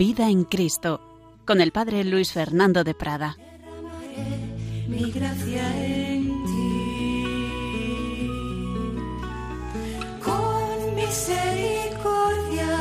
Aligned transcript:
Vida 0.00 0.30
en 0.30 0.44
Cristo, 0.44 0.98
con 1.44 1.60
el 1.60 1.72
Padre 1.72 2.04
Luis 2.04 2.32
Fernando 2.32 2.84
de 2.84 2.94
Prada. 2.94 3.36
Mi 4.88 5.10
gracia 5.10 5.86
en 5.86 6.42
ti. 6.46 8.26
Con 10.24 10.94
misericordia 10.94 12.78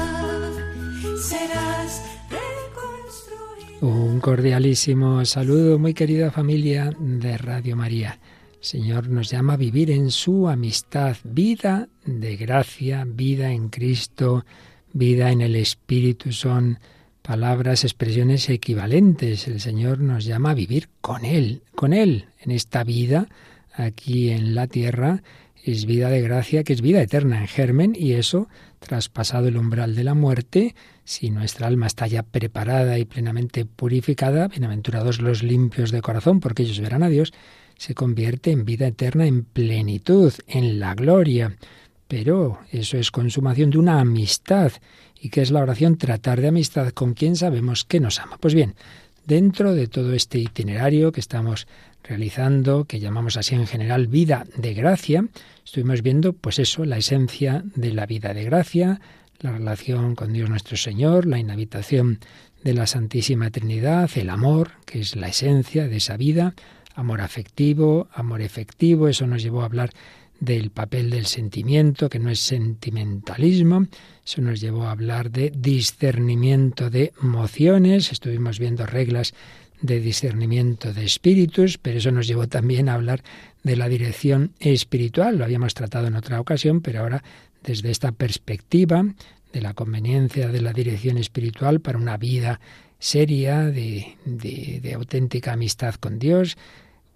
serás 1.22 2.06
reconstruido. 2.30 3.80
Un 3.82 4.22
cordialísimo 4.22 5.26
saludo, 5.26 5.78
muy 5.78 5.94
querida 5.94 6.32
familia 6.32 6.90
de 6.98 7.38
Radio 7.38 7.76
María. 7.76 8.18
El 8.54 8.64
Señor 8.64 9.10
nos 9.10 9.30
llama 9.30 9.56
a 9.56 9.58
vivir 9.58 9.92
en 9.92 10.10
su 10.12 10.48
amistad, 10.48 11.18
vida 11.26 11.90
de 12.06 12.38
gracia, 12.38 13.04
vida 13.06 13.52
en 13.52 13.68
Cristo, 13.68 14.46
vida 14.94 15.32
en 15.32 15.42
el 15.42 15.58
Espíritu. 15.58 16.32
Son 16.32 16.80
palabras, 17.30 17.84
expresiones 17.84 18.50
equivalentes. 18.50 19.48
El 19.48 19.60
Señor 19.62 20.00
nos 20.00 20.26
llama 20.26 20.50
a 20.50 20.56
vivir 20.56 20.90
con 21.00 21.26
Él, 21.26 21.62
con 21.76 21.94
Él, 21.94 22.26
en 22.42 22.50
esta 22.50 22.84
vida, 22.84 23.28
aquí 23.72 24.32
en 24.32 24.56
la 24.56 24.66
tierra. 24.66 25.22
Es 25.64 25.86
vida 25.86 26.10
de 26.10 26.22
gracia, 26.22 26.64
que 26.64 26.74
es 26.74 26.82
vida 26.82 27.04
eterna 27.04 27.40
en 27.40 27.48
germen, 27.48 27.96
y 27.96 28.14
eso, 28.14 28.48
traspasado 28.80 29.48
el 29.48 29.58
umbral 29.58 29.94
de 29.94 30.06
la 30.06 30.16
muerte, 30.16 30.74
si 31.04 31.30
nuestra 31.30 31.68
alma 31.68 31.86
está 31.86 32.08
ya 32.08 32.24
preparada 32.24 32.98
y 32.98 33.06
plenamente 33.06 33.64
purificada, 33.64 34.48
bienaventurados 34.48 35.22
los 35.22 35.44
limpios 35.44 35.92
de 35.92 36.02
corazón, 36.02 36.40
porque 36.40 36.64
ellos 36.64 36.80
verán 36.80 37.04
a 37.04 37.10
Dios, 37.10 37.32
se 37.78 37.94
convierte 37.94 38.50
en 38.50 38.66
vida 38.66 38.88
eterna, 38.88 39.28
en 39.28 39.44
plenitud, 39.44 40.34
en 40.48 40.80
la 40.80 40.96
gloria. 40.96 41.56
Pero 42.08 42.58
eso 42.72 42.98
es 42.98 43.12
consumación 43.12 43.70
de 43.70 43.78
una 43.78 44.00
amistad. 44.00 44.72
¿Y 45.22 45.30
qué 45.30 45.42
es 45.42 45.52
la 45.52 45.62
oración? 45.62 45.98
Tratar 45.98 46.42
de 46.42 46.48
amistad 46.48 46.90
con 46.92 47.14
quien 47.14 47.36
sabemos 47.36 47.84
que 47.84 48.00
nos 48.00 48.20
ama. 48.20 48.38
Pues 48.40 48.54
bien, 48.54 48.76
dentro 49.26 49.74
de 49.74 49.88
todo 49.88 50.14
este 50.14 50.40
itinerario 50.40 51.12
que 51.12 51.20
estamos 51.20 51.68
realizando, 52.04 52.86
que 52.86 53.00
llamamos 53.00 53.38
así 53.38 53.56
en 53.56 53.68
general 53.68 54.08
vida 54.08 54.46
de 54.56 54.74
gracia, 54.74 55.26
estuvimos 55.64 56.02
viendo 56.02 56.34
pues 56.34 56.60
eso, 56.60 56.86
la 56.86 56.98
esencia 56.98 57.64
de 57.76 57.94
la 57.94 58.06
vida 58.06 58.34
de 58.34 58.46
gracia, 58.46 59.02
la 59.40 59.52
relación 59.52 60.16
con 60.16 60.34
Dios 60.34 60.50
nuestro 60.50 60.78
Señor, 60.78 61.26
la 61.26 61.38
inhabitación 61.38 62.20
de 62.64 62.74
la 62.74 62.88
Santísima 62.88 63.52
Trinidad, 63.52 64.10
el 64.16 64.30
amor, 64.30 64.72
que 64.86 65.00
es 65.00 65.16
la 65.16 65.28
esencia 65.28 65.88
de 65.88 65.98
esa 65.98 66.18
vida, 66.18 66.54
amor 66.96 67.22
afectivo, 67.22 68.08
amor 68.14 68.42
efectivo, 68.42 69.08
eso 69.08 69.28
nos 69.28 69.42
llevó 69.42 69.62
a 69.62 69.66
hablar 69.66 69.92
del 70.40 70.72
papel 70.72 71.10
del 71.10 71.26
sentimiento, 71.26 72.10
que 72.10 72.20
no 72.20 72.30
es 72.30 72.40
sentimentalismo, 72.40 73.88
eso 74.26 74.42
nos 74.42 74.62
llevó 74.62 74.84
a 74.84 74.92
hablar 74.92 75.32
de 75.32 75.52
discernimiento 75.56 76.90
de 76.90 77.14
emociones, 77.22 78.12
estuvimos 78.12 78.60
viendo 78.60 78.86
reglas 78.86 79.34
de 79.82 80.00
discernimiento 80.00 80.94
de 80.94 81.06
espíritus, 81.06 81.78
pero 81.78 81.98
eso 81.98 82.12
nos 82.12 82.28
llevó 82.28 82.48
también 82.48 82.90
a 82.90 82.96
hablar 82.96 83.24
de 83.64 83.76
la 83.76 83.90
dirección 83.90 84.54
espiritual, 84.60 85.38
lo 85.38 85.46
habíamos 85.46 85.74
tratado 85.74 86.08
en 86.08 86.16
otra 86.16 86.40
ocasión, 86.40 86.82
pero 86.82 87.02
ahora 87.02 87.24
desde 87.64 87.92
esta 87.92 88.12
perspectiva 88.12 89.06
de 89.52 89.62
la 89.62 89.74
conveniencia 89.74 90.50
de 90.50 90.62
la 90.62 90.74
dirección 90.74 91.18
espiritual 91.18 91.82
para 91.82 91.98
una 91.98 92.18
vida 92.18 92.60
seria, 93.00 93.66
de, 93.66 94.18
de, 94.26 94.80
de 94.82 94.94
auténtica 94.94 95.54
amistad 95.54 95.96
con 95.96 96.20
Dios, 96.20 96.58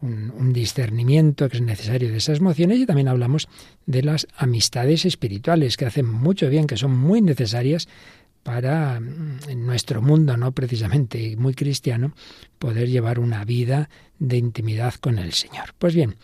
un, 0.03 0.53
discernimiento 0.53 1.49
que 1.49 1.57
es 1.57 1.63
necesario 1.63 2.11
de 2.11 2.17
esas 2.17 2.39
emociones 2.39 2.79
y 2.79 2.85
también 2.85 3.07
hablamos 3.07 3.47
de 3.85 4.03
las 4.03 4.27
amistades 4.35 5.05
espirituales 5.05 5.77
que 5.77 5.85
hacen 5.85 6.07
mucho 6.07 6.49
bien, 6.49 6.67
que 6.67 6.77
son 6.77 6.95
muy 6.95 7.21
necesarias 7.21 7.87
para 8.43 8.97
en 8.97 9.65
nuestro 9.65 10.01
mundo, 10.01 10.35
no 10.35 10.51
precisamente 10.51 11.35
muy 11.37 11.53
cristiano, 11.53 12.13
poder 12.59 12.89
llevar 12.89 13.19
una 13.19 13.45
vida 13.45 13.89
de 14.19 14.37
intimidad 14.37 14.95
con 14.95 15.17
el 15.17 15.31
Señor. 15.31 15.73
Pues 15.79 15.95
bien, 15.95 16.15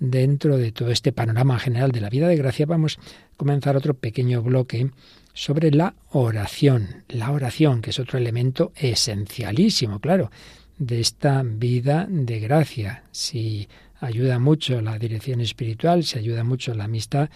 dentro 0.00 0.58
de 0.58 0.72
todo 0.72 0.90
este 0.90 1.12
panorama 1.12 1.58
general 1.58 1.92
de 1.92 2.00
la 2.00 2.10
vida 2.10 2.26
de 2.26 2.36
gracia, 2.36 2.66
vamos 2.66 2.98
a 2.98 3.36
comenzar 3.36 3.76
otro 3.76 3.94
pequeño 3.94 4.42
bloque 4.42 4.90
sobre 5.32 5.70
la 5.70 5.94
oración. 6.10 7.04
La 7.08 7.30
oración, 7.30 7.80
que 7.80 7.90
es 7.90 8.00
otro 8.00 8.18
elemento 8.18 8.72
esencialísimo, 8.74 10.00
claro, 10.00 10.32
de 10.78 11.00
esta 11.00 11.42
vida 11.44 12.06
de 12.08 12.40
gracia. 12.40 13.02
Si 13.10 13.68
ayuda 14.00 14.38
mucho 14.38 14.80
la 14.80 14.98
dirección 14.98 15.40
espiritual, 15.40 16.04
si 16.04 16.18
ayuda 16.18 16.44
mucho 16.44 16.74
la 16.74 16.84
amistad, 16.84 17.30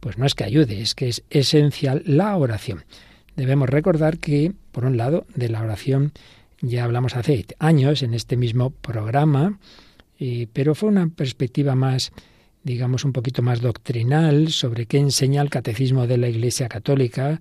pues 0.00 0.18
no 0.18 0.26
es 0.26 0.34
que 0.34 0.44
ayude, 0.44 0.80
es 0.80 0.94
que 0.94 1.08
es 1.08 1.22
esencial 1.30 2.02
la 2.04 2.36
oración. 2.36 2.84
Debemos 3.36 3.68
recordar 3.68 4.18
que, 4.18 4.52
por 4.72 4.84
un 4.84 4.96
lado, 4.96 5.26
de 5.34 5.48
la 5.48 5.62
oración 5.62 6.12
ya 6.60 6.84
hablamos 6.84 7.14
hace 7.14 7.46
años 7.60 8.02
en 8.02 8.14
este 8.14 8.36
mismo 8.36 8.70
programa, 8.70 9.58
eh, 10.18 10.48
pero 10.52 10.74
fue 10.74 10.88
una 10.88 11.06
perspectiva 11.08 11.76
más, 11.76 12.10
digamos, 12.64 13.04
un 13.04 13.12
poquito 13.12 13.42
más 13.42 13.60
doctrinal 13.60 14.50
sobre 14.50 14.86
qué 14.86 14.98
enseña 14.98 15.40
el 15.40 15.50
catecismo 15.50 16.08
de 16.08 16.18
la 16.18 16.28
Iglesia 16.28 16.68
Católica 16.68 17.40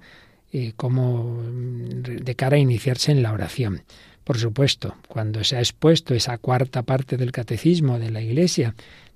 eh, 0.52 0.74
como 0.76 1.42
de 1.44 2.36
cara 2.36 2.58
a 2.58 2.60
iniciarse 2.60 3.12
en 3.12 3.24
la 3.24 3.34
oración. 3.34 3.82
Por 4.28 4.38
supuesto, 4.40 4.96
cuando 5.08 5.42
se 5.46 5.56
ha 5.56 5.60
expuesto 5.60 6.14
esa 6.14 6.38
cuarta 6.38 6.84
parte 6.84 7.16
del 7.16 7.32
catecismo 7.32 7.98
de 7.98 8.12
la 8.12 8.20
Iglesia, 8.20 8.76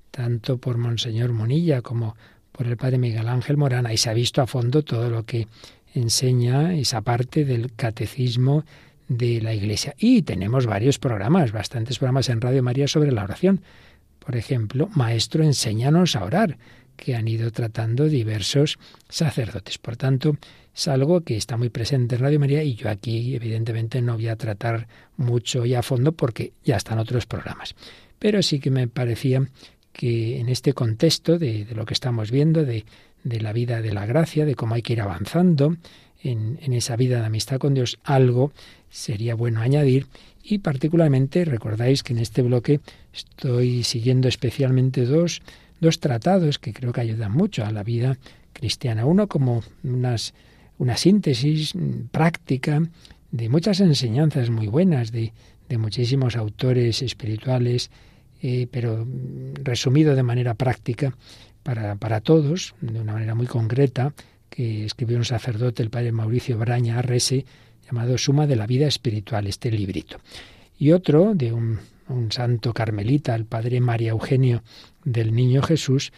tanto 0.09 0.57
por 0.57 0.77
Monseñor 0.77 1.33
Monilla 1.33 1.81
como 1.81 2.15
por 2.53 2.65
el 2.65 2.77
padre 2.77 2.97
Miguel 2.97 3.27
Ángel 3.27 3.57
Morán, 3.57 3.91
y 3.91 3.97
se 3.97 4.09
ha 4.09 4.13
visto 4.13 4.41
a 4.41 4.47
fondo 4.47 4.83
todo 4.83 5.09
lo 5.09 5.25
que 5.25 5.49
enseña 5.93 6.75
esa 6.75 7.01
parte 7.01 7.43
del 7.43 7.73
catecismo 7.73 8.63
de 9.09 9.41
la 9.41 9.53
Iglesia. 9.53 9.95
Y 9.97 10.21
tenemos 10.21 10.65
varios 10.65 10.97
programas, 10.97 11.51
bastantes 11.51 11.99
programas 11.99 12.29
en 12.29 12.39
Radio 12.39 12.63
María 12.63 12.87
sobre 12.87 13.11
la 13.11 13.25
oración. 13.25 13.59
Por 14.25 14.37
ejemplo, 14.37 14.87
Maestro, 14.95 15.43
enséñanos 15.43 16.15
a 16.15 16.23
orar, 16.23 16.57
que 16.95 17.15
han 17.15 17.27
ido 17.27 17.51
tratando 17.51 18.07
diversos 18.07 18.79
sacerdotes. 19.09 19.77
Por 19.77 19.97
tanto, 19.97 20.37
es 20.73 20.87
algo 20.87 21.21
que 21.21 21.37
está 21.37 21.57
muy 21.57 21.69
presente 21.69 22.15
en 22.15 22.21
Radio 22.21 22.39
María 22.39 22.63
y 22.63 22.75
yo 22.75 22.89
aquí, 22.89 23.35
evidentemente, 23.35 24.01
no 24.01 24.15
voy 24.15 24.27
a 24.27 24.35
tratar 24.35 24.87
mucho 25.17 25.65
y 25.65 25.73
a 25.73 25.81
fondo 25.81 26.11
porque 26.11 26.53
ya 26.63 26.77
están 26.77 26.99
otros 26.99 27.25
programas. 27.25 27.75
Pero 28.19 28.41
sí 28.41 28.59
que 28.59 28.71
me 28.71 28.87
parecía 28.87 29.47
que 29.91 30.39
en 30.39 30.47
este 30.49 30.73
contexto 30.73 31.37
de, 31.37 31.65
de 31.65 31.75
lo 31.75 31.85
que 31.85 31.93
estamos 31.93 32.31
viendo, 32.31 32.63
de 32.63 32.85
de 33.23 33.39
la 33.39 33.53
vida 33.53 33.81
de 33.81 33.93
la 33.93 34.05
gracia, 34.05 34.45
de 34.45 34.55
cómo 34.55 34.75
hay 34.75 34.81
que 34.81 34.93
ir 34.93 35.01
avanzando 35.01 35.75
en, 36.23 36.59
en, 36.61 36.73
esa 36.73 36.95
vida 36.95 37.19
de 37.19 37.25
amistad 37.25 37.57
con 37.57 37.73
Dios, 37.73 37.99
algo 38.03 38.51
sería 38.89 39.35
bueno 39.35 39.61
añadir. 39.61 40.07
Y 40.43 40.59
particularmente 40.59 41.45
recordáis 41.45 42.03
que 42.03 42.13
en 42.13 42.19
este 42.19 42.41
bloque 42.41 42.79
estoy 43.13 43.83
siguiendo 43.83 44.27
especialmente 44.27 45.05
dos, 45.05 45.41
dos 45.81 45.99
tratados 45.99 46.59
que 46.59 46.71
creo 46.71 46.93
que 46.93 47.01
ayudan 47.01 47.33
mucho 47.33 47.65
a 47.65 47.71
la 47.71 47.83
vida 47.83 48.17
cristiana. 48.53 49.05
Uno 49.05 49.27
como 49.27 49.63
unas, 49.83 50.33
una 50.77 50.95
síntesis 50.95 51.73
práctica 52.11 52.81
de 53.31 53.49
muchas 53.49 53.79
enseñanzas 53.79 54.49
muy 54.49 54.67
buenas 54.67 55.11
de, 55.11 55.33
de 55.67 55.77
muchísimos 55.77 56.35
autores 56.35 57.01
espirituales, 57.01 57.89
eh, 58.41 58.67
pero 58.71 59.07
resumido 59.55 60.15
de 60.15 60.23
manera 60.23 60.53
práctica 60.53 61.15
para, 61.63 61.95
para 61.95 62.21
todos, 62.21 62.75
de 62.81 62.99
una 62.99 63.13
manera 63.13 63.35
muy 63.35 63.47
concreta, 63.47 64.13
que 64.49 64.85
escribió 64.85 65.17
un 65.17 65.25
sacerdote, 65.25 65.81
el 65.81 65.89
padre 65.89 66.11
Mauricio 66.11 66.57
Braña 66.57 66.99
Arrese, 66.99 67.45
llamado 67.85 68.17
Suma 68.17 68.47
de 68.47 68.57
la 68.57 68.67
Vida 68.67 68.87
Espiritual, 68.87 69.47
este 69.47 69.71
librito. 69.71 70.17
Y 70.77 70.91
otro 70.91 71.33
de 71.35 71.53
un, 71.53 71.79
un 72.09 72.31
santo 72.31 72.73
carmelita, 72.73 73.33
el 73.35 73.45
padre 73.45 73.79
María 73.79 74.11
Eugenio 74.11 74.63
del 75.03 75.33
Niño 75.33 75.61
Jesús, 75.61 76.11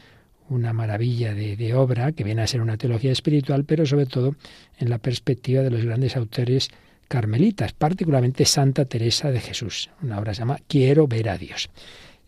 una 0.50 0.74
maravilla 0.74 1.33
de, 1.33 1.74
obra 1.74 2.12
que 2.12 2.24
viene 2.24 2.41
a 2.41 2.47
ser 2.47 2.62
una 2.62 2.77
teología 2.77 3.12
espiritual, 3.12 3.65
pero 3.65 3.85
sobre 3.85 4.06
todo 4.06 4.35
en 4.77 4.89
la 4.89 4.97
perspectiva 4.97 5.62
de 5.62 5.71
los 5.71 5.85
grandes 5.85 6.15
autores 6.15 6.69
carmelitas, 7.07 7.74
particularmente 7.74 8.45
Santa 8.45 8.85
Teresa 8.85 9.31
de 9.31 9.39
Jesús. 9.39 9.89
Una 10.01 10.19
obra 10.19 10.33
se 10.33 10.39
llama 10.39 10.59
Quiero 10.68 11.07
ver 11.07 11.30
a 11.30 11.38
Dios. 11.38 11.69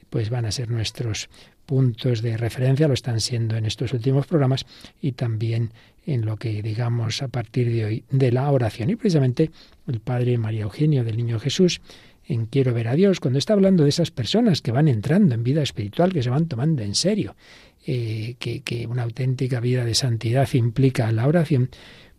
Pues 0.10 0.30
van 0.30 0.46
a 0.46 0.52
ser 0.52 0.70
nuestros 0.70 1.30
puntos 1.66 2.22
de 2.22 2.38
referencia, 2.38 2.88
lo 2.88 2.94
están 2.94 3.20
siendo 3.20 3.58
en 3.58 3.66
estos 3.66 3.92
últimos 3.94 4.28
programas 4.28 4.66
y 5.02 5.14
también 5.14 5.72
en 6.06 6.26
lo 6.26 6.38
que 6.38 6.62
digamos 6.62 7.22
a 7.22 7.28
partir 7.28 7.72
de 7.72 7.86
hoy 7.86 8.04
de 8.12 8.32
la 8.32 8.50
oración. 8.52 8.90
Y 8.90 8.96
precisamente 8.96 9.52
el 9.88 10.00
Padre 10.00 10.38
María 10.38 10.62
Eugenio 10.62 11.04
del 11.04 11.18
Niño 11.18 11.40
Jesús 11.40 11.82
en 12.28 12.46
Quiero 12.48 12.74
ver 12.74 12.88
a 12.88 12.96
Dios, 12.96 13.20
cuando 13.20 13.40
está 13.40 13.54
hablando 13.54 13.84
de 13.84 13.90
esas 13.90 14.12
personas 14.12 14.62
que 14.62 14.72
van 14.72 14.88
entrando 14.88 15.36
en 15.36 15.44
vida 15.44 15.62
espiritual, 15.62 16.12
que 16.12 16.24
se 16.24 16.30
van 16.30 16.48
tomando 16.48 16.82
en 16.82 16.96
serio, 16.96 17.36
eh, 17.86 18.36
que, 18.40 18.88
una 18.88 19.04
auténtica 19.04 19.60
vida 19.60 19.86
de 19.86 19.94
santidad 19.94 20.50
implica 20.54 21.12
la 21.12 21.28
oración, 21.28 21.70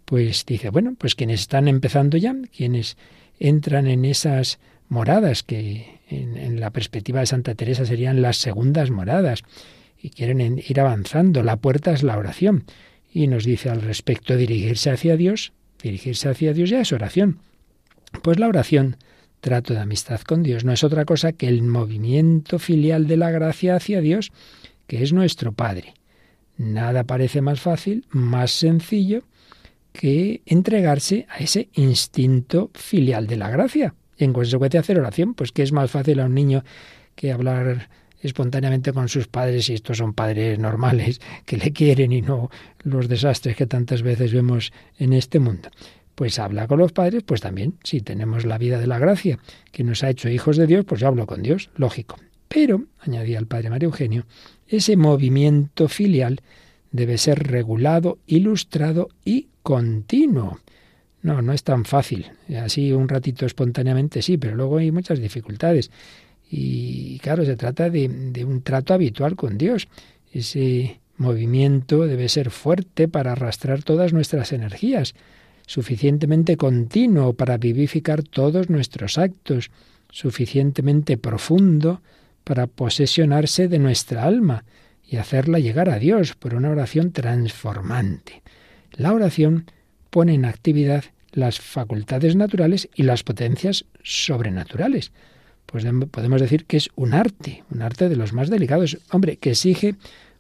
pues 0.05 0.47
dice, 0.47 0.71
bueno, 0.71 0.95
pues 0.97 1.15
quienes 1.15 1.41
están 1.41 1.67
empezando 1.67 2.17
ya, 2.17 2.37
quienes 2.57 2.97
entran 3.41 3.89
en 3.89 4.05
esas 4.05 4.61
moradas 4.89 5.43
que 5.43 5.99
en, 6.09 6.37
en, 6.37 6.61
la 6.61 6.71
perspectiva 6.71 7.21
de 7.21 7.27
Santa 7.27 7.57
Teresa 7.57 7.85
serían 7.85 8.23
las 8.23 8.37
segundas 8.37 8.91
moradas 8.91 9.43
y 10.01 10.11
quieren 10.11 10.63
ir 10.65 10.81
avanzando. 10.81 11.43
La 11.43 11.57
puerta 11.57 11.93
es 11.93 12.05
la 12.05 12.17
oración. 12.17 12.65
Y 13.13 13.27
nos 13.27 13.45
dice 13.45 13.71
al 13.71 13.83
respecto 13.83 14.37
dirigirse 14.37 14.91
hacia 14.91 15.17
Dios. 15.17 15.53
Dirigirse 15.83 16.29
hacia 16.29 16.53
Dios 16.53 16.71
ya 16.71 16.81
es 16.81 16.93
oración. 16.93 17.39
Pues 18.23 18.39
la 18.39 18.47
oración, 18.47 18.97
trato 19.47 19.75
de 19.75 19.79
amistad 19.79 20.21
con 20.23 20.43
Dios, 20.43 20.65
no 20.65 20.73
es 20.73 20.83
otra 20.83 21.05
cosa 21.05 21.31
que 21.31 21.47
el 21.47 21.63
movimiento 21.63 22.59
filial 22.59 23.07
de 23.07 23.17
la 23.17 23.31
gracia 23.31 23.77
hacia 23.77 24.01
Dios, 24.01 24.33
que 24.89 25.05
es 25.05 25.13
nuestro 25.13 25.53
Padre. 25.53 25.95
Nada 26.57 27.05
parece 27.05 27.43
más 27.43 27.61
fácil, 27.61 28.05
más 28.11 28.51
sencillo 28.51 29.23
que 29.93 30.43
entregarse 30.47 31.29
a 31.31 31.39
ese 31.39 31.69
instinto 31.75 32.73
filial 32.75 33.29
de 33.29 33.37
la 33.37 33.49
gracia. 33.49 33.95
En 34.19 34.33
consecuencia 34.33 34.81
hacer 34.81 34.99
oración, 34.99 35.35
pues 35.35 35.53
que 35.53 35.63
es 35.63 35.71
más 35.71 35.93
fácil 35.93 36.19
a 36.19 36.27
un 36.27 36.35
niño 36.35 36.65
que 37.15 37.31
hablar 37.31 37.89
espontáneamente 38.21 38.93
con 38.93 39.09
sus 39.09 39.29
padres, 39.29 39.71
y 39.71 39.75
estos 39.75 39.99
son 39.99 40.13
padres 40.13 40.59
normales, 40.59 41.21
que 41.45 41.57
le 41.57 41.73
quieren 41.73 42.11
y 42.11 42.21
no 42.21 42.51
los 42.83 43.07
desastres 43.07 43.55
que 43.55 43.67
tantas 43.67 44.03
veces 44.03 44.33
vemos 44.33 44.73
en 44.99 45.13
este 45.13 45.39
mundo. 45.39 45.69
Pues 46.17 46.39
habla 46.39 46.67
con 46.67 46.79
los 46.79 46.93
padres, 46.93 47.23
pues 47.25 47.43
también, 47.43 47.75
si 47.85 48.01
tenemos 48.01 48.47
la 48.47 48.57
vida 48.57 48.81
de 48.81 48.87
la 48.87 48.99
gracia, 48.99 49.39
que 49.71 49.85
nos 49.85 50.03
ha 50.03 50.11
hecho 50.11 50.31
hijos 50.31 50.57
de 50.57 50.67
Dios, 50.67 50.85
pues 50.87 51.01
yo 51.01 51.09
hablo 51.09 51.27
con 51.27 51.43
Dios, 51.43 51.71
lógico. 51.77 52.17
Pero, 52.49 52.85
añadía 53.01 53.39
el 53.39 53.47
padre 53.47 53.69
María 53.69 53.87
Eugenio, 53.87 54.25
ese 54.67 54.97
movimiento 54.97 55.89
filial 55.89 56.41
debe 56.91 57.19
ser 57.19 57.47
regulado, 57.47 58.19
ilustrado 58.27 59.11
y 59.27 59.49
continuo. 59.63 60.61
No, 61.21 61.43
no 61.43 61.53
es 61.53 61.63
tan 61.65 61.85
fácil. 61.85 62.31
Así 62.63 62.93
un 62.93 63.09
ratito 63.09 63.45
espontáneamente 63.45 64.23
sí, 64.23 64.39
pero 64.39 64.57
luego 64.57 64.79
hay 64.79 64.91
muchas 64.93 65.21
dificultades. 65.21 65.91
Y 66.51 67.19
claro, 67.19 67.45
se 67.45 67.57
trata 67.57 67.91
de, 67.91 68.09
de 68.09 68.45
un 68.45 68.63
trato 68.63 68.95
habitual 68.95 69.37
con 69.37 69.59
Dios. 69.59 69.89
Ese 70.33 71.01
movimiento 71.19 72.07
debe 72.07 72.29
ser 72.31 72.51
fuerte 72.51 73.07
para 73.07 73.33
arrastrar 73.33 73.83
todas 73.83 74.13
nuestras 74.13 74.53
energías, 74.53 75.15
suficientemente 75.67 76.57
continuo 76.57 77.35
para 77.35 77.59
vivificar 77.59 78.23
todos 78.23 78.71
nuestros 78.71 79.19
actos, 79.19 79.71
suficientemente 80.11 81.19
profundo 81.19 82.01
para 82.45 82.69
posesionarse 82.69 83.69
de 83.69 83.79
nuestra 83.79 84.25
alma 84.25 84.65
y 85.05 85.17
hacerla 85.17 85.59
llegar 85.59 85.91
a 85.91 85.99
Dios 85.99 86.35
por 86.35 86.55
una 86.55 86.71
oración 86.71 87.13
transformante. 87.13 88.43
La 88.93 89.13
oración 89.13 89.67
pone 90.11 90.35
en 90.35 90.45
actividad 90.45 91.05
las 91.33 91.61
facultades 91.61 92.35
naturales 92.37 92.89
y 92.95 93.03
las 93.03 93.23
potencias 93.23 93.85
sobrenaturales. 94.03 95.13
Pues 95.67 95.85
podemos 96.11 96.41
decir 96.41 96.65
que 96.65 96.77
es 96.77 96.89
un 96.95 97.13
arte, 97.13 97.65
un 97.71 97.83
arte 97.83 98.09
de 98.09 98.17
los 98.17 98.33
más 98.33 98.49
delicados, 98.49 98.99
hombre, 99.11 99.37
que 99.37 99.51
exige 99.51 99.97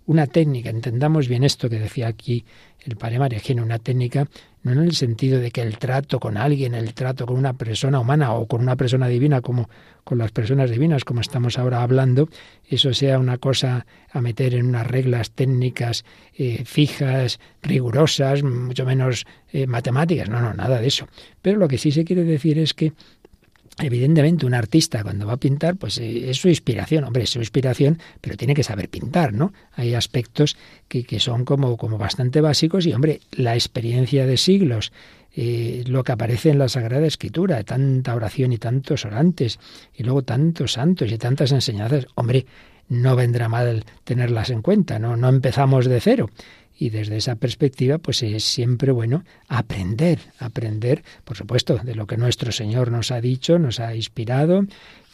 una 0.07 0.27
técnica. 0.27 0.71
Entendamos 0.71 1.29
bien 1.29 1.45
esto 1.45 1.69
que 1.69 1.81
decía 1.81 2.07
aquí 2.07 2.45
el 2.85 2.97
padre 2.97 3.19
María 3.19 3.41
una 3.57 3.79
técnica 3.79 4.29
no 4.75 4.83
en 4.83 4.89
el 4.89 4.95
sentido 4.95 5.41
de 5.41 5.51
que 5.51 5.63
el 5.63 5.79
trato 5.79 6.19
con 6.21 6.37
alguien, 6.37 6.75
el 6.75 6.95
trato 6.95 7.27
con 7.27 7.37
una 7.37 7.55
persona 7.55 8.01
humana 8.01 8.33
o 8.35 8.47
con 8.47 8.61
una 8.61 8.77
persona 8.77 9.09
divina 9.09 9.41
como 9.41 9.69
con 10.05 10.19
las 10.19 10.33
personas 10.33 10.71
divinas 10.71 11.05
como 11.05 11.21
estamos 11.21 11.59
ahora 11.59 11.83
hablando, 11.83 12.29
eso 12.69 12.95
sea 12.95 13.19
una 13.19 13.39
cosa 13.39 13.87
a 14.11 14.21
meter 14.21 14.55
en 14.55 14.67
unas 14.67 14.87
reglas 14.87 15.31
técnicas 15.31 16.05
eh, 16.35 16.65
fijas, 16.65 17.41
rigurosas, 17.63 18.43
mucho 18.43 18.85
menos 18.85 19.27
eh, 19.53 19.67
matemáticas, 19.67 20.29
no, 20.29 20.41
no, 20.41 20.55
nada 20.55 20.81
de 20.81 20.87
eso. 20.87 21.09
Pero 21.43 21.59
lo 21.59 21.69
que 21.69 21.79
sí 21.79 21.93
se 21.93 22.05
quiere 22.05 22.25
decir 22.25 22.59
es 22.59 22.75
que 22.75 22.93
Evidentemente, 23.79 24.47
un 24.47 24.55
artista 24.55 25.03
cuando 25.03 25.27
va 25.27 25.35
a 25.35 25.37
pintar, 25.37 25.77
pues 25.77 25.99
eh, 25.99 26.31
es 26.31 26.39
su 26.39 26.49
inspiración, 26.49 27.05
hombre, 27.05 27.25
es 27.25 27.31
su 27.31 27.41
inspiración, 27.41 27.99
pero 28.23 28.37
tiene 28.37 28.55
que 28.55 28.63
saber 28.63 28.89
pintar, 28.89 29.35
¿no? 29.35 29.53
Hay 29.73 29.95
aspectos 29.95 30.57
que, 30.89 31.05
que 31.05 31.21
son 31.21 31.45
como, 31.45 31.77
como 31.77 31.99
bastante 31.99 32.41
básicos 32.41 32.87
y, 32.87 32.95
hombre, 32.95 33.21
la 33.33 33.55
experiencia 33.55 34.27
de 34.27 34.39
siglos, 34.39 34.93
eh, 35.39 35.85
lo 35.87 36.03
que 36.03 36.13
aparece 36.13 36.49
en 36.49 36.59
la 36.59 36.71
Sagrada 36.71 37.07
Escritura, 37.07 37.63
tanta 37.65 38.15
oración 38.15 38.55
y 38.55 38.59
tantos 38.59 39.05
orantes, 39.05 39.59
y 39.95 40.05
luego 40.05 40.23
tantos 40.23 40.73
santos 40.73 41.13
y 41.13 41.19
tantas 41.19 41.53
enseñanzas, 41.53 42.07
hombre, 42.15 42.47
no 42.89 43.15
vendrá 43.17 43.51
mal 43.51 43.85
tenerlas 44.05 44.49
en 44.49 44.63
cuenta, 44.63 44.99
¿no? 44.99 45.19
No 45.19 45.29
empezamos 45.29 45.85
de 45.85 46.01
cero. 46.01 46.31
Y 46.79 46.91
desde 46.91 47.17
esa 47.17 47.37
perspectiva, 47.37 47.99
pues 47.99 48.23
es 48.23 48.45
siempre 48.45 48.93
bueno 48.93 49.25
aprender, 49.49 50.21
aprender, 50.39 51.03
por 51.25 51.37
supuesto, 51.37 51.79
de 51.83 51.95
lo 51.95 52.07
que 52.07 52.17
nuestro 52.17 52.53
Señor 52.53 52.91
nos 52.91 53.11
ha 53.11 53.21
dicho, 53.21 53.59
nos 53.59 53.81
ha 53.81 53.95
inspirado, 53.95 54.67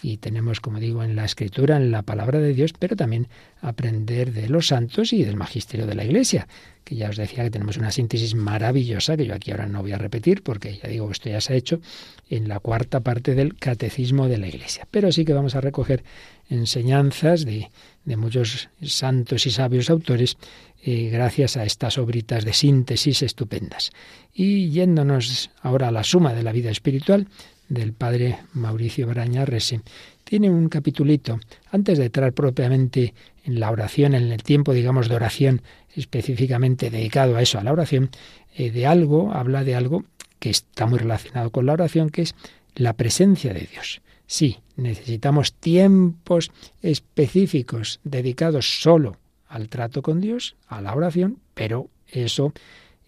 y 0.03 0.17
tenemos, 0.17 0.61
como 0.61 0.81
digo, 0.81 1.05
en 1.05 1.15
la 1.15 1.25
escritura, 1.25 1.77
en 1.77 1.93
la 1.93 2.03
palabra 2.03 2.41
de 2.41 2.53
Dios, 2.53 2.73
pero 2.77 2.97
también 2.97 3.29
aprender 3.61 4.33
de 4.33 4.49
los 4.49 4.67
santos 4.67 5.13
y 5.13 5.23
del 5.23 5.37
magisterio 5.37 5.87
de 5.87 5.95
la 5.95 6.05
Iglesia, 6.05 6.49
que 6.83 6.97
ya 6.97 7.09
os 7.09 7.17
decía 7.17 7.45
que 7.45 7.51
tenemos 7.51 7.77
una 7.77 7.93
síntesis 7.93 8.35
maravillosa, 8.35 9.17
que 9.17 9.27
yo 9.27 9.35
aquí 9.35 9.53
ahora 9.53 9.69
no 9.69 9.81
voy 9.81 9.93
a 9.93 9.99
repetir, 9.99 10.43
porque 10.43 10.81
ya 10.83 10.89
digo, 10.89 11.09
esto 11.11 11.31
ya 11.31 11.41
se 11.41 11.53
ha 11.53 11.57
hecho 11.57 11.81
en 12.29 12.49
la 12.49 12.59
cuarta 12.59 13.01
parte 13.01 13.37
del 13.37 13.55
Catecismo 13.55 14.27
de 14.27 14.39
la 14.39 14.49
Iglesia. 14.49 14.89
Pero 14.91 15.13
sí 15.13 15.25
que 15.25 15.35
vamos 15.35 15.55
a 15.55 15.61
recoger 15.61 16.03
enseñanzas 16.49 17.45
de, 17.45 17.71
muchos 18.17 18.69
santos 18.83 19.47
y 19.47 19.51
sabios 19.51 19.89
autores 19.91 20.37
eh, 20.83 21.11
gracias 21.11 21.57
a 21.57 21.65
estas 21.65 21.99
obritas 21.99 22.45
de 22.45 22.53
síntesis 22.53 23.23
estupendas. 23.23 23.91
Y 24.35 24.71
yéndonos 24.71 25.51
ahora 25.61 25.89
a 25.89 25.93
la 25.93 26.05
suma 26.05 26.35
de 26.35 26.43
la 26.43 26.53
vida 26.53 26.71
espiritual 26.71 27.29
del 27.69 27.93
padre 27.93 28.39
Mauricio 28.53 29.07
Braña 29.07 29.45
Rese, 29.45 29.81
tiene 30.25 30.51
un 30.51 30.69
capitulito, 30.69 31.41
antes 31.71 31.99
de 31.99 32.07
entrar 32.07 32.33
propiamente 32.33 33.15
en 33.45 33.61
la 33.61 33.71
oración, 33.71 34.15
en 34.15 34.31
el 34.31 34.43
tiempo, 34.43 34.73
digamos, 34.73 35.09
de 35.09 35.17
oración 35.17 35.63
específicamente 35.95 36.91
dedicado 36.91 37.37
a 37.37 37.43
eso, 37.43 37.59
a 37.59 37.65
la 37.65 37.73
oración, 37.73 38.11
eh, 38.55 38.71
de 38.71 38.87
algo, 38.87 39.33
habla 39.33 39.65
de 39.65 39.75
algo 39.75 40.05
que 40.39 40.51
está 40.51 40.87
muy 40.87 40.99
relacionado 40.99 41.51
con 41.51 41.67
la 41.67 41.73
oración, 41.73 42.11
que 42.11 42.23
es 42.23 42.35
la 42.75 42.95
presencia 42.95 43.53
de 43.53 43.69
Dios. 43.71 44.03
Sí, 44.27 44.59
necesitamos 44.77 45.55
tiempos 45.55 46.51
específicos 46.81 48.01
dedicados 48.05 48.81
solo 48.81 49.17
al 49.49 49.69
trato 49.69 50.03
con 50.03 50.21
Dios, 50.21 50.57
a 50.67 50.81
la 50.81 50.95
oración, 50.95 51.39
pero 51.55 51.91
eso 52.09 52.53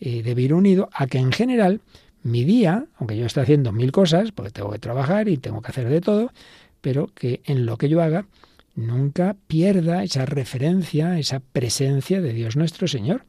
eh, 0.00 0.22
debe 0.22 0.42
ir 0.42 0.54
unido 0.54 0.90
a 0.92 1.06
que 1.06 1.18
en 1.18 1.32
general 1.32 1.80
mi 2.22 2.44
día, 2.44 2.86
aunque 2.96 3.16
yo 3.16 3.26
esté 3.26 3.40
haciendo 3.40 3.72
mil 3.72 3.92
cosas, 3.92 4.32
porque 4.32 4.50
tengo 4.50 4.70
que 4.70 4.78
trabajar 4.78 5.28
y 5.28 5.36
tengo 5.36 5.62
que 5.62 5.70
hacer 5.70 5.88
de 5.88 6.00
todo, 6.00 6.32
pero 6.80 7.10
que 7.14 7.40
en 7.44 7.66
lo 7.66 7.76
que 7.76 7.88
yo 7.88 8.02
haga 8.02 8.26
nunca 8.74 9.36
pierda 9.46 10.02
esa 10.02 10.26
referencia, 10.26 11.18
esa 11.18 11.40
presencia 11.40 12.20
de 12.20 12.32
Dios 12.32 12.56
nuestro 12.56 12.88
Señor. 12.88 13.24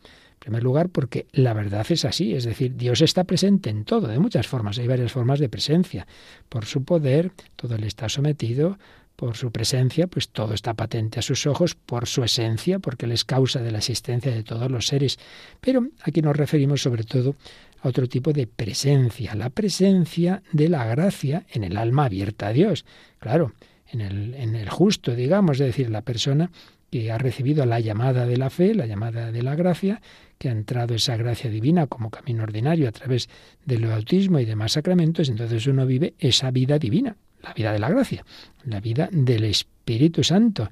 Primer 0.45 0.61
lugar, 0.61 0.89
porque 0.89 1.25
la 1.31 1.55
verdad 1.55 1.87
es 1.89 2.05
así, 2.05 2.35
es 2.35 2.43
decir, 2.43 2.75
Dios 2.75 3.01
está 3.01 3.23
presente 3.23 3.71
en 3.71 3.83
todo, 3.83 4.07
de 4.07 4.19
muchas 4.19 4.45
formas, 4.45 4.77
hay 4.77 4.85
varias 4.85 5.11
formas 5.11 5.39
de 5.39 5.49
presencia. 5.49 6.05
Por 6.49 6.65
su 6.65 6.83
poder, 6.83 7.31
todo 7.55 7.75
le 7.79 7.87
está 7.87 8.09
sometido, 8.09 8.77
por 9.15 9.35
su 9.35 9.51
presencia, 9.51 10.05
pues 10.05 10.29
todo 10.29 10.53
está 10.53 10.75
patente 10.75 11.17
a 11.17 11.23
sus 11.23 11.47
ojos, 11.47 11.73
por 11.73 12.05
su 12.05 12.23
esencia, 12.23 12.77
porque 12.77 13.07
Él 13.07 13.13
es 13.13 13.25
causa 13.25 13.59
de 13.63 13.71
la 13.71 13.79
existencia 13.79 14.31
de 14.31 14.43
todos 14.43 14.69
los 14.69 14.85
seres. 14.85 15.17
Pero 15.61 15.87
aquí 16.03 16.21
nos 16.21 16.37
referimos 16.37 16.83
sobre 16.83 17.05
todo 17.05 17.35
a 17.81 17.87
otro 17.87 18.07
tipo 18.07 18.31
de 18.31 18.45
presencia, 18.45 19.33
la 19.33 19.49
presencia 19.49 20.43
de 20.51 20.69
la 20.69 20.85
gracia 20.85 21.47
en 21.53 21.63
el 21.63 21.75
alma 21.75 22.05
abierta 22.05 22.49
a 22.49 22.53
Dios. 22.53 22.85
Claro, 23.17 23.53
en 23.91 24.01
el, 24.01 24.35
en 24.35 24.55
el 24.55 24.69
justo, 24.69 25.15
digamos, 25.15 25.59
es 25.59 25.65
decir, 25.65 25.89
la 25.89 26.03
persona 26.03 26.51
que 26.91 27.11
ha 27.11 27.17
recibido 27.17 27.65
la 27.65 27.79
llamada 27.79 28.25
de 28.25 28.37
la 28.37 28.49
fe, 28.49 28.75
la 28.75 28.85
llamada 28.85 29.31
de 29.31 29.41
la 29.41 29.55
gracia, 29.55 30.01
que 30.37 30.49
ha 30.49 30.51
entrado 30.51 30.95
esa 30.95 31.17
gracia 31.17 31.49
divina 31.49 31.87
como 31.87 32.09
camino 32.09 32.43
ordinario 32.43 32.87
a 32.87 32.91
través 32.91 33.29
del 33.65 33.85
bautismo 33.85 34.39
y 34.39 34.45
demás 34.45 34.73
sacramentos, 34.73 35.29
entonces 35.29 35.67
uno 35.67 35.85
vive 35.85 36.13
esa 36.19 36.51
vida 36.51 36.77
divina 36.77 37.15
la 37.45 37.53
vida 37.53 37.71
de 37.71 37.79
la 37.79 37.89
gracia, 37.89 38.25
la 38.65 38.81
vida 38.81 39.07
del 39.11 39.43
Espíritu 39.45 40.23
Santo. 40.23 40.69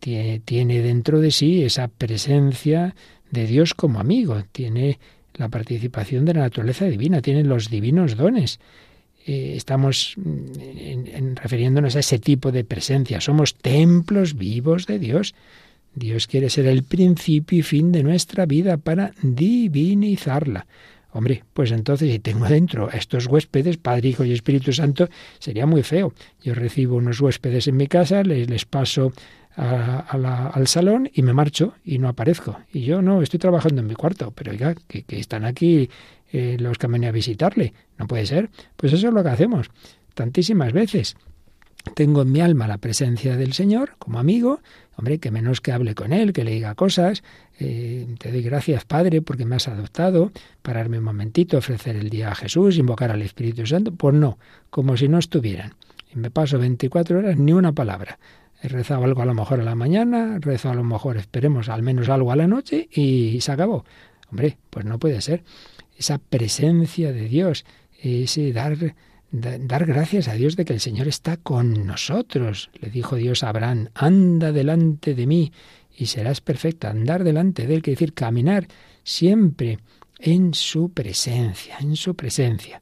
Tiene, 0.00 0.82
dentro 0.82 1.20
de 1.20 1.30
sí 1.30 1.62
esa 1.62 1.88
presencia 1.88 2.94
de 3.30 3.46
Dios 3.46 3.74
como 3.74 4.00
amigo, 4.00 4.42
tiene 4.52 4.98
la 5.34 5.48
participación 5.48 6.24
de 6.24 6.34
la 6.34 6.40
naturaleza 6.40 6.86
divina, 6.86 7.22
tiene 7.22 7.44
los 7.44 7.70
divinos 7.70 8.16
dones. 8.16 8.60
Eh, 9.26 9.54
estamos 9.56 10.14
mm, 10.16 11.34
refiriéndonos 11.34 11.96
a 11.96 12.00
ese 12.00 12.18
tipo 12.18 12.52
de 12.52 12.64
presencia. 12.64 13.20
Somos 13.20 13.54
templos 13.54 14.36
vivos 14.36 14.86
de 14.86 14.98
Dios. 14.98 15.34
Dios 15.94 16.26
quiere 16.26 16.50
ser 16.50 16.66
el 16.66 16.84
principio 16.84 17.58
y 17.58 17.62
fin 17.62 17.92
de 17.92 18.02
nuestra 18.02 18.46
vida 18.46 18.76
para 18.76 19.12
divinizarla. 19.22 20.66
Hombre, 21.12 21.44
pues 21.54 21.72
entonces 21.72 22.12
si 22.12 22.18
tengo 22.18 22.46
dentro 22.46 22.88
a 22.90 22.96
estos 22.96 23.26
huéspedes, 23.26 23.78
Padre, 23.78 24.10
Hijo 24.10 24.24
y 24.24 24.32
Espíritu 24.32 24.72
Santo, 24.72 25.08
sería 25.38 25.66
muy 25.66 25.82
feo. 25.82 26.12
Yo 26.42 26.54
recibo 26.54 26.96
unos 26.96 27.20
huéspedes 27.20 27.66
en 27.66 27.76
mi 27.76 27.86
casa, 27.86 28.22
les, 28.22 28.48
les 28.48 28.64
paso 28.66 29.12
al 29.56 30.68
salón 30.68 31.10
y 31.12 31.22
me 31.22 31.32
marcho 31.32 31.74
y 31.84 31.98
no 31.98 32.08
aparezco. 32.08 32.60
Y 32.72 32.82
yo 32.82 33.02
no, 33.02 33.22
estoy 33.22 33.40
trabajando 33.40 33.80
en 33.80 33.88
mi 33.88 33.94
cuarto, 33.94 34.30
pero 34.30 34.52
oiga, 34.52 34.74
que, 34.86 35.04
están 35.08 35.44
aquí 35.44 35.90
eh, 36.30 36.56
los 36.60 36.78
que 36.78 36.86
han 36.86 36.92
venido 36.92 37.08
a 37.08 37.12
visitarle. 37.12 37.72
No 37.96 38.06
puede 38.06 38.26
ser. 38.26 38.50
Pues 38.76 38.92
eso 38.92 39.08
es 39.08 39.14
lo 39.14 39.22
que 39.22 39.30
hacemos 39.30 39.70
tantísimas 40.14 40.72
veces. 40.72 41.16
Tengo 41.88 42.22
en 42.22 42.32
mi 42.32 42.40
alma 42.40 42.66
la 42.66 42.78
presencia 42.78 43.36
del 43.36 43.52
Señor 43.52 43.96
como 43.98 44.18
amigo, 44.18 44.60
hombre, 44.96 45.18
que 45.18 45.30
menos 45.30 45.60
que 45.60 45.72
hable 45.72 45.94
con 45.94 46.12
Él, 46.12 46.32
que 46.32 46.44
le 46.44 46.52
diga 46.52 46.74
cosas, 46.74 47.22
eh, 47.60 48.06
te 48.18 48.32
doy 48.32 48.42
gracias, 48.42 48.84
Padre, 48.84 49.22
porque 49.22 49.44
me 49.44 49.56
has 49.56 49.68
adoptado, 49.68 50.32
pararme 50.62 50.98
un 50.98 51.04
momentito, 51.04 51.58
ofrecer 51.58 51.96
el 51.96 52.10
día 52.10 52.30
a 52.30 52.34
Jesús, 52.34 52.78
invocar 52.78 53.10
al 53.10 53.22
Espíritu 53.22 53.66
Santo, 53.66 53.92
pues 53.92 54.14
no, 54.14 54.38
como 54.70 54.96
si 54.96 55.08
no 55.08 55.18
estuvieran. 55.18 55.74
Y 56.12 56.18
me 56.18 56.30
paso 56.30 56.58
24 56.58 57.18
horas 57.18 57.38
ni 57.38 57.52
una 57.52 57.72
palabra. 57.72 58.18
He 58.60 58.68
rezado 58.68 59.04
algo 59.04 59.22
a 59.22 59.26
lo 59.26 59.34
mejor 59.34 59.60
a 59.60 59.64
la 59.64 59.74
mañana, 59.74 60.38
rezo 60.40 60.70
a 60.70 60.74
lo 60.74 60.82
mejor, 60.82 61.16
esperemos, 61.16 61.68
al 61.68 61.82
menos 61.82 62.08
algo 62.08 62.32
a 62.32 62.36
la 62.36 62.48
noche 62.48 62.88
y 62.90 63.40
se 63.40 63.52
acabó. 63.52 63.84
Hombre, 64.30 64.58
pues 64.70 64.84
no 64.84 64.98
puede 64.98 65.20
ser. 65.20 65.44
Esa 65.96 66.18
presencia 66.18 67.12
de 67.12 67.28
Dios, 67.28 67.64
ese 68.00 68.52
dar 68.52 68.76
dar 69.30 69.84
gracias 69.84 70.28
a 70.28 70.34
Dios 70.34 70.56
de 70.56 70.64
que 70.64 70.72
el 70.72 70.80
Señor 70.80 71.08
está 71.08 71.36
con 71.36 71.86
nosotros. 71.86 72.70
Le 72.80 72.90
dijo 72.90 73.16
Dios 73.16 73.42
a 73.42 73.50
Abraham, 73.50 73.88
anda 73.94 74.52
delante 74.52 75.14
de 75.14 75.26
mí 75.26 75.52
y 75.96 76.06
serás 76.06 76.40
perfecto. 76.40 76.88
Andar 76.88 77.24
delante 77.24 77.66
de 77.66 77.74
él 77.74 77.82
quiere 77.82 77.96
decir 77.96 78.14
caminar 78.14 78.68
siempre 79.04 79.78
en 80.18 80.54
su 80.54 80.90
presencia, 80.90 81.76
en 81.80 81.96
su 81.96 82.14
presencia. 82.14 82.80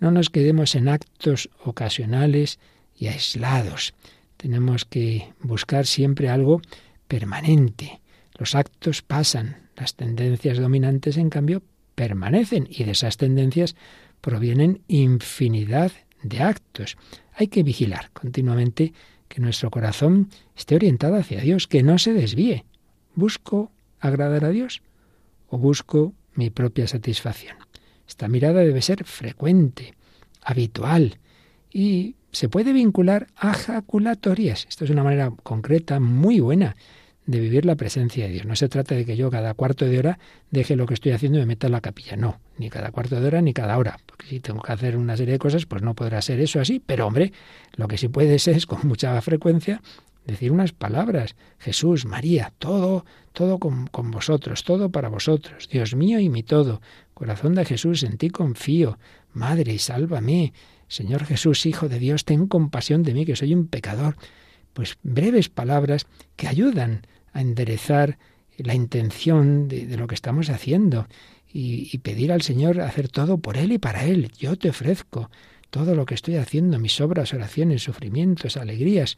No 0.00 0.10
nos 0.10 0.30
quedemos 0.30 0.74
en 0.74 0.88
actos 0.88 1.48
ocasionales 1.64 2.58
y 2.96 3.08
aislados. 3.08 3.94
Tenemos 4.36 4.84
que 4.84 5.32
buscar 5.40 5.86
siempre 5.86 6.28
algo 6.28 6.60
permanente. 7.06 8.00
Los 8.38 8.54
actos 8.54 9.02
pasan, 9.02 9.68
las 9.76 9.94
tendencias 9.94 10.58
dominantes, 10.58 11.16
en 11.16 11.30
cambio, 11.30 11.62
permanecen 11.94 12.66
y 12.68 12.84
de 12.84 12.92
esas 12.92 13.16
tendencias 13.16 13.76
provienen 14.22 14.80
infinidad 14.88 15.92
de 16.22 16.40
actos. 16.40 16.96
Hay 17.34 17.48
que 17.48 17.62
vigilar 17.62 18.10
continuamente 18.12 18.94
que 19.28 19.42
nuestro 19.42 19.70
corazón 19.70 20.30
esté 20.56 20.76
orientado 20.76 21.16
hacia 21.16 21.40
Dios, 21.40 21.66
que 21.66 21.82
no 21.82 21.98
se 21.98 22.14
desvíe. 22.14 22.64
¿Busco 23.14 23.70
agradar 24.00 24.46
a 24.46 24.50
Dios 24.50 24.82
o 25.48 25.58
busco 25.58 26.14
mi 26.34 26.48
propia 26.48 26.86
satisfacción? 26.86 27.58
Esta 28.08 28.28
mirada 28.28 28.60
debe 28.60 28.80
ser 28.80 29.04
frecuente, 29.04 29.94
habitual 30.40 31.18
y 31.70 32.16
se 32.30 32.48
puede 32.48 32.72
vincular 32.72 33.26
a 33.36 33.52
jaculatorias. 33.52 34.66
Esto 34.68 34.84
es 34.84 34.90
una 34.90 35.04
manera 35.04 35.32
concreta 35.42 36.00
muy 36.00 36.40
buena 36.40 36.76
de 37.26 37.40
vivir 37.40 37.64
la 37.64 37.76
presencia 37.76 38.26
de 38.26 38.32
Dios. 38.32 38.46
No 38.46 38.56
se 38.56 38.68
trata 38.68 38.94
de 38.94 39.04
que 39.04 39.16
yo 39.16 39.30
cada 39.30 39.54
cuarto 39.54 39.84
de 39.84 39.98
hora 39.98 40.18
deje 40.50 40.76
lo 40.76 40.86
que 40.86 40.94
estoy 40.94 41.12
haciendo 41.12 41.38
y 41.38 41.42
me 41.42 41.46
meta 41.46 41.68
en 41.68 41.72
la 41.72 41.80
capilla. 41.80 42.16
No, 42.16 42.40
ni 42.58 42.68
cada 42.68 42.90
cuarto 42.90 43.20
de 43.20 43.26
hora 43.26 43.42
ni 43.42 43.52
cada 43.52 43.78
hora. 43.78 43.98
Porque 44.06 44.26
si 44.26 44.40
tengo 44.40 44.60
que 44.60 44.72
hacer 44.72 44.96
una 44.96 45.16
serie 45.16 45.32
de 45.32 45.38
cosas, 45.38 45.66
pues 45.66 45.82
no 45.82 45.94
podrá 45.94 46.20
ser 46.20 46.40
eso 46.40 46.60
así. 46.60 46.82
Pero 46.84 47.06
hombre, 47.06 47.32
lo 47.76 47.88
que 47.88 47.98
sí 47.98 48.08
puede 48.08 48.38
ser 48.38 48.56
es 48.56 48.66
con 48.66 48.80
mucha 48.84 49.20
frecuencia 49.20 49.80
decir 50.26 50.52
unas 50.52 50.72
palabras. 50.72 51.36
Jesús, 51.58 52.06
María, 52.06 52.52
todo, 52.58 53.04
todo 53.32 53.58
con, 53.58 53.86
con 53.86 54.10
vosotros, 54.10 54.64
todo 54.64 54.90
para 54.90 55.08
vosotros. 55.08 55.68
Dios 55.70 55.94
mío 55.94 56.18
y 56.18 56.28
mi 56.28 56.42
todo. 56.42 56.80
Corazón 57.14 57.54
de 57.54 57.64
Jesús, 57.64 58.02
en 58.02 58.18
ti 58.18 58.30
confío. 58.30 58.98
Madre, 59.32 59.78
sálvame. 59.78 60.52
Señor 60.88 61.24
Jesús, 61.24 61.64
Hijo 61.66 61.88
de 61.88 61.98
Dios, 61.98 62.24
ten 62.24 62.46
compasión 62.48 63.02
de 63.02 63.14
mí, 63.14 63.24
que 63.24 63.36
soy 63.36 63.54
un 63.54 63.66
pecador. 63.66 64.16
Pues 64.72 64.96
breves 65.02 65.48
palabras 65.48 66.06
que 66.36 66.48
ayudan 66.48 67.06
a 67.32 67.40
enderezar 67.40 68.18
la 68.58 68.74
intención 68.74 69.68
de, 69.68 69.96
lo 69.96 70.06
que 70.06 70.14
estamos 70.14 70.50
haciendo 70.50 71.06
y, 71.52 71.90
y, 71.92 71.98
pedir 71.98 72.32
al 72.32 72.42
Señor 72.42 72.80
hacer 72.80 73.08
todo 73.08 73.38
por 73.38 73.56
Él 73.56 73.72
y 73.72 73.78
para 73.78 74.04
Él. 74.04 74.30
Yo 74.38 74.56
te 74.56 74.70
ofrezco 74.70 75.30
todo 75.70 75.94
lo 75.94 76.04
que 76.04 76.14
estoy 76.14 76.36
haciendo, 76.36 76.78
mis 76.78 77.00
obras, 77.00 77.32
oraciones, 77.32 77.82
sufrimientos, 77.82 78.56
alegrías. 78.56 79.16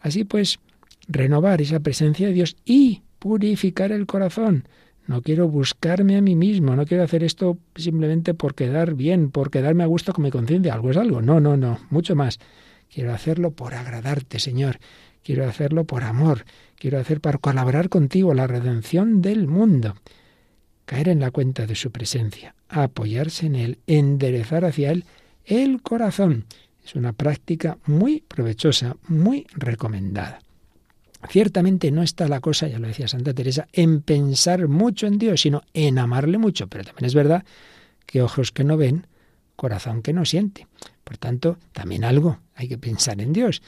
Así 0.00 0.24
pues, 0.24 0.58
renovar 1.06 1.60
esa 1.60 1.80
presencia 1.80 2.26
de 2.26 2.32
Dios 2.32 2.56
y 2.64 3.02
purificar 3.18 3.92
el 3.92 4.06
corazón. 4.06 4.66
No 5.06 5.20
quiero 5.20 5.48
buscarme 5.48 6.16
a 6.16 6.22
mí 6.22 6.34
mismo, 6.34 6.76
no 6.76 6.86
quiero 6.86 7.02
hacer 7.02 7.24
esto 7.24 7.58
simplemente 7.74 8.34
por 8.34 8.54
quedar 8.54 8.94
bien, 8.94 9.30
por 9.30 9.50
quedarme 9.50 9.82
a 9.82 9.86
gusto 9.86 10.12
con 10.12 10.24
mi 10.24 10.30
conciencia. 10.30 10.74
Algo 10.74 10.90
es 10.90 10.96
algo. 10.96 11.20
No, 11.20 11.40
no, 11.40 11.56
no, 11.56 11.78
mucho 11.90 12.14
más. 12.14 12.38
Quiero 12.92 13.14
hacerlo 13.14 13.52
por 13.52 13.74
agradarte, 13.74 14.38
Señor. 14.38 14.78
Quiero 15.22 15.48
hacerlo 15.48 15.84
por 15.84 16.04
amor. 16.04 16.44
Quiero 16.76 16.98
hacer 16.98 17.20
para 17.20 17.38
colaborar 17.38 17.88
contigo 17.88 18.34
la 18.34 18.46
redención 18.46 19.22
del 19.22 19.46
mundo. 19.46 19.94
Caer 20.84 21.08
en 21.08 21.20
la 21.20 21.30
cuenta 21.30 21.66
de 21.66 21.74
su 21.74 21.90
presencia, 21.90 22.54
apoyarse 22.68 23.46
en 23.46 23.54
él, 23.54 23.78
enderezar 23.86 24.64
hacia 24.64 24.90
él 24.90 25.04
el 25.44 25.80
corazón. 25.80 26.46
Es 26.84 26.94
una 26.94 27.12
práctica 27.12 27.78
muy 27.86 28.20
provechosa, 28.20 28.96
muy 29.06 29.46
recomendada. 29.54 30.40
Ciertamente 31.30 31.92
no 31.92 32.02
está 32.02 32.26
la 32.26 32.40
cosa, 32.40 32.66
ya 32.66 32.80
lo 32.80 32.88
decía 32.88 33.06
Santa 33.06 33.32
Teresa, 33.32 33.68
en 33.72 34.02
pensar 34.02 34.66
mucho 34.66 35.06
en 35.06 35.18
Dios, 35.18 35.40
sino 35.40 35.62
en 35.72 35.98
amarle 35.98 36.36
mucho. 36.36 36.66
Pero 36.66 36.84
también 36.84 37.06
es 37.06 37.14
verdad 37.14 37.44
que 38.06 38.22
ojos 38.22 38.50
que 38.50 38.64
no 38.64 38.76
ven, 38.76 39.06
corazón 39.54 40.02
que 40.02 40.12
no 40.12 40.24
siente. 40.24 40.66
Por 41.04 41.18
tanto, 41.18 41.58
también 41.72 42.04
algo 42.04 42.38
hay 42.54 42.68
que 42.68 42.78
pensar 42.78 43.20
en 43.20 43.32
Dios. 43.32 43.62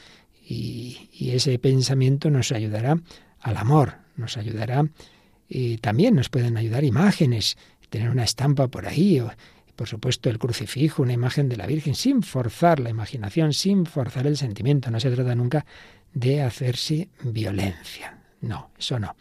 Y, 0.47 1.09
ese 1.21 1.59
pensamiento 1.59 2.31
nos 2.31 2.53
ayudará 2.53 3.01
al 3.41 3.57
amor, 3.57 3.95
nos 4.17 4.37
ayudará, 4.37 4.87
y 5.49 5.79
también 5.79 6.15
nos 6.15 6.29
pueden 6.29 6.57
ayudar 6.57 6.85
imágenes, 6.85 7.57
tener 7.89 8.11
una 8.11 8.25
estampa 8.25 8.69
por 8.69 8.87
ahí, 8.87 9.21
o, 9.21 9.31
por 9.75 9.89
supuesto 9.89 10.31
el 10.31 10.39
crucifijo, 10.39 11.03
una 11.03 11.13
imagen 11.13 11.49
de 11.49 11.57
la 11.57 11.67
Virgen, 11.67 11.95
sin 11.95 12.23
forzar 12.23 12.79
la 12.81 12.91
imaginación, 12.91 13.53
sin 13.53 13.87
forzar 13.87 14.27
el 14.27 14.37
sentimiento. 14.37 14.91
No 14.91 15.01
se 15.01 15.11
trata 15.11 15.35
nunca 15.35 15.65
de 16.13 16.43
hacerse 16.43 17.09
violencia. 17.23 18.19
No, 18.41 18.71
eso 18.79 18.99
no. 18.99 19.17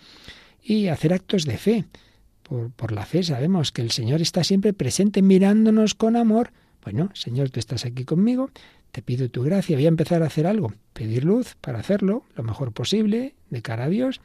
Y 0.61 0.87
hacer 0.87 1.13
actos 1.13 1.45
de 1.45 1.57
fe. 1.57 1.85
Por, 2.43 2.71
por, 2.71 2.91
la 2.91 3.05
fe 3.05 3.23
sabemos 3.23 3.71
que 3.71 3.81
el 3.81 3.91
Señor 3.91 4.21
está 4.21 4.43
siempre 4.43 4.73
presente 4.73 5.21
mirándonos 5.21 5.95
con 5.95 6.15
amor. 6.15 6.51
Bueno, 6.83 7.09
Señor, 7.13 7.49
tú 7.49 7.59
estás 7.59 7.85
aquí 7.85 8.03
conmigo, 8.03 8.49
te 8.91 9.01
pido 9.01 9.29
tu 9.29 9.43
gracia, 9.43 9.77
voy 9.77 9.85
a 9.85 9.89
empezar 9.89 10.21
a 10.21 10.27
hacer 10.27 10.45
algo, 10.45 10.73
pedir 10.93 11.23
luz 11.23 11.55
para 11.61 11.79
hacerlo 11.79 12.23
lo 12.35 12.43
mejor 12.43 12.73
posible 12.73 13.35
de 13.49 13.61
cara 13.61 13.85
a 13.85 13.89
Dios 13.89 14.19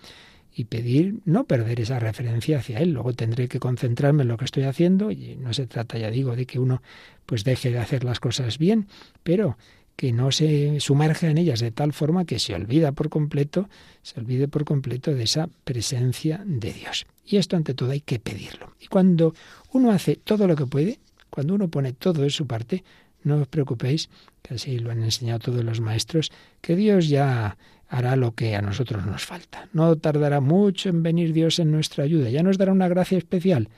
y 0.52 0.64
pedir 0.64 1.20
no 1.24 1.44
perder 1.44 1.80
esa 1.80 2.00
referencia 2.00 2.58
hacia 2.58 2.80
Él. 2.80 2.90
Luego 2.92 3.12
tendré 3.12 3.46
que 3.46 3.60
concentrarme 3.60 4.22
en 4.22 4.28
lo 4.28 4.36
que 4.36 4.44
estoy 4.44 4.64
haciendo 4.64 5.12
y 5.12 5.36
no 5.36 5.52
se 5.52 5.66
trata, 5.66 5.98
ya 5.98 6.10
digo, 6.10 6.34
de 6.34 6.46
que 6.46 6.58
uno 6.58 6.82
pues 7.26 7.44
deje 7.44 7.70
de 7.70 7.78
hacer 7.78 8.02
las 8.02 8.18
cosas 8.18 8.58
bien, 8.58 8.88
pero 9.22 9.56
que 9.94 10.12
no 10.12 10.32
se 10.32 10.80
sumerja 10.80 11.28
en 11.28 11.38
ellas 11.38 11.60
de 11.60 11.70
tal 11.70 11.92
forma 11.92 12.24
que 12.24 12.38
se 12.38 12.54
olvida 12.54 12.92
por 12.92 13.08
completo, 13.08 13.68
se 14.02 14.18
olvide 14.18 14.48
por 14.48 14.64
completo 14.64 15.14
de 15.14 15.24
esa 15.24 15.48
presencia 15.64 16.42
de 16.44 16.72
Dios. 16.72 17.06
Y 17.24 17.36
esto 17.36 17.56
ante 17.56 17.74
todo 17.74 17.90
hay 17.90 18.00
que 18.00 18.18
pedirlo. 18.18 18.74
Y 18.80 18.86
cuando 18.86 19.34
uno 19.72 19.90
hace 19.90 20.16
todo 20.16 20.46
lo 20.46 20.56
que 20.56 20.66
puede, 20.66 20.98
cuando 21.38 21.54
uno 21.54 21.68
pone 21.68 21.92
todo 21.92 22.22
de 22.22 22.30
su 22.30 22.48
parte, 22.48 22.82
no 23.22 23.36
os 23.36 23.46
preocupéis, 23.46 24.10
que 24.42 24.54
así 24.54 24.76
lo 24.80 24.90
han 24.90 25.04
enseñado 25.04 25.38
todos 25.38 25.62
los 25.62 25.80
maestros, 25.80 26.32
que 26.60 26.74
Dios 26.74 27.08
ya 27.08 27.56
hará 27.88 28.16
lo 28.16 28.34
que 28.34 28.56
a 28.56 28.60
nosotros 28.60 29.06
nos 29.06 29.24
falta. 29.24 29.68
No 29.72 29.94
tardará 29.94 30.40
mucho 30.40 30.88
en 30.88 31.04
venir 31.04 31.32
Dios 31.32 31.60
en 31.60 31.70
nuestra 31.70 32.02
ayuda, 32.02 32.28
ya 32.28 32.42
nos 32.42 32.58
dará 32.58 32.72
una 32.72 32.88
gracia 32.88 33.18
especial, 33.18 33.68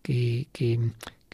que, 0.00 0.46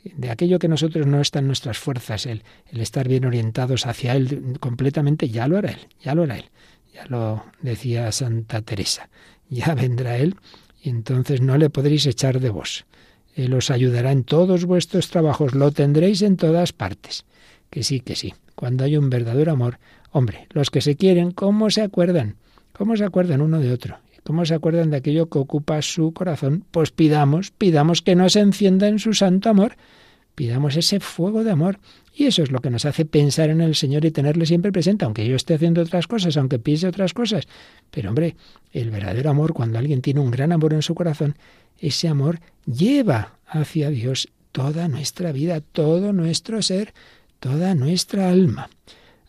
de 0.05 0.31
aquello 0.31 0.59
que 0.59 0.69
nosotros 0.69 1.07
no 1.07 1.21
está 1.21 1.41
en 1.41 1.49
nuestras 1.49 1.77
fuerzas, 1.77 2.25
el, 2.25 2.45
el 2.73 2.81
estar 2.81 3.07
bien 3.07 3.27
orientados 3.27 3.85
hacia 3.85 4.15
Él 4.17 4.57
completamente, 4.61 5.29
ya 5.29 5.47
lo 5.49 5.59
hará 5.59 5.73
Él, 5.73 5.89
ya 6.03 6.15
lo 6.15 6.23
hará 6.23 6.39
Él. 6.39 6.47
Ya 6.95 7.05
lo 7.09 7.45
decía 7.61 8.11
Santa 8.11 8.63
Teresa, 8.63 9.11
ya 9.51 9.75
vendrá 9.75 10.17
Él 10.17 10.37
y 10.81 10.89
entonces 10.89 11.43
no 11.43 11.59
le 11.59 11.69
podréis 11.69 12.07
echar 12.07 12.41
de 12.41 12.49
vos. 12.49 12.87
Él 13.35 13.53
os 13.55 13.71
ayudará 13.71 14.13
en 14.13 14.25
todos 14.25 14.65
vuestros 14.65 15.11
trabajos, 15.11 15.55
lo 15.55 15.73
tendréis 15.73 16.23
en 16.23 16.37
todas 16.37 16.73
partes 16.73 17.25
que 17.75 17.83
sí, 17.83 17.99
que 17.99 18.15
sí. 18.15 18.35
Cuando 18.55 18.85
hay 18.85 18.97
un 18.97 19.11
verdadero 19.11 19.51
amor, 19.51 19.81
hombre, 20.13 20.47
los 20.51 20.71
que 20.71 20.81
se 20.81 20.95
quieren, 20.95 21.33
¿cómo 21.33 21.71
se 21.71 21.83
acuerdan? 21.83 22.37
¿Cómo 22.73 22.97
se 22.97 23.05
acuerdan 23.05 23.41
uno 23.41 23.59
de 23.59 23.73
otro? 23.73 23.99
¿Cómo 24.23 24.47
se 24.47 24.55
acuerdan 24.55 24.91
de 24.91 24.99
aquello 24.99 25.29
que 25.29 25.41
ocupa 25.41 25.83
su 25.83 26.13
corazón? 26.13 26.65
Pues 26.71 26.93
pidamos, 26.93 27.51
pidamos 27.51 28.01
que 28.01 28.15
no 28.15 28.29
se 28.29 28.39
encienda 28.39 28.87
en 28.87 29.01
su 29.01 29.13
santo 29.13 29.51
amor, 29.51 29.77
pidamos 30.37 30.77
ese 30.77 31.01
fuego 31.01 31.43
de 31.43 31.51
amor. 31.51 31.81
Y 32.17 32.27
eso 32.27 32.45
es 32.45 32.53
lo 32.53 32.61
que 32.61 32.71
nos 32.71 32.85
hace 32.85 33.05
pensar 33.05 33.51
en 33.51 33.61
el 33.61 33.75
Señor 33.75 34.05
y 34.05 34.13
tenerle 34.13 34.47
siempre 34.47 34.71
presente, 34.71 35.05
aunque 35.05 35.27
yo 35.27 35.35
esté 35.35 35.55
haciendo 35.55 35.83
otras 35.83 36.07
cosas, 36.07 36.37
aunque 36.37 36.61
piense 36.61 36.87
otras 36.87 37.13
cosas. 37.13 37.49
Pero 37.91 38.11
hombre, 38.11 38.37
el 38.73 38.91
verdadero 38.91 39.31
amor, 39.31 39.53
cuando 39.53 39.79
alguien 39.79 40.01
tiene 40.01 40.21
un 40.21 40.31
gran 40.31 40.53
amor 40.53 40.75
en 40.75 40.83
su 40.83 40.95
corazón, 40.95 41.37
ese 41.79 42.07
amor 42.07 42.41
lleva 42.67 43.39
hacia 43.47 43.91
Dios 43.91 44.29
toda 44.53 44.87
nuestra 44.87 45.33
vida, 45.33 45.61
todo 45.61 46.13
nuestro 46.13 46.63
ser, 46.63 46.95
toda 47.41 47.75
nuestra 47.75 48.29
alma. 48.29 48.71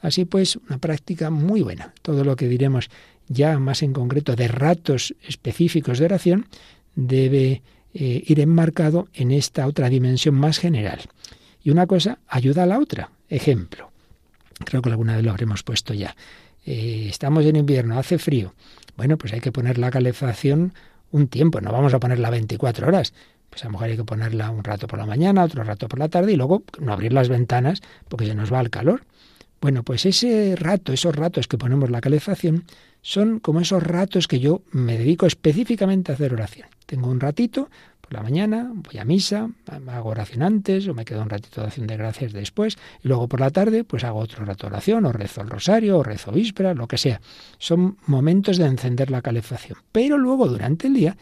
Así 0.01 0.25
pues, 0.25 0.57
una 0.69 0.77
práctica 0.77 1.31
muy 1.31 1.63
buena. 1.63 1.91
Todo 2.03 2.23
lo 2.23 2.35
que 2.35 2.47
diremos 2.47 2.89
ya 3.27 3.57
más 3.57 3.81
en 3.81 3.93
concreto 3.93 4.35
de 4.35 4.47
ratos 4.47 5.15
específicos 5.27 5.97
de 5.97 6.05
oración 6.05 6.45
debe 6.93 7.63
eh, 7.95 8.23
ir 8.27 8.39
enmarcado 8.39 9.07
en 9.13 9.31
esta 9.31 9.65
otra 9.65 9.89
dimensión 9.89 10.35
más 10.35 10.59
general. 10.59 10.99
Y 11.65 11.71
una 11.71 11.87
cosa 11.87 12.19
ayuda 12.27 12.63
a 12.63 12.65
la 12.67 12.77
otra. 12.77 13.09
Ejemplo. 13.27 13.91
Creo 14.63 14.83
que 14.83 14.89
alguna 14.89 15.15
vez 15.15 15.25
lo 15.25 15.31
habremos 15.31 15.63
puesto 15.63 15.95
ya. 15.95 16.15
eh, 16.63 17.07
estamos 17.09 17.43
en 17.43 17.55
invierno, 17.55 17.97
hace 17.97 18.19
frío. 18.19 18.53
Bueno, 18.95 19.17
pues 19.17 19.33
hay 19.33 19.41
que 19.41 19.51
poner 19.51 19.79
la 19.79 19.89
calefacción 19.89 20.73
un 21.11 21.27
tiempo, 21.27 21.61
no 21.61 21.71
vamos 21.71 21.93
a 21.95 21.99
ponerla 21.99 22.29
24 22.29 22.87
horas. 22.87 23.13
Pues 23.49 23.63
a 23.63 23.67
lo 23.67 23.71
mejor 23.73 23.87
hay 23.87 23.97
que 23.97 24.03
ponerla 24.03 24.51
un 24.51 24.63
rato 24.63 24.85
por 24.85 24.99
la 24.99 25.07
mañana, 25.07 25.43
otro 25.43 25.63
rato 25.63 25.87
por 25.87 25.97
la 25.97 26.07
tarde 26.07 26.33
y 26.33 26.35
luego 26.35 26.63
no 26.79 26.93
abrir 26.93 27.13
las 27.13 27.29
ventanas 27.29 27.81
porque 28.09 28.27
se 28.27 28.35
nos 28.35 28.53
va 28.53 28.61
el 28.61 28.69
calor. 28.69 29.03
Bueno, 29.59 29.81
pues 29.81 30.05
ese 30.05 30.55
rato, 30.55 30.93
esos 30.93 31.15
ratos 31.15 31.47
que 31.47 31.57
ponemos 31.57 31.89
la 31.89 31.99
calefacción, 31.99 32.65
son 33.01 33.39
como 33.39 33.61
esos 33.61 33.81
ratos 33.81 34.27
que 34.27 34.39
yo 34.39 34.61
me 34.71 34.97
dedico 34.97 35.25
específicamente 35.25 36.11
a 36.11 36.15
hacer 36.15 36.33
oración. 36.33 36.67
Tengo 36.85 37.09
un 37.09 37.19
ratito 37.19 37.69
por 38.05 38.13
la 38.13 38.21
mañana, 38.21 38.71
voy 38.71 38.99
a 38.99 39.03
misa, 39.03 39.49
hago 39.87 40.09
oración 40.09 40.43
antes, 40.43 40.87
o 40.87 40.93
me 40.93 41.05
quedo 41.05 41.23
un 41.23 41.29
ratito 41.29 41.61
de 41.61 41.67
acción 41.67 41.87
de 41.87 41.97
gracias 41.97 42.33
después, 42.33 42.77
y 43.03 43.07
luego 43.07 43.27
por 43.27 43.39
la 43.39 43.49
tarde, 43.49 43.83
pues 43.83 44.03
hago 44.03 44.19
otro 44.19 44.45
rato 44.45 44.67
de 44.67 44.73
oración, 44.73 45.05
o 45.05 45.11
rezo 45.11 45.41
el 45.41 45.49
rosario, 45.49 45.97
o 45.97 46.03
rezo 46.03 46.31
víspera, 46.31 46.75
lo 46.75 46.87
que 46.87 46.99
sea. 46.99 47.19
Son 47.57 47.97
momentos 48.05 48.57
de 48.57 48.65
encender 48.65 49.09
la 49.09 49.23
calefacción. 49.23 49.79
Pero 49.91 50.19
luego, 50.19 50.47
durante 50.47 50.85
el 50.85 50.93
día, 50.93 51.17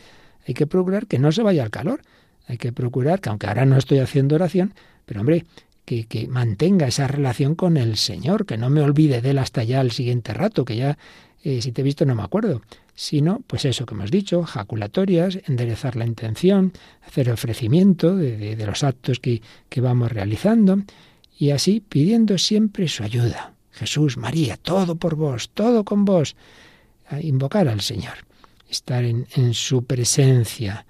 hay 0.46 0.54
que 0.54 0.68
procurar 0.68 1.08
que 1.08 1.20
no 1.20 1.32
se 1.32 1.42
vaya 1.42 1.63
el 1.63 1.70
calor. 1.70 2.02
Hay 2.48 2.58
que 2.58 2.74
procurar 2.74 3.22
que, 3.22 3.30
aunque 3.30 3.48
ahora 3.48 3.66
no 3.66 3.78
estoy 3.78 4.00
haciendo 4.00 4.36
oración, 4.36 4.74
pero 5.06 5.22
hombre, 5.22 5.46
que, 5.86 6.06
que, 6.06 6.28
mantenga 6.28 6.88
esa 6.88 7.08
relación 7.08 7.56
con 7.56 7.78
el 7.78 7.96
Señor, 7.96 8.46
que 8.46 8.58
no 8.58 8.70
me 8.70 8.82
olvide 8.82 9.22
de 9.22 9.30
él 9.30 9.38
hasta 9.38 9.63
ya 9.63 9.80
el 9.80 9.92
siguiente 9.92 10.34
rato, 10.34 10.66
que 10.66 10.75
ya 10.75 10.98
eh, 11.43 11.62
si 11.62 11.73
te 11.73 11.81
he 11.81 11.83
visto 11.83 12.05
no 12.05 12.15
me 12.15 12.23
acuerdo, 12.23 12.62
sino 12.95 13.41
pues 13.47 13.65
eso 13.65 13.85
que 13.85 13.93
hemos 13.93 14.12
dicho, 14.12 14.43
jaculatorias, 14.43 15.39
enderezar 15.45 15.97
la 15.97 16.05
intención, 16.05 16.71
hacer 17.05 17.29
ofrecimiento 17.29 18.15
de, 18.15 18.55
los 18.65 18.83
actos 18.83 19.19
que, 19.19 19.41
que 19.67 19.81
vamos 19.81 20.12
realizando 20.12 20.81
y 21.38 21.51
así 21.51 21.81
pidiendo 21.81 22.38
siempre 22.38 22.88
su 22.88 23.03
ayuda. 23.03 23.53
Jesús, 23.71 24.17
María, 24.17 24.55
todo 24.55 24.95
por 24.95 25.15
vos, 25.15 25.50
todo 25.53 25.83
con 25.83 26.05
vos. 26.05 26.35
Invocar 27.21 27.67
al 27.67 27.81
Señor, 27.81 28.13
estar 28.69 29.03
en, 29.03 29.27
en 29.35 29.53
su 29.53 29.83
presencia, 29.83 30.85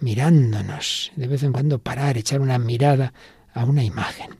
mirándonos, 0.00 1.10
de 1.16 1.26
vez 1.26 1.42
en 1.42 1.52
cuando 1.52 1.78
parar, 1.78 2.16
echar 2.16 2.40
una 2.40 2.58
mirada 2.58 3.12
a 3.52 3.64
una 3.64 3.82
imagen. 3.82 4.36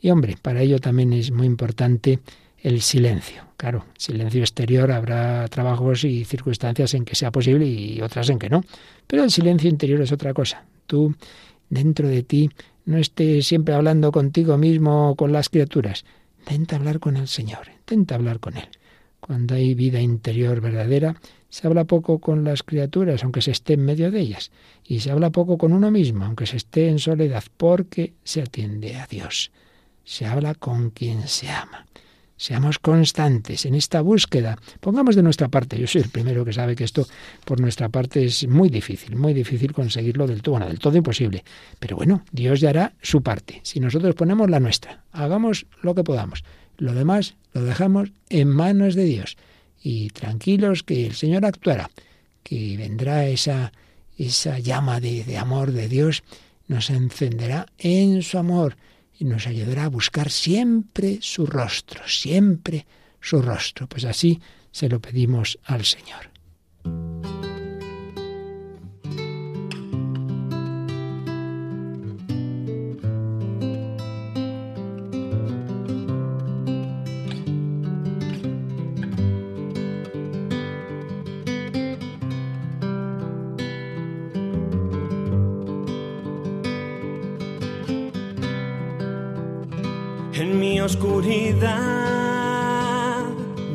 Y 0.00 0.10
hombre, 0.10 0.36
para 0.40 0.62
ello 0.62 0.78
también 0.78 1.12
es 1.12 1.30
muy 1.30 1.46
importante 1.46 2.20
el 2.62 2.80
silencio. 2.82 3.44
Claro, 3.56 3.86
silencio 3.96 4.40
exterior 4.40 4.90
habrá 4.90 5.46
trabajos 5.48 6.04
y 6.04 6.24
circunstancias 6.24 6.94
en 6.94 7.04
que 7.04 7.14
sea 7.14 7.30
posible 7.30 7.66
y 7.66 8.00
otras 8.00 8.30
en 8.30 8.38
que 8.38 8.48
no. 8.48 8.62
Pero 9.06 9.24
el 9.24 9.30
silencio 9.30 9.68
interior 9.68 10.00
es 10.00 10.12
otra 10.12 10.32
cosa. 10.32 10.64
Tú, 10.86 11.14
dentro 11.68 12.08
de 12.08 12.22
ti, 12.22 12.50
no 12.84 12.98
estés 12.98 13.46
siempre 13.46 13.74
hablando 13.74 14.12
contigo 14.12 14.56
mismo 14.56 15.10
o 15.10 15.16
con 15.16 15.32
las 15.32 15.48
criaturas. 15.48 16.04
Intenta 16.40 16.76
hablar 16.76 17.00
con 17.00 17.16
el 17.16 17.28
Señor, 17.28 17.68
intenta 17.70 18.14
hablar 18.14 18.40
con 18.40 18.56
Él. 18.56 18.68
Cuando 19.20 19.54
hay 19.54 19.74
vida 19.74 20.00
interior 20.00 20.60
verdadera, 20.60 21.16
se 21.50 21.66
habla 21.66 21.84
poco 21.84 22.18
con 22.18 22.44
las 22.44 22.62
criaturas, 22.62 23.22
aunque 23.22 23.42
se 23.42 23.50
esté 23.50 23.74
en 23.74 23.84
medio 23.84 24.10
de 24.10 24.20
ellas, 24.20 24.50
y 24.84 25.00
se 25.00 25.10
habla 25.10 25.30
poco 25.30 25.58
con 25.58 25.72
uno 25.72 25.90
mismo, 25.90 26.24
aunque 26.24 26.46
se 26.46 26.56
esté 26.56 26.88
en 26.88 26.98
soledad, 26.98 27.44
porque 27.56 28.14
se 28.24 28.40
atiende 28.40 28.96
a 28.96 29.06
Dios. 29.06 29.52
Se 30.04 30.26
habla 30.26 30.54
con 30.54 30.90
quien 30.90 31.28
se 31.28 31.50
ama. 31.50 31.86
Seamos 32.40 32.78
constantes 32.78 33.66
en 33.66 33.74
esta 33.74 34.00
búsqueda. 34.00 34.56
Pongamos 34.80 35.14
de 35.14 35.22
nuestra 35.22 35.48
parte. 35.48 35.78
Yo 35.78 35.86
soy 35.86 36.00
el 36.00 36.08
primero 36.08 36.42
que 36.42 36.54
sabe 36.54 36.74
que 36.74 36.84
esto 36.84 37.06
por 37.44 37.60
nuestra 37.60 37.90
parte 37.90 38.24
es 38.24 38.48
muy 38.48 38.70
difícil, 38.70 39.14
muy 39.14 39.34
difícil 39.34 39.74
conseguirlo 39.74 40.26
del 40.26 40.40
todo, 40.40 40.52
bueno, 40.52 40.66
del 40.66 40.78
todo 40.78 40.96
imposible. 40.96 41.44
Pero 41.78 41.96
bueno, 41.96 42.24
Dios 42.32 42.60
ya 42.60 42.70
hará 42.70 42.94
su 43.02 43.22
parte. 43.22 43.60
Si 43.62 43.78
nosotros 43.78 44.14
ponemos 44.14 44.48
la 44.48 44.58
nuestra, 44.58 45.04
hagamos 45.12 45.66
lo 45.82 45.94
que 45.94 46.02
podamos. 46.02 46.42
Lo 46.78 46.94
demás 46.94 47.34
lo 47.52 47.62
dejamos 47.62 48.10
en 48.30 48.48
manos 48.48 48.94
de 48.94 49.04
Dios. 49.04 49.36
Y 49.82 50.08
tranquilos 50.08 50.82
que 50.82 51.04
el 51.04 51.12
Señor 51.12 51.44
actuará, 51.44 51.90
que 52.42 52.74
vendrá 52.78 53.26
esa, 53.26 53.70
esa 54.16 54.58
llama 54.58 54.98
de, 54.98 55.24
de 55.24 55.36
amor 55.36 55.72
de 55.72 55.88
Dios, 55.88 56.22
nos 56.68 56.88
encenderá 56.88 57.66
en 57.76 58.22
su 58.22 58.38
amor 58.38 58.78
y 59.20 59.26
nos 59.26 59.46
ayudará 59.46 59.84
a 59.84 59.88
buscar 59.88 60.30
siempre 60.30 61.18
su 61.20 61.44
rostro, 61.46 62.00
siempre 62.06 62.86
su 63.20 63.42
rostro. 63.42 63.86
Pues 63.86 64.04
así 64.06 64.40
se 64.72 64.88
lo 64.88 64.98
pedimos 64.98 65.58
al 65.64 65.84
Señor. 65.84 67.49
Oscuridad 90.90 91.70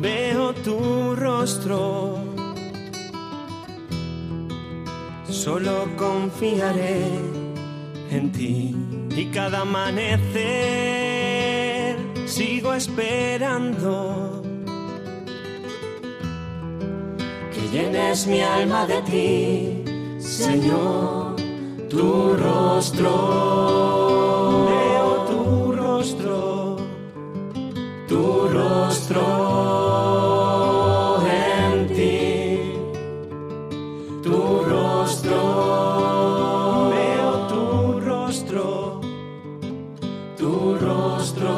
veo 0.00 0.52
tu 0.66 1.14
rostro. 1.16 2.18
Solo 5.28 5.88
confiaré 5.96 7.00
en 8.10 8.32
ti 8.32 8.74
y 9.16 9.24
cada 9.26 9.60
amanecer 9.62 10.36
sigo 12.26 12.74
esperando 12.74 14.42
que 17.52 17.62
llenes 17.72 18.26
mi 18.26 18.40
alma 18.42 18.86
de 18.86 19.02
ti, 19.10 19.84
Señor, 20.18 21.36
tu 21.88 22.34
rostro. 22.36 23.75
Rostro 29.08 29.26
en 31.28 31.86
ti, 31.88 32.72
tu 34.22 34.64
rostro. 34.64 35.40
Veo 36.90 37.46
tu 37.48 38.00
rostro, 38.00 39.00
tu 40.36 40.76
rostro 40.80 41.52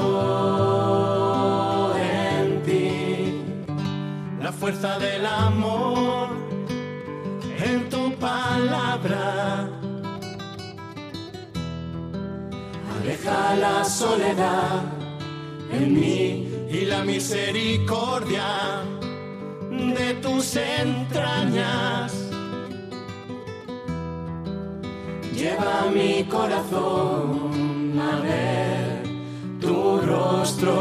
en 1.97 2.63
ti. 2.65 3.43
La 4.41 4.53
fuerza 4.53 4.99
del 4.99 5.25
amor 5.25 6.29
en 7.65 7.89
tu 7.89 8.13
palabra. 8.17 9.69
Aleja 13.01 13.57
la 13.57 13.85
soledad 13.85 14.88
misericordia 17.09 18.85
de 19.71 20.15
tus 20.23 20.57
entrañas. 20.57 22.13
Lleva 25.35 25.91
mi 25.91 26.25
corazón 26.25 27.99
a 27.99 28.21
ver 28.21 29.05
tu 29.59 30.01
rostro, 30.03 30.75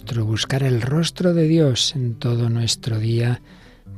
buscar 0.00 0.62
el 0.62 0.80
rostro 0.80 1.34
de 1.34 1.46
Dios 1.46 1.94
en 1.94 2.14
todo 2.14 2.48
nuestro 2.48 2.98
día, 2.98 3.42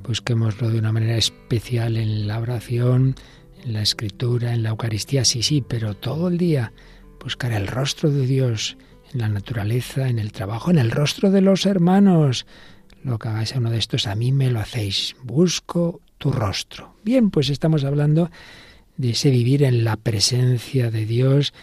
busquémoslo 0.03 0.71
de 0.71 0.79
una 0.81 0.91
manera 0.91 1.17
especial 1.17 1.97
en 1.97 2.27
la 2.27 2.41
oración, 2.41 3.15
en 3.65 3.75
la 3.75 3.83
escritura, 3.83 4.53
en 4.53 4.65
la 4.65 4.71
Eucaristía, 4.71 5.25
sí, 5.25 5.43
sí, 5.43 5.63
pero 5.67 5.95
todo 5.95 6.29
el 6.29 6.39
día 6.39 6.73
buscar 7.23 7.53
el 7.53 7.69
rostro 7.69 8.11
de 8.11 8.27
Dios 8.27 8.77
en 9.13 9.21
la 9.21 9.29
naturaleza, 9.29 10.09
en 10.09 10.19
el 10.19 10.33
trabajo, 10.33 10.71
en 10.71 10.79
el 10.79 10.91
rostro 10.91 11.31
de 11.31 11.41
los 11.41 11.65
hermanos. 11.65 12.45
Lo 13.05 13.19
que 13.19 13.29
hagáis 13.29 13.55
a 13.55 13.59
uno 13.59 13.71
de 13.71 13.79
estos, 13.79 14.09
a 14.09 14.17
mí 14.17 14.33
me 14.33 14.51
lo 14.51 14.59
hacéis. 14.59 15.15
Busco 15.23 16.01
tu 16.19 16.33
rostro. 16.33 16.97
Bien, 17.05 17.31
pues 17.31 17.51
estamos 17.51 17.85
hablando 17.85 18.31
de 18.97 19.11
ese 19.11 19.31
vivir 19.31 19.63
en 19.63 19.85
la 19.85 19.97
presencia 19.97 20.91
de 20.91 21.07
Dios, 21.07 21.55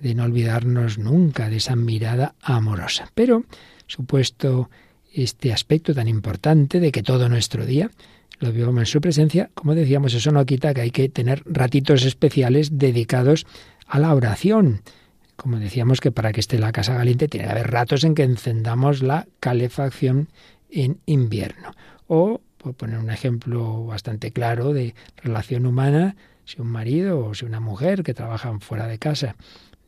de 0.00 0.14
no 0.14 0.24
olvidarnos 0.24 0.98
nunca 0.98 1.50
de 1.50 1.56
esa 1.56 1.76
mirada 1.76 2.34
amorosa. 2.40 3.10
Pero, 3.14 3.44
supuesto 3.90 4.70
este 5.12 5.52
aspecto 5.52 5.94
tan 5.94 6.08
importante 6.08 6.80
de 6.80 6.92
que 6.92 7.02
todo 7.02 7.28
nuestro 7.28 7.66
día 7.66 7.90
lo 8.38 8.52
vivamos 8.52 8.80
en 8.80 8.86
su 8.86 9.00
presencia, 9.00 9.50
como 9.54 9.74
decíamos, 9.74 10.14
eso 10.14 10.30
no 10.30 10.46
quita 10.46 10.72
que 10.72 10.80
hay 10.80 10.90
que 10.90 11.08
tener 11.08 11.42
ratitos 11.44 12.04
especiales 12.04 12.78
dedicados 12.78 13.46
a 13.86 13.98
la 13.98 14.14
oración. 14.14 14.80
Como 15.36 15.58
decíamos 15.58 16.00
que 16.00 16.10
para 16.10 16.32
que 16.32 16.40
esté 16.40 16.58
la 16.58 16.72
casa 16.72 16.96
caliente 16.96 17.28
tiene 17.28 17.46
que 17.46 17.52
haber 17.52 17.70
ratos 17.70 18.04
en 18.04 18.14
que 18.14 18.22
encendamos 18.22 19.02
la 19.02 19.26
calefacción 19.40 20.28
en 20.70 21.00
invierno. 21.04 21.72
O, 22.06 22.40
por 22.56 22.74
poner 22.74 22.98
un 22.98 23.10
ejemplo 23.10 23.84
bastante 23.84 24.30
claro 24.30 24.72
de 24.72 24.94
relación 25.16 25.66
humana, 25.66 26.16
si 26.44 26.60
un 26.60 26.68
marido 26.68 27.26
o 27.26 27.34
si 27.34 27.44
una 27.44 27.60
mujer 27.60 28.02
que 28.02 28.14
trabajan 28.14 28.60
fuera 28.60 28.86
de 28.86 28.98
casa 28.98 29.36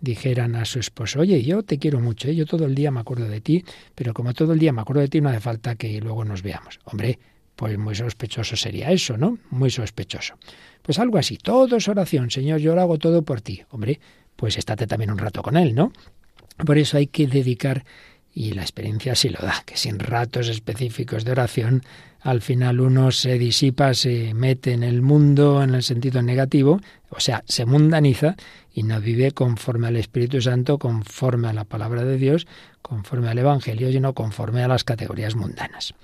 dijeran 0.02 0.56
a 0.56 0.64
su 0.64 0.80
esposo, 0.80 1.20
oye, 1.20 1.42
yo 1.42 1.62
te 1.62 1.78
quiero 1.78 2.00
mucho, 2.00 2.28
¿eh? 2.28 2.34
yo 2.34 2.44
todo 2.44 2.66
el 2.66 2.74
día 2.74 2.90
me 2.90 3.00
acuerdo 3.00 3.28
de 3.28 3.40
ti, 3.40 3.64
pero 3.94 4.12
como 4.12 4.34
todo 4.34 4.52
el 4.52 4.58
día 4.58 4.72
me 4.72 4.82
acuerdo 4.82 5.00
de 5.00 5.08
ti, 5.08 5.20
no 5.20 5.28
hace 5.28 5.40
falta 5.40 5.76
que 5.76 5.98
luego 6.00 6.24
nos 6.24 6.42
veamos. 6.42 6.80
Hombre, 6.84 7.20
pues 7.54 7.78
muy 7.78 7.94
sospechoso 7.94 8.56
sería 8.56 8.90
eso, 8.90 9.16
¿no? 9.16 9.38
Muy 9.50 9.70
sospechoso. 9.70 10.34
Pues 10.82 10.98
algo 10.98 11.18
así, 11.18 11.36
todo 11.36 11.76
es 11.76 11.86
oración, 11.86 12.32
Señor, 12.32 12.58
yo 12.58 12.74
lo 12.74 12.80
hago 12.80 12.98
todo 12.98 13.22
por 13.22 13.40
ti. 13.40 13.62
Hombre, 13.70 14.00
pues 14.34 14.58
estate 14.58 14.88
también 14.88 15.12
un 15.12 15.18
rato 15.18 15.40
con 15.40 15.56
Él, 15.56 15.72
¿no? 15.72 15.92
Por 16.66 16.78
eso 16.78 16.96
hay 16.96 17.06
que 17.06 17.28
dedicar, 17.28 17.84
y 18.34 18.52
la 18.52 18.62
experiencia 18.62 19.14
sí 19.14 19.28
lo 19.28 19.38
da, 19.38 19.62
que 19.64 19.76
sin 19.76 20.00
ratos 20.00 20.48
específicos 20.48 21.24
de 21.24 21.30
oración, 21.30 21.82
al 22.20 22.40
final 22.40 22.80
uno 22.80 23.12
se 23.12 23.38
disipa, 23.38 23.94
se 23.94 24.34
mete 24.34 24.72
en 24.72 24.82
el 24.82 25.02
mundo 25.02 25.62
en 25.62 25.74
el 25.74 25.82
sentido 25.82 26.22
negativo, 26.22 26.80
o 27.10 27.20
sea, 27.20 27.42
se 27.46 27.66
mundaniza 27.66 28.36
y 28.74 28.82
no 28.82 29.00
vive 29.00 29.32
conforme 29.32 29.88
al 29.88 29.96
Espíritu 29.96 30.40
Santo, 30.40 30.78
conforme 30.78 31.48
a 31.48 31.52
la 31.52 31.64
palabra 31.64 32.04
de 32.04 32.16
Dios, 32.16 32.46
conforme 32.80 33.28
al 33.28 33.38
Evangelio, 33.38 33.90
sino 33.90 34.14
conforme 34.14 34.62
a 34.62 34.68
las 34.68 34.84
categorías 34.84 35.36
mundanas. 35.36 35.94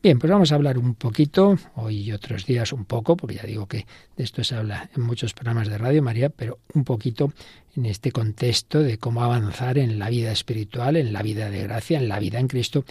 Bien, 0.00 0.20
pues 0.20 0.30
vamos 0.30 0.52
a 0.52 0.54
hablar 0.54 0.78
un 0.78 0.94
poquito, 0.94 1.58
hoy 1.74 2.02
y 2.02 2.12
otros 2.12 2.46
días 2.46 2.72
un 2.72 2.84
poco, 2.84 3.16
porque 3.16 3.34
ya 3.34 3.42
digo 3.42 3.66
que 3.66 3.84
de 4.16 4.24
esto 4.24 4.44
se 4.44 4.54
habla 4.54 4.88
en 4.94 5.02
muchos 5.02 5.34
programas 5.34 5.68
de 5.68 5.76
Radio 5.76 6.02
María, 6.04 6.28
pero 6.28 6.60
un 6.72 6.84
poquito 6.84 7.32
en 7.76 7.86
este 7.86 8.12
contexto 8.12 8.80
de 8.80 8.98
cómo 8.98 9.24
avanzar 9.24 9.76
en 9.76 9.98
la 9.98 10.08
vida 10.08 10.30
espiritual, 10.30 10.96
en 10.96 11.12
la 11.12 11.22
vida 11.22 11.50
de 11.50 11.64
gracia, 11.64 11.98
en 11.98 12.08
la 12.08 12.20
vida 12.20 12.38
en 12.38 12.46
Cristo, 12.46 12.84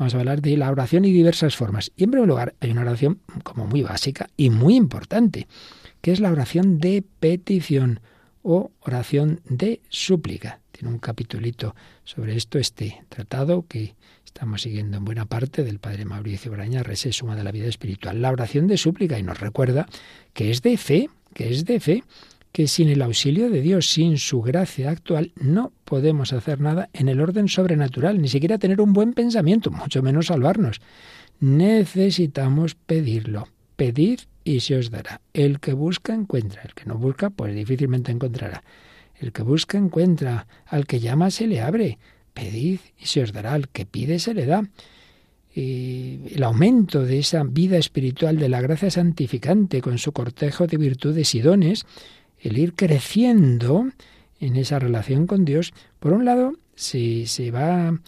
Vamos 0.00 0.14
a 0.14 0.18
hablar 0.18 0.40
de 0.40 0.56
la 0.56 0.70
oración 0.70 1.04
y 1.04 1.12
diversas 1.12 1.56
formas. 1.56 1.92
Y 1.94 2.04
en 2.04 2.10
primer 2.10 2.26
lugar, 2.26 2.54
hay 2.60 2.70
una 2.70 2.80
oración 2.80 3.20
como 3.42 3.66
muy 3.66 3.82
básica 3.82 4.30
y 4.34 4.48
muy 4.48 4.74
importante, 4.74 5.46
que 6.00 6.10
es 6.10 6.20
la 6.20 6.32
oración 6.32 6.78
de 6.78 7.04
petición 7.20 8.00
o 8.42 8.70
oración 8.80 9.40
de 9.44 9.80
súplica. 9.88 10.60
Tiene 10.72 10.88
un 10.88 10.98
capitulito 10.98 11.74
sobre 12.04 12.36
esto, 12.36 12.58
este 12.58 13.04
tratado 13.08 13.66
que 13.66 13.94
estamos 14.24 14.62
siguiendo 14.62 14.96
en 14.96 15.04
buena 15.04 15.26
parte 15.26 15.62
del 15.64 15.78
padre 15.78 16.04
Mauricio 16.04 16.52
Braña, 16.52 16.82
Suma 16.94 17.36
de 17.36 17.44
la 17.44 17.52
vida 17.52 17.66
espiritual. 17.66 18.22
La 18.22 18.30
oración 18.30 18.66
de 18.66 18.76
súplica 18.76 19.18
y 19.18 19.22
nos 19.22 19.40
recuerda 19.40 19.86
que 20.32 20.50
es 20.50 20.62
de 20.62 20.76
fe, 20.76 21.10
que 21.34 21.50
es 21.50 21.64
de 21.64 21.80
fe 21.80 22.04
que 22.52 22.66
sin 22.66 22.88
el 22.88 23.02
auxilio 23.02 23.48
de 23.50 23.60
Dios, 23.60 23.90
sin 23.90 24.18
su 24.18 24.42
gracia 24.42 24.90
actual, 24.90 25.32
no 25.36 25.72
podemos 25.84 26.32
hacer 26.32 26.60
nada 26.60 26.88
en 26.92 27.08
el 27.08 27.20
orden 27.20 27.48
sobrenatural, 27.48 28.20
ni 28.20 28.28
siquiera 28.28 28.58
tener 28.58 28.80
un 28.80 28.92
buen 28.92 29.12
pensamiento, 29.12 29.70
mucho 29.70 30.02
menos 30.02 30.26
salvarnos. 30.26 30.80
Necesitamos 31.38 32.74
pedirlo. 32.74 33.48
Pedid 33.76 34.20
y 34.44 34.60
se 34.60 34.76
os 34.76 34.90
dará. 34.90 35.20
El 35.32 35.60
que 35.60 35.72
busca 35.72 36.14
encuentra, 36.14 36.62
el 36.62 36.74
que 36.74 36.86
no 36.86 36.96
busca 36.96 37.30
pues 37.30 37.54
difícilmente 37.54 38.12
encontrará. 38.12 38.62
El 39.18 39.32
que 39.32 39.42
busca 39.42 39.76
encuentra, 39.76 40.46
al 40.66 40.86
que 40.86 41.00
llama 41.00 41.30
se 41.30 41.46
le 41.46 41.60
abre. 41.60 41.98
Pedid 42.32 42.80
y 42.98 43.06
se 43.06 43.22
os 43.22 43.32
dará, 43.32 43.52
al 43.52 43.68
que 43.68 43.86
pide 43.86 44.18
se 44.18 44.34
le 44.34 44.46
da. 44.46 44.68
Y 45.54 46.20
el 46.32 46.42
aumento 46.42 47.04
de 47.04 47.18
esa 47.18 47.42
vida 47.42 47.76
espiritual 47.76 48.38
de 48.38 48.48
la 48.48 48.60
gracia 48.60 48.90
santificante 48.90 49.82
con 49.82 49.98
su 49.98 50.12
cortejo 50.12 50.66
de 50.66 50.76
virtudes 50.76 51.34
y 51.34 51.40
dones 51.40 51.84
el 52.38 52.56
ir 52.56 52.74
creciendo 52.74 53.90
en 54.38 54.56
esa 54.56 54.78
relación 54.78 55.26
con 55.26 55.44
Dios, 55.44 55.74
por 55.98 56.12
un 56.12 56.24
lado, 56.24 56.54
se, 56.74 57.26
se 57.26 57.50
va 57.50 58.00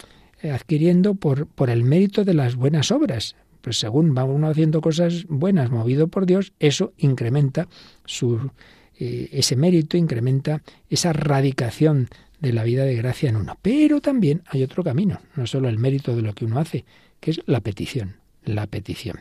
adquiriendo 0.42 1.14
por, 1.14 1.46
por 1.46 1.68
el 1.68 1.84
mérito 1.84 2.24
de 2.24 2.34
las 2.34 2.56
buenas 2.56 2.90
obras. 2.90 3.36
Pues 3.62 3.78
según 3.78 4.14
va 4.16 4.24
uno 4.24 4.48
haciendo 4.48 4.80
cosas 4.80 5.24
buenas, 5.28 5.70
movido 5.70 6.08
por 6.08 6.26
Dios, 6.26 6.52
eso 6.58 6.92
incrementa 6.98 7.68
su, 8.04 8.50
eh, 8.98 9.30
ese 9.32 9.56
mérito, 9.56 9.96
incrementa 9.96 10.62
esa 10.90 11.12
radicación 11.12 12.08
de 12.40 12.52
la 12.52 12.64
vida 12.64 12.84
de 12.84 12.96
gracia 12.96 13.30
en 13.30 13.36
uno. 13.36 13.56
Pero 13.62 14.00
también 14.00 14.42
hay 14.46 14.62
otro 14.62 14.82
camino, 14.82 15.20
no 15.36 15.46
solo 15.46 15.68
el 15.68 15.78
mérito 15.78 16.14
de 16.14 16.22
lo 16.22 16.34
que 16.34 16.44
uno 16.44 16.58
hace, 16.58 16.84
que 17.20 17.30
es 17.30 17.40
la 17.46 17.60
petición. 17.60 18.16
La 18.44 18.66
petición. 18.66 19.20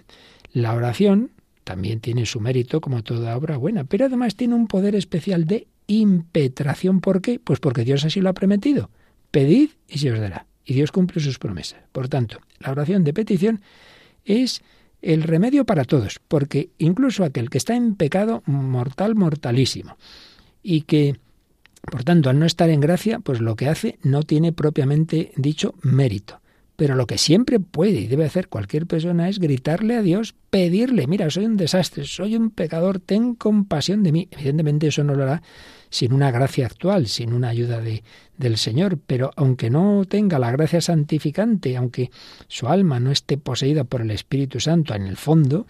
La 0.51 0.73
oración 0.73 1.31
también 1.63 1.99
tiene 1.99 2.25
su 2.25 2.41
mérito 2.41 2.81
como 2.81 3.03
toda 3.03 3.37
obra 3.37 3.57
buena, 3.57 3.83
pero 3.83 4.05
además 4.05 4.35
tiene 4.35 4.55
un 4.55 4.67
poder 4.67 4.95
especial 4.95 5.45
de 5.45 5.67
impetración. 5.87 6.99
¿Por 6.99 7.21
qué? 7.21 7.39
Pues 7.39 7.59
porque 7.59 7.83
Dios 7.83 8.03
así 8.03 8.21
lo 8.21 8.29
ha 8.29 8.33
prometido. 8.33 8.89
Pedid 9.29 9.69
y 9.87 9.99
se 9.99 10.11
os 10.11 10.19
dará. 10.19 10.47
Y 10.65 10.73
Dios 10.73 10.91
cumple 10.91 11.21
sus 11.21 11.39
promesas. 11.39 11.79
Por 11.91 12.09
tanto, 12.09 12.39
la 12.59 12.71
oración 12.71 13.03
de 13.03 13.13
petición 13.13 13.61
es 14.25 14.61
el 15.01 15.23
remedio 15.23 15.65
para 15.65 15.85
todos, 15.85 16.19
porque 16.27 16.69
incluso 16.77 17.23
aquel 17.23 17.49
que 17.49 17.57
está 17.57 17.75
en 17.75 17.95
pecado 17.95 18.43
mortal, 18.45 19.15
mortalísimo, 19.15 19.97
y 20.61 20.81
que, 20.81 21.17
por 21.81 22.03
tanto, 22.03 22.29
al 22.29 22.39
no 22.39 22.45
estar 22.45 22.69
en 22.69 22.81
gracia, 22.81 23.19
pues 23.19 23.41
lo 23.41 23.55
que 23.55 23.67
hace 23.67 23.97
no 24.03 24.23
tiene 24.23 24.53
propiamente 24.53 25.31
dicho 25.35 25.73
mérito. 25.81 26.39
Pero 26.75 26.95
lo 26.95 27.05
que 27.05 27.17
siempre 27.17 27.59
puede 27.59 27.99
y 27.99 28.07
debe 28.07 28.25
hacer 28.25 28.47
cualquier 28.47 28.87
persona 28.87 29.29
es 29.29 29.37
gritarle 29.37 29.95
a 29.97 30.01
Dios, 30.01 30.33
pedirle, 30.49 31.05
mira, 31.05 31.29
soy 31.29 31.45
un 31.45 31.57
desastre, 31.57 32.05
soy 32.05 32.35
un 32.35 32.49
pecador, 32.49 32.99
ten 32.99 33.35
compasión 33.35 34.01
de 34.01 34.11
mí. 34.11 34.27
Evidentemente 34.31 34.87
eso 34.87 35.03
no 35.03 35.13
lo 35.13 35.23
hará 35.23 35.43
sin 35.91 36.13
una 36.13 36.31
gracia 36.31 36.65
actual, 36.65 37.05
sin 37.05 37.33
una 37.33 37.49
ayuda 37.49 37.79
de, 37.79 38.03
del 38.37 38.57
Señor, 38.57 38.97
pero 39.05 39.29
aunque 39.35 39.69
no 39.69 40.05
tenga 40.05 40.39
la 40.39 40.51
gracia 40.51 40.81
santificante, 40.81 41.77
aunque 41.77 42.09
su 42.47 42.67
alma 42.67 42.99
no 42.99 43.11
esté 43.11 43.37
poseída 43.37 43.83
por 43.83 44.01
el 44.01 44.09
Espíritu 44.09 44.59
Santo 44.59 44.95
en 44.95 45.05
el 45.05 45.17
fondo, 45.17 45.67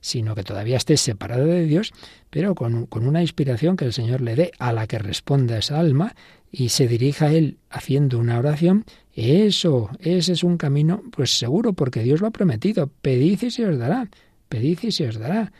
sino 0.00 0.36
que 0.36 0.44
todavía 0.44 0.76
esté 0.76 0.96
separada 0.96 1.44
de 1.44 1.64
Dios, 1.64 1.92
pero 2.30 2.54
con, 2.54 2.86
con, 2.86 3.06
una 3.06 3.22
inspiración 3.22 3.76
que 3.76 3.84
el 3.84 3.92
Señor 3.92 4.20
le 4.20 4.36
dé 4.36 4.52
a 4.60 4.72
la 4.72 4.86
que 4.86 4.98
responda 4.98 5.58
esa 5.58 5.80
alma 5.80 6.14
y 6.50 6.68
se 6.68 6.86
dirija 6.86 7.26
a 7.26 7.32
Él 7.32 7.56
haciendo 7.70 8.18
una 8.18 8.38
oración, 8.38 8.84
eso, 9.14 9.90
ese 10.00 10.32
es 10.32 10.42
un 10.42 10.56
camino, 10.56 11.02
pues 11.10 11.38
seguro, 11.38 11.72
porque 11.74 12.02
Dios 12.02 12.20
lo 12.20 12.28
ha 12.28 12.30
prometido. 12.30 12.90
Pedid 13.02 13.42
y 13.42 13.50
se 13.50 13.66
os 13.66 13.78
dará. 13.78 14.08
Pedid 14.48 14.78
y 14.82 14.92
se 14.92 15.08
os 15.08 15.18
dará. 15.18 15.52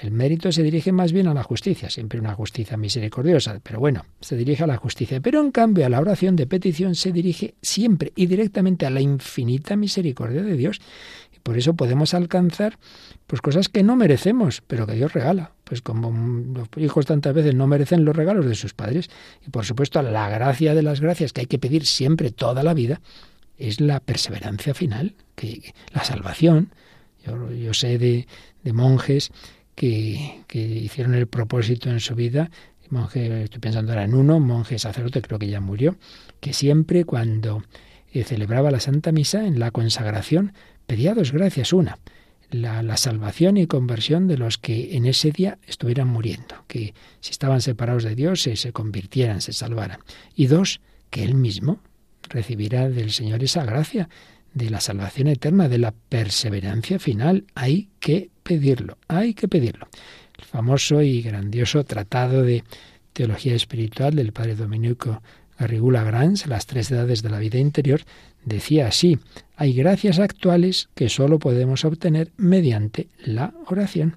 El 0.00 0.12
mérito 0.12 0.52
se 0.52 0.62
dirige 0.62 0.92
más 0.92 1.12
bien 1.12 1.26
a 1.26 1.34
la 1.34 1.42
justicia, 1.42 1.90
siempre 1.90 2.20
una 2.20 2.34
justicia 2.34 2.76
misericordiosa, 2.76 3.58
pero 3.60 3.80
bueno, 3.80 4.04
se 4.20 4.36
dirige 4.36 4.62
a 4.62 4.68
la 4.68 4.76
justicia. 4.76 5.20
Pero 5.20 5.40
en 5.40 5.50
cambio 5.50 5.84
a 5.84 5.88
la 5.88 5.98
oración 5.98 6.36
de 6.36 6.46
petición 6.46 6.94
se 6.94 7.10
dirige 7.10 7.54
siempre 7.62 8.12
y 8.14 8.26
directamente 8.26 8.86
a 8.86 8.90
la 8.90 9.00
infinita 9.00 9.74
misericordia 9.74 10.42
de 10.42 10.56
Dios. 10.56 10.80
Y 11.34 11.40
por 11.40 11.58
eso 11.58 11.74
podemos 11.74 12.14
alcanzar 12.14 12.78
pues 13.26 13.42
cosas 13.42 13.68
que 13.68 13.82
no 13.82 13.96
merecemos, 13.96 14.62
pero 14.64 14.86
que 14.86 14.92
Dios 14.94 15.12
regala. 15.12 15.50
Pues 15.64 15.82
como 15.82 16.12
los 16.54 16.68
hijos 16.76 17.04
tantas 17.04 17.34
veces 17.34 17.56
no 17.56 17.66
merecen 17.66 18.04
los 18.04 18.14
regalos 18.14 18.46
de 18.46 18.54
sus 18.54 18.74
padres. 18.74 19.10
Y 19.44 19.50
por 19.50 19.64
supuesto 19.64 20.00
la 20.00 20.28
gracia 20.28 20.76
de 20.76 20.82
las 20.82 21.00
gracias 21.00 21.32
que 21.32 21.40
hay 21.40 21.46
que 21.48 21.58
pedir 21.58 21.84
siempre 21.84 22.30
toda 22.30 22.62
la 22.62 22.72
vida 22.72 23.00
es 23.56 23.80
la 23.80 23.98
perseverancia 23.98 24.74
final, 24.74 25.16
que 25.34 25.74
la 25.92 26.04
salvación. 26.04 26.70
Yo, 27.60 27.74
sé 27.74 27.98
de, 27.98 28.26
de 28.62 28.72
monjes 28.72 29.32
que, 29.78 30.42
hicieron 30.52 31.14
el 31.14 31.28
propósito 31.28 31.88
en 31.88 32.00
su 32.00 32.16
vida, 32.16 32.50
monje, 32.90 33.44
estoy 33.44 33.60
pensando 33.60 33.92
ahora 33.92 34.04
en 34.04 34.14
uno, 34.14 34.40
monje 34.40 34.78
sacerdote, 34.78 35.22
creo 35.22 35.38
que 35.38 35.46
ya 35.46 35.60
murió, 35.60 35.96
que 36.40 36.52
siempre 36.52 37.04
cuando 37.04 37.62
eh, 38.12 38.24
celebraba 38.24 38.72
la 38.72 38.80
Santa 38.80 39.12
Misa 39.12 39.46
en 39.46 39.60
la 39.60 39.70
consagración 39.70 40.52
pedía 40.86 41.14
dos 41.14 41.30
gracias. 41.30 41.72
Una, 41.72 41.98
la, 42.50 42.96
salvación 42.96 43.56
y 43.56 43.68
conversión 43.68 44.26
de 44.26 44.36
los 44.36 44.58
que 44.58 44.96
en 44.96 45.06
ese 45.06 45.30
día 45.30 45.58
estuvieran 45.66 46.08
muriendo, 46.08 46.64
que 46.66 46.94
si 47.20 47.30
estaban 47.30 47.60
separados 47.60 48.02
de 48.02 48.16
Dios 48.16 48.42
se, 48.42 48.56
se 48.56 48.72
convirtieran, 48.72 49.40
se 49.40 49.52
salvaran. 49.52 50.00
Y 50.34 50.46
dos, 50.46 50.80
que 51.10 51.22
Él 51.22 51.34
mismo 51.34 51.78
recibiera 52.28 52.88
del 52.88 53.12
Señor 53.12 53.44
esa 53.44 53.64
gracia 53.64 54.08
de 54.58 54.70
la 54.70 54.80
salvación 54.80 55.28
eterna, 55.28 55.68
de 55.68 55.78
la 55.78 55.92
perseverancia 55.92 56.98
final. 56.98 57.44
Hay 57.54 57.88
que 58.00 58.30
pedirlo, 58.42 58.98
hay 59.08 59.32
que 59.32 59.48
pedirlo. 59.48 59.88
El 60.36 60.44
famoso 60.44 61.00
y 61.00 61.22
grandioso 61.22 61.84
tratado 61.84 62.42
de 62.42 62.64
teología 63.12 63.54
espiritual 63.54 64.14
del 64.14 64.32
padre 64.32 64.54
Domenico 64.56 65.22
Garrigula 65.58 66.04
Grans, 66.04 66.46
Las 66.46 66.66
tres 66.66 66.90
edades 66.90 67.22
de 67.22 67.30
la 67.30 67.38
vida 67.38 67.58
interior, 67.58 68.02
decía 68.44 68.86
así, 68.86 69.18
hay 69.56 69.72
gracias 69.72 70.18
actuales 70.18 70.88
que 70.94 71.08
sólo 71.08 71.38
podemos 71.38 71.84
obtener 71.84 72.30
mediante 72.36 73.08
la 73.24 73.54
oración. 73.66 74.16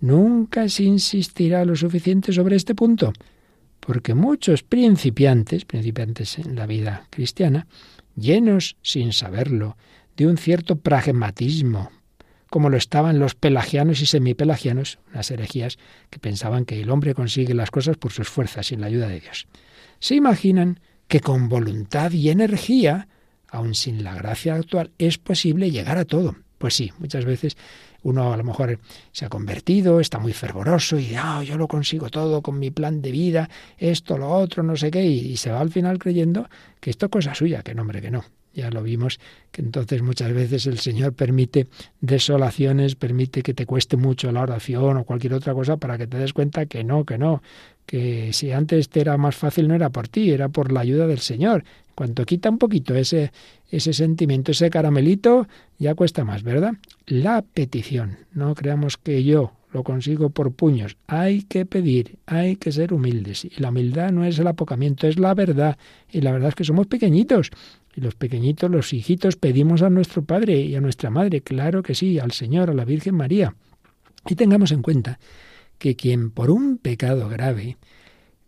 Nunca 0.00 0.68
se 0.68 0.82
insistirá 0.82 1.64
lo 1.64 1.76
suficiente 1.76 2.32
sobre 2.32 2.56
este 2.56 2.74
punto, 2.74 3.12
porque 3.80 4.14
muchos 4.14 4.62
principiantes, 4.62 5.64
principiantes 5.64 6.38
en 6.38 6.56
la 6.56 6.66
vida 6.66 7.06
cristiana, 7.10 7.66
llenos, 8.16 8.76
sin 8.82 9.12
saberlo, 9.12 9.76
de 10.16 10.26
un 10.26 10.36
cierto 10.36 10.76
pragmatismo, 10.76 11.90
como 12.48 12.70
lo 12.70 12.76
estaban 12.76 13.18
los 13.18 13.34
pelagianos 13.34 14.00
y 14.00 14.06
semipelagianos, 14.06 15.00
unas 15.12 15.30
herejías 15.30 15.76
que 16.10 16.20
pensaban 16.20 16.64
que 16.64 16.80
el 16.80 16.90
hombre 16.90 17.14
consigue 17.14 17.52
las 17.52 17.72
cosas 17.72 17.96
por 17.96 18.12
sus 18.12 18.28
fuerzas, 18.28 18.66
sin 18.66 18.80
la 18.80 18.86
ayuda 18.86 19.08
de 19.08 19.20
Dios. 19.20 19.48
Se 19.98 20.14
imaginan 20.14 20.78
que 21.08 21.20
con 21.20 21.48
voluntad 21.48 22.12
y 22.12 22.30
energía, 22.30 23.08
aun 23.48 23.74
sin 23.74 24.04
la 24.04 24.14
gracia 24.14 24.54
actual, 24.54 24.92
es 24.98 25.18
posible 25.18 25.70
llegar 25.70 25.98
a 25.98 26.04
todo. 26.04 26.36
Pues 26.58 26.74
sí, 26.74 26.92
muchas 26.98 27.24
veces 27.24 27.56
uno 28.04 28.32
a 28.32 28.36
lo 28.36 28.44
mejor 28.44 28.78
se 29.12 29.24
ha 29.24 29.28
convertido, 29.28 29.98
está 29.98 30.18
muy 30.18 30.32
fervoroso 30.32 30.98
y 30.98 31.14
ah, 31.16 31.42
yo 31.42 31.56
lo 31.56 31.66
consigo 31.66 32.10
todo 32.10 32.42
con 32.42 32.58
mi 32.58 32.70
plan 32.70 33.02
de 33.02 33.10
vida, 33.10 33.50
esto, 33.78 34.16
lo 34.16 34.30
otro, 34.30 34.62
no 34.62 34.76
sé 34.76 34.90
qué, 34.90 35.04
y, 35.04 35.36
se 35.36 35.50
va 35.50 35.60
al 35.60 35.70
final 35.70 35.98
creyendo 35.98 36.48
que 36.80 36.90
esto 36.90 37.06
es 37.06 37.12
cosa 37.12 37.34
suya, 37.34 37.62
que 37.62 37.74
no, 37.74 37.82
hombre, 37.82 38.00
que 38.00 38.10
no. 38.10 38.24
Ya 38.52 38.70
lo 38.70 38.84
vimos, 38.84 39.18
que 39.50 39.62
entonces 39.62 40.00
muchas 40.00 40.32
veces 40.32 40.66
el 40.66 40.78
Señor 40.78 41.12
permite 41.12 41.66
desolaciones, 42.00 42.94
permite 42.94 43.42
que 43.42 43.52
te 43.52 43.66
cueste 43.66 43.96
mucho 43.96 44.30
la 44.30 44.42
oración 44.42 44.96
o 44.96 45.04
cualquier 45.04 45.34
otra 45.34 45.54
cosa 45.54 45.76
para 45.76 45.98
que 45.98 46.06
te 46.06 46.18
des 46.18 46.32
cuenta 46.32 46.66
que 46.66 46.84
no, 46.84 47.04
que 47.04 47.18
no, 47.18 47.42
que 47.84 48.32
si 48.32 48.52
antes 48.52 48.90
te 48.90 49.00
era 49.00 49.16
más 49.16 49.34
fácil 49.34 49.66
no 49.66 49.74
era 49.74 49.90
por 49.90 50.06
ti, 50.06 50.30
era 50.30 50.48
por 50.48 50.70
la 50.70 50.80
ayuda 50.80 51.08
del 51.08 51.18
Señor. 51.18 51.64
Cuanto 51.94 52.24
quita 52.24 52.50
un 52.50 52.58
poquito 52.58 52.94
ese, 52.94 53.32
ese 53.70 53.92
sentimiento, 53.92 54.52
ese 54.52 54.70
caramelito, 54.70 55.46
ya 55.78 55.94
cuesta 55.94 56.24
más, 56.24 56.42
¿verdad? 56.42 56.74
La 57.06 57.42
petición. 57.42 58.18
No 58.32 58.54
creamos 58.54 58.96
que 58.96 59.22
yo 59.22 59.52
lo 59.74 59.82
consigo 59.82 60.30
por 60.30 60.52
puños. 60.52 60.96
Hay 61.08 61.42
que 61.42 61.66
pedir, 61.66 62.16
hay 62.26 62.56
que 62.56 62.72
ser 62.72 62.94
humildes. 62.94 63.44
Y 63.44 63.52
la 63.58 63.70
humildad 63.70 64.12
no 64.12 64.24
es 64.24 64.38
el 64.38 64.46
apocamiento, 64.46 65.06
es 65.08 65.18
la 65.18 65.34
verdad. 65.34 65.76
Y 66.10 66.20
la 66.20 66.32
verdad 66.32 66.50
es 66.50 66.54
que 66.54 66.64
somos 66.64 66.86
pequeñitos. 66.86 67.50
Y 67.96 68.00
los 68.00 68.14
pequeñitos, 68.14 68.70
los 68.70 68.92
hijitos, 68.92 69.36
pedimos 69.36 69.82
a 69.82 69.90
nuestro 69.90 70.24
Padre 70.24 70.60
y 70.60 70.76
a 70.76 70.80
nuestra 70.80 71.10
Madre, 71.10 71.40
claro 71.40 71.82
que 71.82 71.94
sí, 71.94 72.18
al 72.18 72.32
Señor, 72.32 72.70
a 72.70 72.74
la 72.74 72.84
Virgen 72.84 73.16
María. 73.16 73.54
Y 74.28 74.36
tengamos 74.36 74.72
en 74.72 74.82
cuenta 74.82 75.18
que 75.78 75.96
quien 75.96 76.30
por 76.30 76.50
un 76.50 76.78
pecado 76.78 77.28
grave 77.28 77.76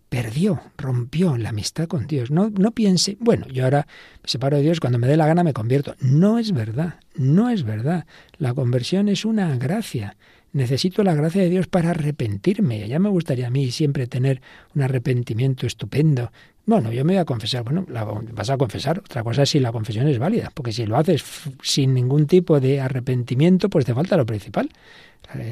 perdió, 0.09 0.61
rompió 0.77 1.37
la 1.37 1.51
amistad 1.51 1.88
con 1.88 2.07
Dios. 2.07 2.31
No, 2.31 2.51
no 2.51 2.71
piense, 2.71 3.16
bueno, 3.21 3.47
yo 3.49 3.64
ahora 3.64 3.87
me 4.23 4.29
separo 4.29 4.57
de 4.57 4.62
Dios, 4.62 4.81
cuando 4.81 4.99
me 4.99 5.09
dé 5.09 5.16
la 5.16 5.27
gana 5.27 5.45
me 5.45 5.53
convierto. 5.53 5.97
No 6.01 6.38
es 6.38 6.53
verdad, 6.53 7.01
no 7.14 7.51
es 7.51 7.64
verdad. 7.64 8.07
La 8.38 8.55
conversión 8.55 9.09
es 9.09 9.25
una 9.25 9.57
gracia. 9.57 10.16
Necesito 10.53 11.05
la 11.05 11.14
gracia 11.14 11.42
de 11.42 11.51
Dios 11.51 11.66
para 11.66 11.90
arrepentirme. 11.90 12.88
Ya 12.88 12.99
me 12.99 13.11
gustaría 13.11 13.49
a 13.49 13.51
mí 13.51 13.71
siempre 13.71 14.07
tener 14.07 14.40
un 14.75 14.83
arrepentimiento 14.83 15.66
estupendo. 15.66 16.33
Bueno, 16.67 16.91
yo 16.91 17.05
me 17.05 17.13
voy 17.13 17.21
a 17.21 17.25
confesar. 17.25 17.63
Bueno, 17.63 17.87
la 17.89 18.05
vas 18.05 18.51
a 18.51 18.59
confesar. 18.59 18.99
Otra 18.99 19.23
cosa 19.23 19.45
es 19.45 19.51
si 19.51 19.61
la 19.61 19.71
confesión 19.71 20.09
es 20.09 20.19
válida, 20.19 20.51
porque 20.53 20.73
si 20.73 20.85
lo 20.85 20.97
haces 20.97 21.25
sin 21.63 21.95
ningún 21.95 22.27
tipo 22.27 22.59
de 22.59 22.81
arrepentimiento, 22.81 23.71
pues 23.71 23.85
te 23.85 23.95
falta 23.95 24.17
lo 24.17 24.27
principal. 24.27 24.69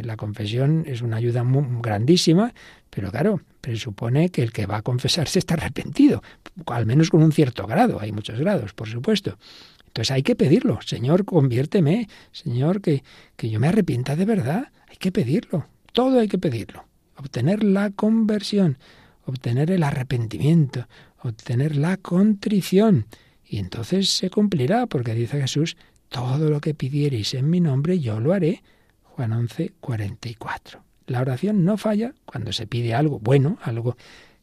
La 0.03 0.17
confesión 0.17 0.85
es 0.87 1.03
una 1.03 1.17
ayuda 1.17 1.45
muy 1.45 1.65
grandísima, 1.81 2.53
pero 2.91 3.13
claro, 3.13 3.41
presupone 3.61 4.31
que 4.31 4.43
el 4.43 4.53
que 4.53 4.67
va 4.67 4.79
a 4.79 4.83
confesarse 4.83 5.39
está 5.39 5.55
arrepentido, 5.55 6.23
al 6.67 6.85
menos 6.85 7.11
con 7.11 7.23
un 7.23 7.31
cierto 7.31 7.67
grado. 7.67 8.01
Hay 8.01 8.11
muchos 8.11 8.39
grados, 8.41 8.73
por 8.73 8.89
supuesto. 8.89 9.39
Entonces 9.87 10.11
hay 10.11 10.25
que 10.25 10.35
pedirlo. 10.35 10.81
Señor, 10.85 11.25
conviérteme. 11.25 12.09
Señor, 12.33 12.81
que, 12.81 13.05
que 13.37 13.51
yo 13.51 13.61
me 13.61 13.69
arrepienta 13.69 14.17
de 14.17 14.25
verdad. 14.25 14.69
Hay 14.89 14.97
que 14.97 15.13
pedirlo. 15.13 15.67
Todo 15.93 16.19
hay 16.19 16.27
que 16.27 16.39
pedirlo. 16.39 16.85
Obtener 17.17 17.63
la 17.63 17.91
conversión, 17.91 18.79
obtener 19.27 19.71
el 19.71 19.83
arrepentimiento, 19.83 20.87
obtener 21.23 21.77
la 21.77 21.97
contrición. 21.97 23.07
Y 23.45 23.59
entonces 23.59 24.11
se 24.11 24.31
cumplirá, 24.31 24.87
porque 24.87 25.15
dice 25.15 25.41
Jesús, 25.41 25.77
todo 26.09 26.51
lo 26.51 26.61
que 26.61 26.75
pidiereis 26.75 27.35
en 27.35 27.51
mi 27.51 27.61
nombre, 27.61 27.99
yo 27.99 28.21
lo 28.21 28.33
haré. 28.33 28.63
Juan 29.03 29.33
11, 29.33 29.73
44. 29.81 30.83
La 31.07 31.21
oración 31.21 31.65
no 31.65 31.77
falla 31.77 32.15
cuando 32.25 32.53
se 32.53 32.67
pide 32.67 32.95
algo 32.95 33.19
bueno, 33.21 33.59
algo 33.63 33.97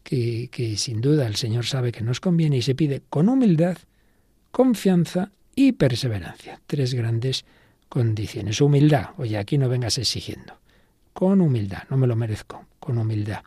que, 0.04 0.50
que 0.52 0.78
sin 0.78 1.02
duda 1.02 1.28
el 1.28 1.36
Señor 1.36 1.66
sabe 1.66 1.92
que 1.92 2.02
nos 2.02 2.20
conviene 2.20 2.58
y 2.58 2.62
se 2.62 2.76
pide 2.76 3.02
con 3.10 3.30
humildad, 3.30 3.78
confianza 4.52 5.32
y 5.56 5.74
perseverancia. 5.74 6.62
Tres 6.68 6.94
grandes 6.94 7.46
condiciones. 7.90 8.62
Humildad. 8.62 9.10
Oye, 9.18 9.38
aquí 9.38 9.58
no 9.58 9.70
vengas 9.70 9.98
exigiendo. 9.98 10.60
Con 11.14 11.42
humildad. 11.42 11.84
No 11.90 11.98
me 11.98 12.08
lo 12.08 12.16
merezco. 12.16 12.66
Con 12.80 12.98
humildad. 12.98 13.42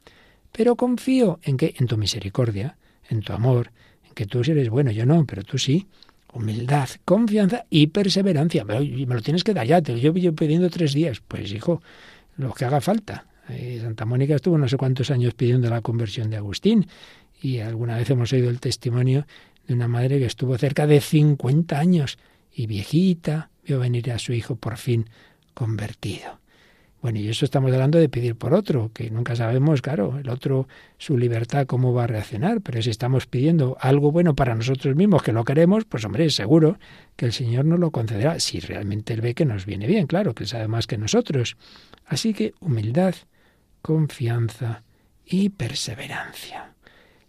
Pero 0.56 0.76
confío 0.76 1.40
en 1.42 1.56
que, 1.56 1.74
en 1.78 1.88
tu 1.88 1.96
misericordia, 1.96 2.76
en 3.10 3.22
tu 3.22 3.32
amor, 3.32 3.72
en 4.06 4.14
que 4.14 4.24
tú 4.24 4.40
eres 4.40 4.70
bueno, 4.70 4.92
yo 4.92 5.04
no, 5.04 5.26
pero 5.26 5.42
tú 5.42 5.58
sí. 5.58 5.88
Humildad, 6.32 6.88
confianza 7.04 7.64
y 7.70 7.88
perseverancia. 7.88 8.64
Me 8.64 9.04
lo 9.06 9.20
tienes 9.20 9.42
que 9.42 9.52
dar 9.52 9.66
ya. 9.66 9.82
Te 9.82 9.92
lo 9.92 9.98
llevo 9.98 10.34
pidiendo 10.36 10.70
tres 10.70 10.92
días. 10.92 11.20
Pues 11.26 11.52
hijo, 11.52 11.82
lo 12.36 12.52
que 12.52 12.64
haga 12.64 12.80
falta. 12.80 13.26
Eh, 13.48 13.80
Santa 13.82 14.04
Mónica 14.04 14.36
estuvo 14.36 14.56
no 14.56 14.68
sé 14.68 14.76
cuántos 14.76 15.10
años 15.10 15.34
pidiendo 15.34 15.68
la 15.68 15.80
conversión 15.80 16.30
de 16.30 16.36
Agustín 16.36 16.86
y 17.42 17.58
alguna 17.58 17.96
vez 17.96 18.08
hemos 18.10 18.32
oído 18.32 18.48
el 18.48 18.60
testimonio 18.60 19.26
de 19.66 19.74
una 19.74 19.88
madre 19.88 20.18
que 20.18 20.26
estuvo 20.26 20.56
cerca 20.56 20.86
de 20.86 21.00
50 21.00 21.78
años 21.78 22.18
y 22.52 22.66
viejita 22.66 23.50
vio 23.66 23.80
venir 23.80 24.12
a 24.12 24.18
su 24.18 24.32
hijo 24.32 24.56
por 24.56 24.76
fin 24.76 25.10
convertido. 25.52 26.43
Bueno, 27.04 27.18
y 27.18 27.28
eso 27.28 27.44
estamos 27.44 27.70
hablando 27.70 27.98
de 27.98 28.08
pedir 28.08 28.34
por 28.34 28.54
otro, 28.54 28.90
que 28.94 29.10
nunca 29.10 29.36
sabemos, 29.36 29.82
claro, 29.82 30.18
el 30.18 30.30
otro, 30.30 30.68
su 30.96 31.18
libertad, 31.18 31.66
cómo 31.66 31.92
va 31.92 32.04
a 32.04 32.06
reaccionar, 32.06 32.62
pero 32.62 32.80
si 32.80 32.88
estamos 32.88 33.26
pidiendo 33.26 33.76
algo 33.78 34.10
bueno 34.10 34.34
para 34.34 34.54
nosotros 34.54 34.96
mismos, 34.96 35.22
que 35.22 35.34
lo 35.34 35.44
queremos, 35.44 35.84
pues 35.84 36.06
hombre, 36.06 36.30
seguro 36.30 36.78
que 37.14 37.26
el 37.26 37.34
Señor 37.34 37.66
nos 37.66 37.78
lo 37.78 37.90
concederá, 37.90 38.40
si 38.40 38.58
realmente 38.58 39.12
Él 39.12 39.20
ve 39.20 39.34
que 39.34 39.44
nos 39.44 39.66
viene 39.66 39.86
bien, 39.86 40.06
claro, 40.06 40.34
que 40.34 40.44
Él 40.44 40.48
sabe 40.48 40.66
más 40.66 40.86
que 40.86 40.96
nosotros. 40.96 41.58
Así 42.06 42.32
que 42.32 42.54
humildad, 42.60 43.14
confianza 43.82 44.82
y 45.26 45.50
perseverancia. 45.50 46.72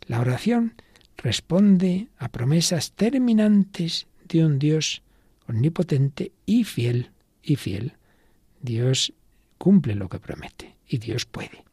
La 0.08 0.22
oración 0.22 0.76
responde 1.18 2.08
a 2.18 2.30
promesas 2.30 2.94
terminantes 2.94 4.08
de 4.24 4.46
un 4.46 4.58
Dios 4.58 5.04
omnipotente 5.50 6.32
y 6.46 6.64
fiel, 6.64 7.12
y 7.44 7.58
fiel. 7.58 7.98
Dios 8.62 9.12
cumple 9.66 9.96
lo 9.96 10.10
que 10.10 10.20
promete 10.20 10.76
y 10.88 11.00
Dios 11.00 11.26
puede. 11.26 11.64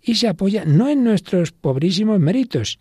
Y 0.00 0.14
se 0.14 0.26
apoya 0.26 0.64
no 0.64 0.88
en 0.88 1.04
nuestros 1.04 1.52
pobrísimos 1.52 2.18
méritos, 2.18 2.78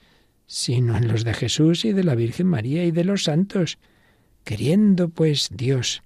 sino 0.47 0.95
en 0.95 1.09
los 1.09 1.25
de 1.25 1.33
Jesús 1.33 1.83
y 1.83 1.91
de 1.91 2.05
la 2.05 2.15
Virgen 2.15 2.47
María 2.47 2.85
y 2.85 2.91
de 2.91 3.03
los 3.03 3.25
santos. 3.25 3.79
Queriendo, 4.45 5.09
pues, 5.09 5.49
Dios 5.51 6.03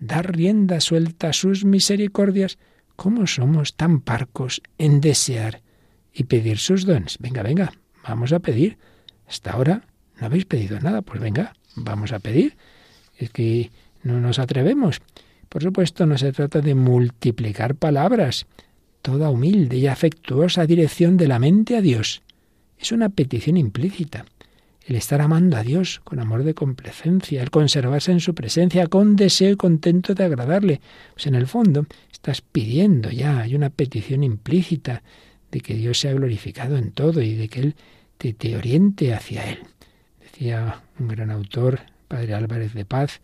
dar 0.00 0.34
rienda 0.36 0.80
suelta 0.80 1.28
a 1.28 1.32
sus 1.32 1.64
misericordias, 1.64 2.58
¿cómo 2.96 3.28
somos 3.28 3.76
tan 3.76 4.00
parcos 4.00 4.62
en 4.78 5.00
desear 5.00 5.62
y 6.12 6.24
pedir 6.24 6.58
sus 6.58 6.84
dones? 6.84 7.18
Venga, 7.20 7.44
venga, 7.44 7.72
vamos 8.02 8.32
a 8.32 8.40
pedir. 8.40 8.78
Hasta 9.28 9.52
ahora 9.52 9.84
no 10.18 10.26
habéis 10.26 10.46
pedido 10.46 10.80
nada, 10.80 11.02
pues 11.02 11.20
venga, 11.20 11.54
vamos 11.76 12.10
a 12.10 12.18
pedir. 12.18 12.56
Es 13.16 13.30
que 13.30 13.70
no 14.02 14.18
nos 14.18 14.40
atrevemos. 14.40 15.00
Por 15.52 15.62
supuesto, 15.62 16.06
no 16.06 16.16
se 16.16 16.32
trata 16.32 16.62
de 16.62 16.74
multiplicar 16.74 17.74
palabras. 17.74 18.46
Toda 19.02 19.28
humilde 19.28 19.76
y 19.76 19.86
afectuosa 19.86 20.64
dirección 20.64 21.18
de 21.18 21.28
la 21.28 21.38
mente 21.38 21.76
a 21.76 21.82
Dios 21.82 22.22
es 22.78 22.90
una 22.90 23.10
petición 23.10 23.58
implícita. 23.58 24.24
El 24.86 24.96
estar 24.96 25.20
amando 25.20 25.58
a 25.58 25.62
Dios 25.62 26.00
con 26.04 26.20
amor 26.20 26.42
de 26.44 26.54
complacencia, 26.54 27.42
el 27.42 27.50
conservarse 27.50 28.12
en 28.12 28.20
su 28.20 28.34
presencia 28.34 28.86
con 28.86 29.14
deseo 29.14 29.50
y 29.50 29.56
contento 29.56 30.14
de 30.14 30.24
agradarle. 30.24 30.80
Pues 31.12 31.26
en 31.26 31.34
el 31.34 31.46
fondo 31.46 31.84
estás 32.10 32.40
pidiendo 32.40 33.10
ya, 33.10 33.40
hay 33.40 33.54
una 33.54 33.68
petición 33.68 34.24
implícita 34.24 35.02
de 35.50 35.60
que 35.60 35.74
Dios 35.74 36.00
sea 36.00 36.14
glorificado 36.14 36.78
en 36.78 36.92
todo 36.92 37.20
y 37.20 37.34
de 37.34 37.48
que 37.48 37.60
Él 37.60 37.76
te, 38.16 38.32
te 38.32 38.56
oriente 38.56 39.12
hacia 39.12 39.50
Él. 39.50 39.58
Decía 40.18 40.80
un 40.98 41.08
gran 41.08 41.30
autor, 41.30 41.80
Padre 42.08 42.32
Álvarez 42.32 42.72
de 42.72 42.86
Paz, 42.86 43.20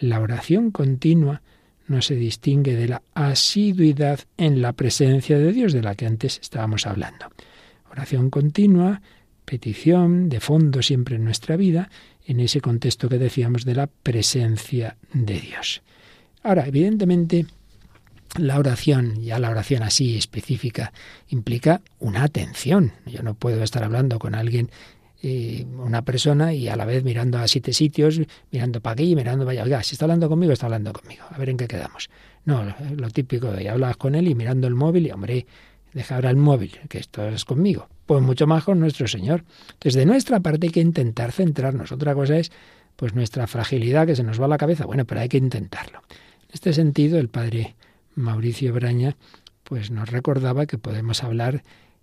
la 0.00 0.18
oración 0.18 0.72
continua 0.72 1.40
no 1.88 2.02
se 2.02 2.14
distingue 2.14 2.76
de 2.76 2.88
la 2.88 3.02
asiduidad 3.14 4.20
en 4.36 4.62
la 4.62 4.72
presencia 4.72 5.38
de 5.38 5.52
Dios 5.52 5.72
de 5.72 5.82
la 5.82 5.94
que 5.94 6.06
antes 6.06 6.38
estábamos 6.40 6.86
hablando. 6.86 7.26
Oración 7.90 8.30
continua, 8.30 9.00
petición 9.44 10.28
de 10.28 10.40
fondo 10.40 10.82
siempre 10.82 11.16
en 11.16 11.24
nuestra 11.24 11.56
vida, 11.56 11.90
en 12.26 12.40
ese 12.40 12.60
contexto 12.60 13.08
que 13.08 13.18
decíamos 13.18 13.64
de 13.64 13.74
la 13.74 13.86
presencia 13.86 14.96
de 15.12 15.40
Dios. 15.40 15.82
Ahora, 16.42 16.66
evidentemente, 16.66 17.46
la 18.36 18.58
oración, 18.58 19.22
ya 19.22 19.38
la 19.38 19.50
oración 19.50 19.82
así 19.82 20.16
específica, 20.16 20.92
implica 21.28 21.80
una 21.98 22.24
atención. 22.24 22.92
Yo 23.06 23.22
no 23.22 23.34
puedo 23.34 23.62
estar 23.62 23.82
hablando 23.82 24.18
con 24.18 24.34
alguien, 24.34 24.70
una 25.22 26.02
persona, 26.02 26.54
y 26.54 26.68
a 26.68 26.76
la 26.76 26.84
vez 26.84 27.02
mirando 27.02 27.38
a 27.38 27.48
siete 27.48 27.72
sitios, 27.72 28.20
mirando 28.52 28.80
para 28.80 28.94
aquí, 28.94 29.16
mirando 29.16 29.44
para 29.44 29.52
allá. 29.52 29.64
Oiga, 29.64 29.82
si 29.82 29.94
está 29.94 30.04
hablando 30.04 30.28
conmigo, 30.28 30.52
está 30.52 30.66
hablando 30.66 30.92
conmigo. 30.92 31.24
A 31.30 31.38
ver 31.38 31.50
en 31.50 31.56
qué 31.56 31.66
quedamos. 31.66 32.08
No, 32.44 32.74
lo 32.96 33.10
típico 33.10 33.50
de 33.50 33.68
hablas 33.68 33.96
con 33.96 34.14
él 34.14 34.28
y 34.28 34.34
mirando 34.34 34.68
el 34.68 34.74
móvil, 34.74 35.06
y 35.06 35.10
hombre, 35.10 35.46
deja 35.92 36.14
ahora 36.16 36.30
el 36.30 36.36
móvil, 36.36 36.78
que 36.88 36.98
esto 36.98 37.26
es 37.26 37.44
conmigo. 37.44 37.88
Pues 38.06 38.22
mucho 38.22 38.46
más 38.46 38.64
con 38.64 38.80
nuestro 38.80 39.08
Señor. 39.08 39.44
Entonces, 39.72 39.94
de 39.94 40.06
nuestra 40.06 40.40
parte 40.40 40.68
hay 40.68 40.72
que 40.72 40.80
intentar 40.80 41.32
centrarnos. 41.32 41.92
Otra 41.92 42.14
cosa 42.14 42.38
es, 42.38 42.52
pues, 42.96 43.14
nuestra 43.14 43.46
fragilidad, 43.46 44.06
que 44.06 44.16
se 44.16 44.22
nos 44.22 44.40
va 44.40 44.46
a 44.46 44.48
la 44.48 44.56
cabeza. 44.56 44.86
Bueno, 44.86 45.04
pero 45.04 45.20
hay 45.20 45.28
que 45.28 45.36
intentarlo. 45.36 46.02
En 46.08 46.54
este 46.54 46.72
sentido, 46.72 47.18
el 47.18 47.28
Padre 47.28 47.74
Mauricio 48.14 48.72
Braña, 48.72 49.16
pues 49.64 49.90
nos 49.90 50.10
recordaba 50.10 50.64
que 50.64 50.78
podemos 50.78 51.22
hablar 51.22 51.62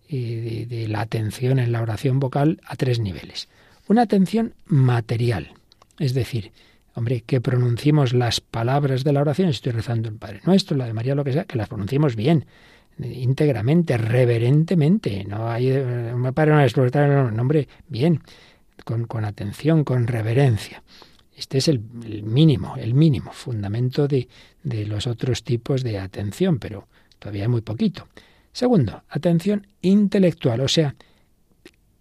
eh, 0.10 0.66
de, 0.70 0.88
la 0.88 1.02
atención 1.02 1.60
en 1.60 1.72
la 1.72 1.82
oración 1.82 2.20
vocal 2.20 2.62
a 2.66 2.76
tres 2.76 3.00
niveles. 3.00 3.48
Una 3.88 4.04
atención 4.04 4.54
material, 4.66 5.54
es 6.00 6.14
decir, 6.14 6.52
hombre, 6.94 7.22
que 7.22 7.42
pronunciemos 7.42 8.14
las 8.14 8.42
palabras 8.42 9.04
de 9.04 9.14
la 9.14 9.22
oración, 9.22 9.50
estoy 9.50 9.72
rezando 9.72 10.10
el 10.10 10.16
Padre 10.16 10.42
Nuestro, 10.46 10.78
la 10.78 10.86
de 10.86 10.94
María, 10.94 11.16
lo 11.16 11.24
que 11.24 11.34
sea, 11.34 11.46
que 11.46 11.58
las 11.58 11.68
pronunciemos 11.68 12.16
bien, 12.16 12.46
íntegramente, 13.00 13.98
reverentemente, 13.98 15.26
no 15.26 15.50
hay 15.50 15.70
me 16.16 16.34
Padre 16.34 16.54
Nuestro, 16.54 16.88
no, 16.88 17.42
hombre, 17.42 17.68
bien, 17.88 18.22
con, 18.84 19.06
con 19.06 19.26
atención, 19.26 19.84
con 19.84 20.08
reverencia. 20.08 20.84
Este 21.36 21.58
es 21.58 21.68
el, 21.68 21.80
mínimo, 21.80 22.76
el 22.78 22.94
mínimo 22.94 23.32
fundamento 23.34 24.08
de, 24.08 24.28
de 24.64 24.86
los 24.86 25.06
otros 25.06 25.44
tipos 25.44 25.84
de 25.84 26.00
atención, 26.00 26.60
pero 26.60 26.88
todavía 27.20 27.44
hay 27.44 27.50
muy 27.50 27.62
poquito. 27.62 28.08
Segundo, 28.56 29.04
atención 29.10 29.68
intelectual, 29.82 30.62
o 30.62 30.70
sea, 30.70 30.96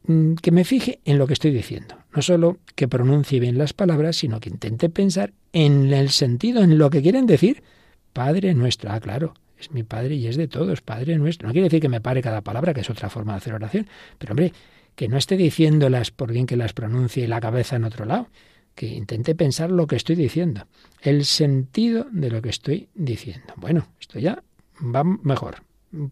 mm, 0.04 0.34
que 0.34 0.52
me 0.52 0.64
fije 0.64 1.00
en 1.04 1.18
lo 1.18 1.26
que 1.26 1.32
estoy 1.32 1.50
diciendo. 1.50 1.96
No 2.14 2.22
solo 2.22 2.58
que 2.76 2.86
pronuncie 2.86 3.40
bien 3.40 3.58
las 3.58 3.72
palabras, 3.72 4.14
sino 4.14 4.38
que 4.38 4.50
intente 4.50 4.88
pensar 4.88 5.32
en 5.52 5.92
el 5.92 6.10
sentido, 6.10 6.62
en 6.62 6.78
lo 6.78 6.90
que 6.90 7.02
quieren 7.02 7.26
decir. 7.26 7.64
Padre 8.12 8.54
nuestro, 8.54 8.92
ah, 8.92 9.00
claro, 9.00 9.34
es 9.58 9.72
mi 9.72 9.82
Padre 9.82 10.14
y 10.14 10.28
es 10.28 10.36
de 10.36 10.46
todos, 10.46 10.80
Padre 10.80 11.18
nuestro. 11.18 11.48
No 11.48 11.52
quiere 11.52 11.64
decir 11.64 11.80
que 11.80 11.88
me 11.88 12.00
pare 12.00 12.22
cada 12.22 12.42
palabra, 12.42 12.72
que 12.72 12.82
es 12.82 12.90
otra 12.90 13.10
forma 13.10 13.32
de 13.32 13.38
hacer 13.38 13.54
oración, 13.54 13.88
pero 14.18 14.34
hombre, 14.34 14.52
que 14.94 15.08
no 15.08 15.16
esté 15.16 15.36
diciéndolas 15.36 16.12
por 16.12 16.30
bien 16.30 16.46
que 16.46 16.56
las 16.56 16.72
pronuncie 16.72 17.26
la 17.26 17.40
cabeza 17.40 17.74
en 17.74 17.82
otro 17.82 18.04
lado, 18.04 18.28
que 18.76 18.86
intente 18.86 19.34
pensar 19.34 19.72
lo 19.72 19.88
que 19.88 19.96
estoy 19.96 20.14
diciendo, 20.14 20.68
el 21.02 21.24
sentido 21.24 22.06
de 22.12 22.30
lo 22.30 22.40
que 22.40 22.50
estoy 22.50 22.90
diciendo. 22.94 23.54
Bueno, 23.56 23.88
esto 23.98 24.20
ya 24.20 24.44
va 24.80 25.02
mejor, 25.02 25.56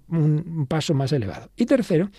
un, 0.09 0.67
paso 0.69 0.95
más 0.95 1.13
elevado. 1.13 1.51
Y 1.57 1.67
tercero, 1.67 2.11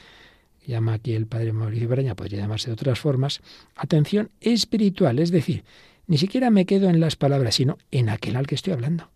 llama 0.65 0.93
aquí 0.93 1.13
el 1.13 1.27
padre 1.27 1.53
Mauricio 1.53 1.87
Braña, 1.87 2.15
podría 2.15 2.39
llamarse 2.39 2.67
de 2.67 2.73
otras 2.73 2.99
formas, 2.99 3.41
atención 3.75 4.29
espiritual, 4.41 5.19
es 5.19 5.31
decir, 5.31 5.63
ni 6.07 6.17
siquiera 6.17 6.49
me 6.49 6.65
quedo 6.65 6.89
en 6.89 6.99
las 6.99 7.15
palabras, 7.15 7.55
sino 7.55 7.77
en 7.91 8.09
aquel 8.09 8.35
al 8.35 8.47
que 8.47 8.55
estoy 8.55 8.73
hablando. 8.73 9.09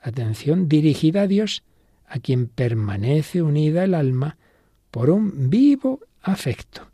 Atención 0.00 0.68
dirigida 0.68 1.22
a 1.22 1.26
Dios, 1.26 1.62
a 2.06 2.18
quien 2.18 2.46
permanece 2.46 3.42
unida 3.42 3.84
el 3.84 3.94
alma 3.94 4.36
por 4.90 5.10
un 5.10 5.48
vivo 5.48 6.00
afecto 6.20 6.92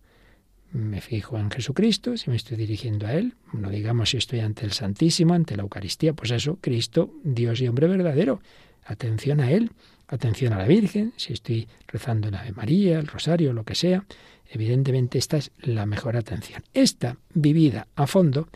me 0.73 1.01
fijo 1.01 1.39
en 1.39 1.51
Jesucristo, 1.51 2.17
si 2.17 2.31
me 2.31 2.37
estoy 2.37 2.57
dirigiendo 2.57 3.07
a 3.07 3.15
Él, 3.15 3.35
no 3.53 3.71
digamos 3.71 4.11
si 4.11 4.19
estoy 4.19 4.41
ante 4.41 4.67
el 4.67 4.73
Santísimo, 4.73 5.35
ante 5.35 5.57
la 5.57 5.63
Eucaristía, 5.63 6.13
pues 6.13 6.31
eso, 6.31 6.59
Cristo, 6.61 7.15
Dios 7.25 7.61
y 7.61 7.69
hombre 7.69 7.89
verdadero. 7.89 8.41
Atención 8.85 9.41
a 9.41 9.51
Él, 9.51 9.71
atención 10.09 10.53
a 10.53 10.59
la 10.59 10.67
Virgen, 10.67 11.13
si 11.17 11.33
estoy 11.33 11.69
rezando 11.87 12.31
la 12.31 12.41
Ave 12.41 12.53
María, 12.53 12.99
el 12.99 13.07
Rosario, 13.07 13.53
lo 13.53 13.65
que 13.65 13.75
sea, 13.75 14.05
evidentemente 14.51 15.19
esta 15.19 15.37
es 15.37 15.53
la 15.61 15.87
mejor 15.87 16.17
atención. 16.17 16.65
Esta, 16.75 17.19
vivida 17.35 17.87
a 17.95 18.07
fondo, 18.07 18.49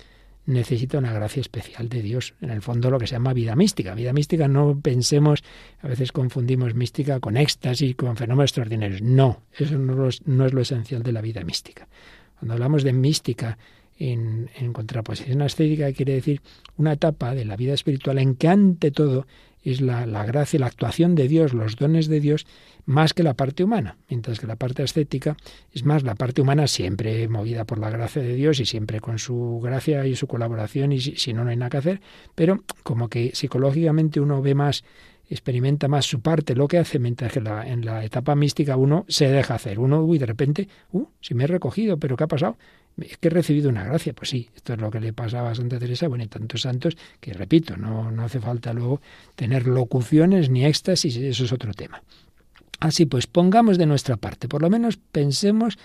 necesita 0.46 0.98
una 0.98 1.12
gracia 1.12 1.40
especial 1.40 1.88
de 1.88 2.02
Dios. 2.02 2.34
En 2.40 2.50
el 2.50 2.62
fondo 2.62 2.90
lo 2.90 2.98
que 2.98 3.06
se 3.06 3.14
llama 3.14 3.32
vida 3.32 3.54
mística. 3.54 3.94
Vida 3.94 4.12
mística 4.12 4.48
no 4.48 4.78
pensemos, 4.80 5.44
a 5.80 5.88
veces 5.88 6.10
confundimos 6.10 6.74
mística 6.74 7.20
con 7.20 7.36
éxtasis, 7.36 7.94
con 7.94 8.16
fenómenos 8.16 8.50
extraordinarios. 8.50 9.02
No, 9.02 9.42
eso 9.56 9.78
no 9.78 10.08
es, 10.08 10.26
no 10.26 10.46
es 10.46 10.52
lo 10.52 10.62
esencial 10.62 11.02
de 11.02 11.12
la 11.12 11.20
vida 11.20 11.44
mística. 11.44 11.86
Cuando 12.38 12.54
hablamos 12.54 12.82
de 12.82 12.92
mística 12.92 13.58
en, 13.98 14.50
en 14.56 14.72
contraposición 14.72 15.42
ascética, 15.42 15.92
quiere 15.92 16.14
decir 16.14 16.40
una 16.76 16.94
etapa 16.94 17.34
de 17.34 17.44
la 17.44 17.56
vida 17.56 17.74
espiritual 17.74 18.18
en 18.18 18.34
que 18.34 18.48
ante 18.48 18.90
todo 18.90 19.26
es 19.62 19.80
la, 19.80 20.06
la 20.06 20.24
gracia, 20.24 20.58
la 20.58 20.66
actuación 20.66 21.14
de 21.14 21.28
Dios, 21.28 21.52
los 21.54 21.76
dones 21.76 22.08
de 22.08 22.20
Dios, 22.20 22.46
más 22.84 23.14
que 23.14 23.22
la 23.22 23.34
parte 23.34 23.64
humana, 23.64 23.96
mientras 24.08 24.40
que 24.40 24.46
la 24.46 24.56
parte 24.56 24.82
ascética 24.82 25.36
es 25.72 25.84
más 25.84 26.02
la 26.02 26.14
parte 26.14 26.42
humana 26.42 26.66
siempre 26.66 27.28
movida 27.28 27.64
por 27.64 27.78
la 27.78 27.90
gracia 27.90 28.22
de 28.22 28.34
Dios 28.34 28.60
y 28.60 28.66
siempre 28.66 29.00
con 29.00 29.18
su 29.18 29.60
gracia 29.62 30.06
y 30.06 30.16
su 30.16 30.26
colaboración 30.26 30.92
y 30.92 31.00
si, 31.00 31.32
no, 31.32 31.44
no 31.44 31.50
hay 31.50 31.56
nada 31.56 31.70
que 31.70 31.76
hacer, 31.76 32.00
pero 32.34 32.64
como 32.82 33.08
que 33.08 33.30
psicológicamente 33.34 34.20
uno 34.20 34.42
ve 34.42 34.54
más 34.54 34.84
experimenta 35.30 35.88
más 35.88 36.04
su 36.04 36.20
parte, 36.20 36.54
lo 36.54 36.68
que 36.68 36.78
hace, 36.78 36.98
mientras 36.98 37.32
que 37.32 37.38
en 37.38 37.86
la 37.86 38.04
etapa 38.04 38.34
mística 38.34 38.76
uno 38.76 39.06
se 39.08 39.28
deja 39.28 39.54
hacer. 39.54 39.78
Uno, 39.78 40.02
uy, 40.02 40.18
de 40.18 40.26
repente, 40.26 40.68
uh, 40.90 41.06
si 41.20 41.34
me 41.34 41.44
he 41.44 41.46
recogido, 41.46 41.96
pero 41.96 42.16
¿qué 42.16 42.24
ha 42.24 42.28
pasado? 42.28 42.58
Es 43.00 43.16
que 43.18 43.28
he 43.28 43.30
recibido 43.30 43.68
una 43.68 43.84
gracia. 43.84 44.12
Pues 44.12 44.30
sí, 44.30 44.48
esto 44.54 44.74
es 44.74 44.80
lo 44.80 44.90
que 44.90 45.00
le 45.00 45.12
pasaba 45.12 45.50
a 45.50 45.54
Santa 45.54 45.78
Teresa, 45.78 46.08
bueno, 46.08 46.24
y 46.24 46.28
tantos 46.28 46.62
santos, 46.62 46.96
que 47.20 47.32
repito, 47.32 47.76
no, 47.76 48.10
no 48.10 48.24
hace 48.24 48.40
falta 48.40 48.72
luego 48.72 49.00
tener 49.34 49.66
locuciones 49.66 50.50
ni 50.50 50.64
éxtasis, 50.64 51.16
eso 51.16 51.44
es 51.44 51.52
otro 51.52 51.72
tema. 51.74 52.02
Así 52.80 53.06
pues, 53.06 53.26
pongamos 53.26 53.78
de 53.78 53.86
nuestra 53.86 54.16
parte, 54.16 54.48
por 54.48 54.60
lo 54.60 54.68
menos 54.68 54.96
pensemos 54.96 55.78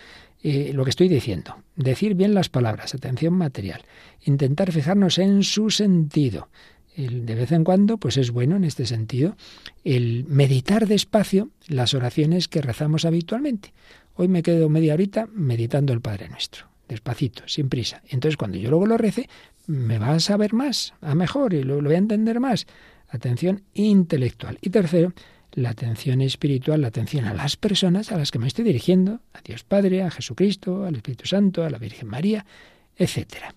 eh, 0.44 0.72
lo 0.74 0.84
que 0.84 0.90
estoy 0.90 1.10
diciendo, 1.10 1.58
decir 1.76 2.16
bien 2.16 2.34
las 2.34 2.50
palabras, 2.50 2.94
atención 2.96 3.34
material, 3.34 3.84
intentar 4.26 4.72
fijarnos 4.72 5.18
en 5.20 5.44
su 5.44 5.70
sentido. 5.70 6.50
de 6.96 7.36
vez 7.36 7.52
en 7.52 7.64
cuando, 7.64 7.98
pues 7.98 8.18
es 8.18 8.32
bueno 8.32 8.56
en 8.56 8.64
este 8.64 8.88
sentido 8.88 9.36
el 9.84 10.26
meditar 10.26 10.88
despacio 10.88 11.50
las 11.68 11.94
oraciones 11.94 12.48
que 12.48 12.62
rezamos 12.62 13.06
habitualmente. 13.06 13.74
Hoy 14.16 14.28
me 14.28 14.42
quedo 14.42 14.68
media 14.68 14.96
horita 14.96 15.28
meditando 15.32 15.94
el 15.94 16.02
Padre 16.02 16.30
Nuestro 16.30 16.77
despacito, 16.88 17.44
sin 17.48 17.70
prisa. 17.70 18.02
Entonces, 18.08 18.38
cuando 18.38 18.58
yo 18.58 18.70
luego 18.70 18.86
lo 18.86 18.98
rece, 18.98 19.30
me 19.68 20.00
va 20.00 20.14
a 20.14 20.20
saber 20.20 20.54
más, 20.54 20.94
a 21.02 21.14
mejor, 21.16 21.54
y 21.54 21.64
lo, 21.64 21.82
voy 21.82 21.96
a 21.96 21.98
entender 21.98 22.40
más. 22.40 22.66
Atención 23.10 23.64
intelectual. 23.74 24.58
Y 24.62 24.70
tercero, 24.70 25.14
la 25.54 25.70
atención 25.70 26.22
espiritual, 26.22 26.82
la 26.82 26.88
atención 26.88 27.26
a 27.26 27.34
las 27.34 27.58
personas 27.58 28.12
a 28.12 28.18
las 28.18 28.32
que 28.32 28.40
me 28.40 28.48
estoy 28.48 28.66
dirigiendo, 28.66 29.22
a 29.34 29.42
Dios 29.42 29.64
Padre, 29.64 30.04
a 30.04 30.12
Jesucristo, 30.12 30.86
al 30.86 30.96
Espíritu 30.96 31.26
Santo, 31.26 31.64
a 31.64 31.70
la 31.70 31.78
Virgen 31.78 32.08
María, 32.08 32.46
etc. 32.96 33.54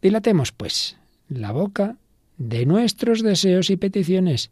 Dilatemos, 0.00 0.52
pues, 0.52 0.96
la 1.28 1.52
boca 1.52 1.96
de 2.36 2.66
nuestros 2.66 3.22
deseos 3.22 3.70
y 3.70 3.76
peticiones, 3.76 4.50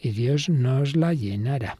y 0.00 0.10
Dios 0.10 0.48
nos 0.48 0.96
la 0.96 1.12
llenará. 1.12 1.78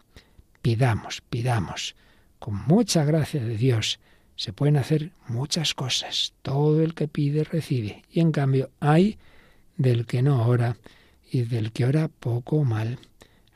Pidamos, 0.62 1.22
pidamos, 1.29 1.94
con 2.38 2.55
mucha 2.66 3.05
gracia 3.05 3.42
de 3.42 3.57
Dios, 3.57 4.01
se 4.38 4.53
pueden 4.53 4.77
hacer 4.77 5.11
muchas 5.27 5.74
cosas. 5.74 6.33
Todo 6.42 6.81
el 6.81 6.94
que 6.94 7.09
pide 7.09 7.42
recibe. 7.42 8.05
Y 8.09 8.20
en 8.20 8.31
cambio 8.31 8.70
hay 8.79 9.18
del 9.77 10.07
que 10.07 10.22
no 10.22 10.46
ora 10.46 10.77
y 11.31 11.42
del 11.42 11.72
que 11.72 11.85
ora 11.85 12.09
poco 12.09 12.62
mal. 12.62 13.01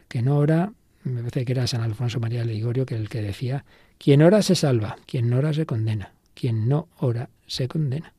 El 0.01 0.07
que 0.09 0.23
no 0.23 0.37
ora, 0.37 0.73
me 1.05 1.21
parece 1.21 1.45
que 1.45 1.53
era 1.53 1.69
San 1.69 1.83
Alfonso 1.83 2.19
María 2.19 2.45
Ligorio, 2.45 2.85
que 2.85 2.97
el 2.97 3.09
que 3.09 3.23
decía, 3.23 3.65
quien 3.97 4.23
ora 4.23 4.43
se 4.43 4.57
salva, 4.57 4.97
quien 5.07 5.31
no 5.31 5.39
ora 5.39 5.55
se 5.55 5.67
condena, 5.67 6.15
quien 6.35 6.69
no 6.69 6.89
ora 6.99 7.31
se 7.47 7.69
condena. 7.69 8.13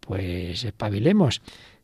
Pues 0.00 0.64
espabilemos, 0.64 1.42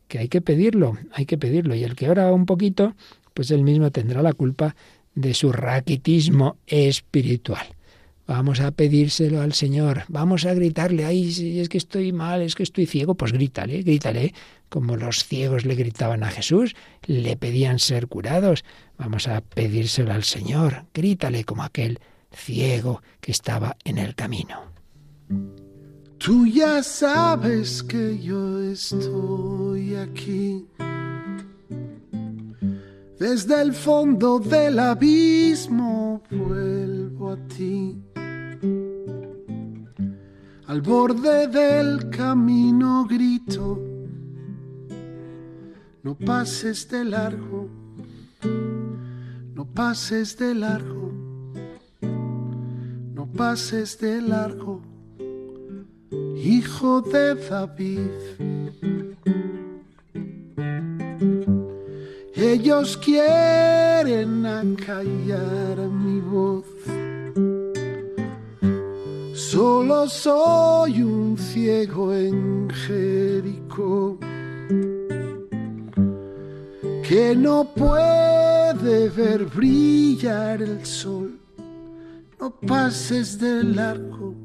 que 0.09 0.19
hay 0.19 0.27
que 0.27 0.41
pedirlo, 0.41 0.97
hay 1.13 1.25
que 1.25 1.37
pedirlo. 1.37 1.73
Y 1.73 1.85
el 1.85 1.95
que 1.95 2.09
ora 2.09 2.33
un 2.33 2.45
poquito, 2.45 2.95
pues 3.33 3.49
él 3.51 3.63
mismo 3.63 3.91
tendrá 3.91 4.21
la 4.21 4.33
culpa 4.33 4.75
de 5.15 5.33
su 5.33 5.53
raquitismo 5.53 6.57
espiritual. 6.67 7.76
Vamos 8.27 8.59
a 8.59 8.71
pedírselo 8.71 9.41
al 9.41 9.53
Señor, 9.53 10.03
vamos 10.09 10.45
a 10.45 10.53
gritarle, 10.53 11.05
ay, 11.05 11.31
si 11.31 11.61
es 11.61 11.69
que 11.69 11.77
estoy 11.77 12.11
mal, 12.11 12.41
es 12.41 12.55
que 12.55 12.63
estoy 12.63 12.85
ciego, 12.85 13.15
pues 13.15 13.31
grítale, 13.31 13.81
grítale, 13.83 14.33
como 14.67 14.97
los 14.97 15.23
ciegos 15.23 15.65
le 15.65 15.75
gritaban 15.75 16.23
a 16.23 16.29
Jesús, 16.29 16.75
le 17.05 17.37
pedían 17.37 17.79
ser 17.79 18.07
curados, 18.07 18.65
vamos 18.97 19.29
a 19.29 19.39
pedírselo 19.39 20.11
al 20.11 20.25
Señor, 20.25 20.87
grítale 20.93 21.45
como 21.45 21.63
aquel 21.63 21.99
ciego 22.29 23.01
que 23.21 23.31
estaba 23.31 23.77
en 23.85 23.97
el 23.97 24.13
camino. 24.13 24.73
Tú 26.17 26.45
ya 26.47 26.83
sabes 26.83 27.81
que 27.81 28.19
yo 28.19 28.61
estoy 28.61 29.95
aquí. 29.95 30.65
Desde 33.17 33.61
el 33.61 33.73
fondo 33.73 34.37
del 34.37 34.79
abismo 34.79 36.21
vuelvo 36.29 37.31
a 37.31 37.47
ti 37.47 37.95
al 40.67 40.81
borde 40.81 41.47
del 41.47 42.09
camino 42.09 43.05
grito, 43.09 43.79
no 46.03 46.15
pases 46.15 46.89
de 46.89 47.05
largo, 47.05 47.69
no 49.55 49.65
pases 49.65 50.37
de 50.37 50.53
largo, 50.53 51.11
no 53.15 53.25
pases 53.27 53.97
de 53.99 54.21
largo, 54.21 54.81
hijo 56.35 57.01
de 57.01 57.35
David. 57.35 58.11
Ellos 62.35 62.97
quieren 62.97 64.45
acallar 64.45 65.79
mi 65.89 66.19
voz 66.19 66.76
Solo 69.57 70.07
soy 70.07 71.01
un 71.01 71.35
ciego 71.35 72.13
en 72.13 72.69
Jericó 72.69 74.19
que 77.01 77.35
no 77.35 77.67
puede 77.73 79.09
ver 79.09 79.45
brillar 79.45 80.61
el 80.61 80.85
sol. 80.85 81.39
No 82.39 82.51
pases 82.51 83.39
de 83.39 83.63
largo, 83.63 84.35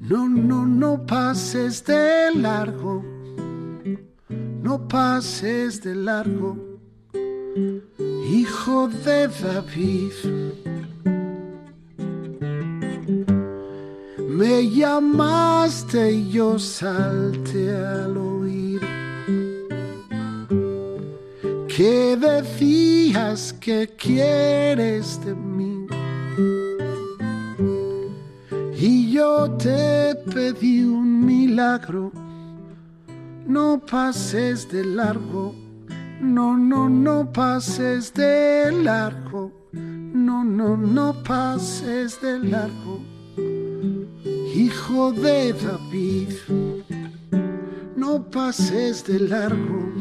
no, 0.00 0.26
no, 0.26 0.64
no 0.64 1.04
pases 1.04 1.84
de 1.84 2.34
largo, 2.34 3.04
no 4.62 4.88
pases 4.88 5.82
de 5.82 5.94
largo, 5.94 6.56
hijo 8.26 8.88
de 8.88 9.28
David. 9.28 10.53
Me 14.46 14.68
llamaste 14.68 16.12
y 16.12 16.28
yo 16.28 16.58
salte 16.58 17.74
al 17.74 18.14
oír. 18.14 18.82
Que 21.66 22.14
decías 22.14 23.54
que 23.54 23.88
quieres 23.96 25.18
de 25.24 25.34
mí. 25.34 25.86
Y 28.78 29.12
yo 29.12 29.50
te 29.52 30.14
pedí 30.30 30.84
un 30.84 31.24
milagro, 31.24 32.12
no 33.46 33.80
pases 33.80 34.70
de 34.70 34.84
largo, 34.84 35.54
no, 36.20 36.54
no, 36.54 36.90
no 36.90 37.32
pases 37.32 38.12
de 38.12 38.70
largo, 38.72 39.50
no, 39.72 40.44
no, 40.44 40.76
no 40.76 41.14
pases 41.22 42.20
de 42.20 42.40
largo 42.40 43.13
hijo 44.54 45.12
de 45.12 45.52
David, 45.52 46.28
no 47.96 48.30
pases 48.30 49.04
de 49.04 49.18
largo, 49.18 49.92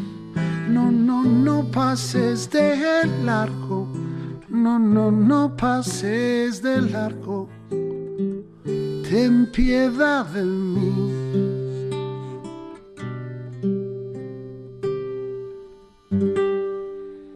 no, 0.70 0.92
no, 0.92 1.24
no 1.24 1.66
pases 1.72 2.50
de 2.52 2.78
largo, 3.24 3.88
no, 4.50 4.78
no, 4.78 5.12
no 5.12 5.56
pases 5.58 6.62
de 6.62 6.82
largo, 6.82 7.50
ten 9.10 9.50
piedad 9.52 10.26
de 10.28 10.44
mí. 10.44 11.14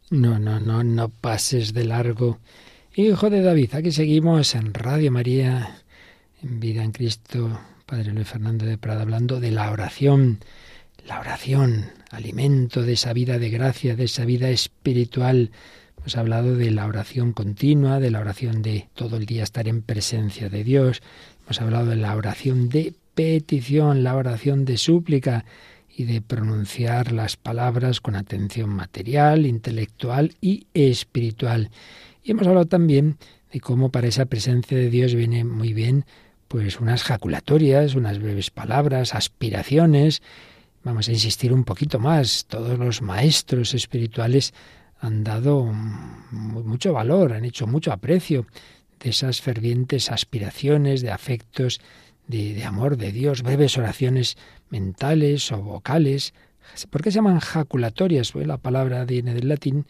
No, 0.09 0.39
no, 0.39 0.59
no, 0.59 0.84
no 0.84 1.09
pases 1.09 1.74
de 1.74 1.84
largo. 1.84 2.38
Hijo 2.95 3.30
de 3.30 3.41
David, 3.41 3.74
aquí 3.74 3.91
seguimos 3.91 4.55
en 4.55 4.74
Radio 4.74 5.11
María 5.11 5.84
en 6.42 6.60
Vida 6.60 6.84
en 6.84 6.92
Cristo, 6.92 7.60
Padre 7.86 8.14
Luis 8.14 8.28
Fernando 8.28 8.66
de 8.66 8.78
Prada, 8.78 9.02
hablando 9.02 9.40
de 9.40 9.52
la 9.52 9.72
oración. 9.72 10.40
La 11.06 11.20
oración, 11.20 11.86
alimento 12.12 12.84
de 12.84 12.94
esa 12.94 13.14
vida 13.14 13.40
de 13.40 13.50
gracia, 13.50 13.96
de 13.96 14.04
esa 14.04 14.26
vida 14.26 14.50
espiritual. 14.50 15.52
Hemos 15.98 16.18
hablado 16.18 16.56
de 16.56 16.70
la 16.72 16.86
oración 16.86 17.32
continua, 17.32 18.00
de 18.00 18.12
la 18.12 18.20
oración 18.20 18.62
de 18.62 18.90
todo 18.94 19.18
el 19.18 19.26
día 19.26 19.44
estar 19.44 19.68
en 19.68 19.82
presencia 19.82 20.50
de 20.50 20.64
Dios. 20.64 21.02
Hemos 21.46 21.62
hablado 21.62 21.88
de 21.88 21.96
la 21.96 22.16
oración 22.16 22.70
de 22.70 22.94
petición, 23.16 24.04
la 24.04 24.16
oración 24.16 24.66
de 24.66 24.78
súplica 24.78 25.46
y 25.96 26.04
de 26.04 26.22
pronunciar 26.22 27.14
las 27.14 27.38
palabras 27.38 28.02
con 28.02 28.16
atención 28.16 28.70
material, 28.70 29.46
intelectual 29.46 30.36
y 30.42 30.68
espiritual. 30.74 31.72
Y 32.22 32.32
hemos 32.32 32.46
hablado 32.46 32.68
también 32.68 33.18
de 33.52 33.62
cómo 33.62 33.92
para 33.92 34.08
esa 34.08 34.26
presencia 34.26 34.78
de 34.78 34.90
Dios 34.90 35.16
viene 35.16 35.46
muy 35.46 35.74
bien 35.74 36.06
pues 36.48 36.80
unas 36.80 37.04
jaculatorias, 37.04 37.95
unas 37.95 38.20
breves 38.20 38.52
palabras, 38.52 39.14
aspiraciones. 39.14 40.22
Vamos 40.84 41.10
a 41.10 41.12
insistir 41.12 41.54
un 41.54 41.64
poquito 41.64 42.00
más. 42.00 42.45
Todos 42.48 42.78
los 42.80 43.02
maestros 43.02 43.74
espirituales 43.74 44.54
han 45.00 45.24
dado 45.24 45.66
mucho 46.32 46.93
valor, 46.93 47.34
han 47.34 47.45
hecho 47.45 47.68
mucho 47.68 47.91
aprecio 47.91 48.45
de 49.00 49.10
esas 49.10 49.41
fervientes 49.41 50.12
aspiraciones, 50.12 51.02
de 51.02 51.12
afectos, 51.12 51.82
de, 52.28 52.64
amor 52.64 52.98
de 52.98 53.12
Dios, 53.12 53.43
breves 53.43 53.78
oraciones 53.78 54.38
mentales 54.70 55.52
o 55.52 55.62
vocales. 55.62 56.34
¿Por 56.89 57.02
qué 57.02 57.12
se 57.12 57.16
llaman 57.16 57.39
jaculatorias? 57.39 58.32
Pues 58.32 58.48
la 58.48 58.58
palabra 58.58 59.06
viene 59.06 59.34
del 59.34 59.50
latín 59.50 59.86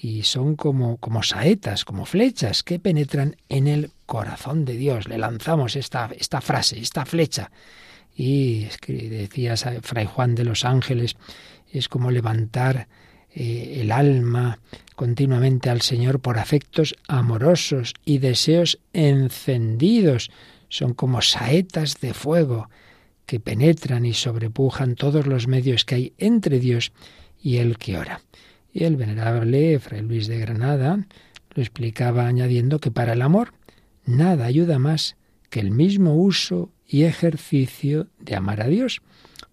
y 0.00 0.22
son 0.22 0.54
como, 0.54 0.98
como 0.98 1.22
saetas, 1.22 1.84
como 1.84 2.06
flechas 2.06 2.62
que 2.62 2.78
penetran 2.78 3.36
en 3.48 3.66
el 3.66 3.90
corazón 4.06 4.64
de 4.64 4.76
Dios. 4.76 5.08
Le 5.08 5.18
lanzamos 5.18 5.74
esta, 5.74 6.10
esta 6.16 6.40
frase, 6.40 6.78
esta 6.78 7.04
flecha. 7.04 7.50
Y 8.16 8.64
es 8.64 8.78
que 8.78 8.92
decía 8.92 9.56
Fray 9.56 10.06
Juan 10.06 10.36
de 10.36 10.44
los 10.44 10.64
Ángeles, 10.64 11.16
es 11.72 11.88
como 11.88 12.10
levantar 12.10 12.86
eh, 13.34 13.78
el 13.80 13.90
alma 13.90 14.60
continuamente 14.94 15.68
al 15.68 15.82
Señor 15.82 16.20
por 16.20 16.38
afectos 16.38 16.94
amorosos 17.08 17.94
y 18.04 18.18
deseos 18.18 18.78
encendidos. 18.92 20.30
Son 20.68 20.94
como 20.94 21.22
saetas 21.22 22.00
de 22.00 22.14
fuego 22.14 22.70
que 23.26 23.40
penetran 23.40 24.06
y 24.06 24.14
sobrepujan 24.14 24.94
todos 24.94 25.26
los 25.26 25.48
medios 25.48 25.84
que 25.84 25.94
hay 25.96 26.12
entre 26.18 26.60
Dios 26.60 26.92
y 27.42 27.56
el 27.56 27.78
que 27.78 27.98
ora. 27.98 28.20
Y 28.72 28.84
el 28.84 28.96
venerable 28.96 29.78
Fray 29.78 30.02
Luis 30.02 30.26
de 30.28 30.38
Granada 30.38 31.06
lo 31.54 31.62
explicaba 31.62 32.26
añadiendo 32.26 32.78
que 32.78 32.90
para 32.90 33.14
el 33.14 33.22
amor 33.22 33.52
nada 34.04 34.46
ayuda 34.46 34.78
más 34.78 35.16
que 35.50 35.60
el 35.60 35.70
mismo 35.70 36.14
uso 36.14 36.70
y 36.86 37.02
ejercicio 37.02 38.08
de 38.18 38.36
amar 38.36 38.62
a 38.62 38.68
Dios, 38.68 39.02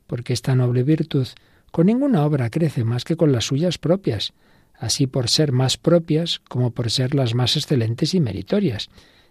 porque 0.07 0.34
esta 0.34 0.55
noble 0.55 0.84
virtud 0.84 1.28
con 1.72 1.88
ninguna 1.88 2.26
obra 2.26 2.49
crece 2.49 2.84
más 2.84 3.03
que 3.03 3.18
con 3.18 3.32
las 3.32 3.45
suyas 3.45 3.78
propias, 3.78 4.34
así 4.78 5.07
por 5.07 5.30
ser 5.30 5.51
más 5.51 5.78
propias 5.78 6.39
como 6.47 6.72
por 6.72 6.89
ser 6.89 7.13
las 7.16 7.34
más 7.34 7.57
excelentes 7.57 8.13
y 8.13 8.20
meritorias. 8.20 8.89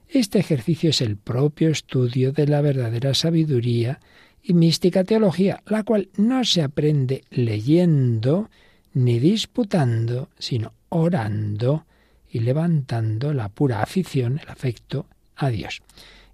Este 0.09 0.39
ejercicio 0.39 0.91
es 0.91 1.01
el 1.01 1.17
propio 1.17 1.71
estudio 1.71 2.33
de 2.33 2.47
la 2.47 2.61
verdadera 2.61 3.15
sabiduría 3.15 4.01
y 4.43 4.53
mística 4.53 5.05
teología, 5.05 5.63
la 5.67 5.85
cual 5.85 6.11
no 6.17 6.45
se 6.45 6.63
aprende 6.63 7.25
leyendo, 7.31 8.51
ni 8.95 9.19
disputando, 9.19 10.31
sino 10.39 10.73
orando 10.89 11.87
y 12.31 12.41
levantando 12.41 13.35
la 13.35 13.49
pura 13.49 13.83
afición, 13.83 14.41
el 14.43 14.49
afecto 14.49 15.07
a 15.37 15.51
Dios. 15.51 15.83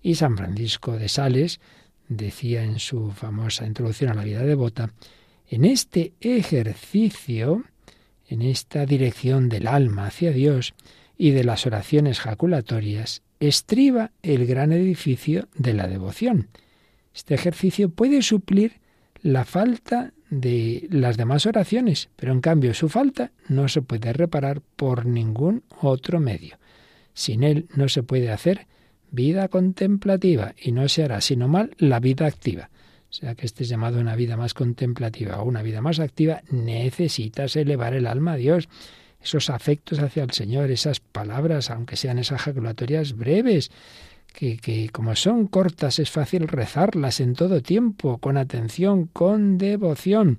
Y 0.02 0.14
San 0.14 0.36
Francisco 0.36 0.96
de 0.96 1.08
Sales 1.08 1.61
decía 2.08 2.64
en 2.64 2.78
su 2.78 3.11
famosa 3.11 3.66
introducción 3.66 4.11
a 4.11 4.14
la 4.14 4.24
vida 4.24 4.42
devota, 4.42 4.92
en 5.48 5.64
este 5.64 6.12
ejercicio, 6.20 7.64
en 8.28 8.42
esta 8.42 8.86
dirección 8.86 9.48
del 9.48 9.66
alma 9.66 10.06
hacia 10.06 10.30
Dios 10.30 10.74
y 11.18 11.32
de 11.32 11.44
las 11.44 11.66
oraciones 11.66 12.20
jaculatorias, 12.20 13.22
estriba 13.40 14.12
el 14.22 14.46
gran 14.46 14.72
edificio 14.72 15.48
de 15.54 15.74
la 15.74 15.88
devoción. 15.88 16.48
Este 17.14 17.34
ejercicio 17.34 17.90
puede 17.90 18.22
suplir 18.22 18.80
la 19.22 19.44
falta 19.44 20.12
de 20.31 20.87
las 20.91 21.16
demás 21.16 21.45
oraciones, 21.45 22.09
pero 22.16 22.33
en 22.33 22.41
cambio 22.41 22.72
su 22.72 22.89
falta 22.89 23.33
no 23.49 23.68
se 23.68 23.83
puede 23.83 24.12
reparar 24.12 24.62
por 24.76 25.05
ningún 25.05 25.64
otro 25.81 26.20
medio. 26.20 26.59
Sin 27.12 27.43
él 27.43 27.66
no 27.74 27.89
se 27.89 28.03
puede 28.03 28.31
hacer 28.31 28.66
vida 29.11 29.49
contemplativa 29.49 30.55
y 30.61 30.72
no 30.72 30.89
se 30.89 31.03
hará 31.03 31.20
sino 31.20 31.49
mal 31.49 31.74
la 31.78 31.99
vida 32.01 32.26
activa. 32.26 32.70
O 33.11 33.12
sea 33.12 33.35
que 33.35 33.45
este 33.45 33.64
llamado 33.64 34.01
una 34.01 34.14
vida 34.14 34.37
más 34.37 34.55
contemplativa 34.55 35.43
o 35.43 35.45
una 35.45 35.62
vida 35.62 35.81
más 35.81 35.99
activa, 35.99 36.43
necesitas 36.51 37.57
elevar 37.57 37.95
el 37.95 38.07
alma 38.07 38.35
a 38.35 38.37
Dios. 38.37 38.68
Esos 39.20 39.51
afectos 39.51 39.99
hacia 39.99 40.22
el 40.22 40.31
Señor, 40.31 40.70
esas 40.70 41.01
palabras, 41.01 41.70
aunque 41.70 41.97
sean 41.97 42.18
esas 42.18 42.41
jaculatorias 42.41 43.16
breves, 43.16 43.72
que, 44.33 44.89
como 44.93 45.14
son 45.16 45.47
cortas 45.47 45.99
es 45.99 46.11
fácil 46.11 46.49
rezarlas 46.49 47.20
en 47.20 47.35
todo 47.35 47.62
tiempo, 47.62 48.18
con 48.18 48.37
atención, 48.37 49.07
con 49.07 49.59
devoción. 49.59 50.39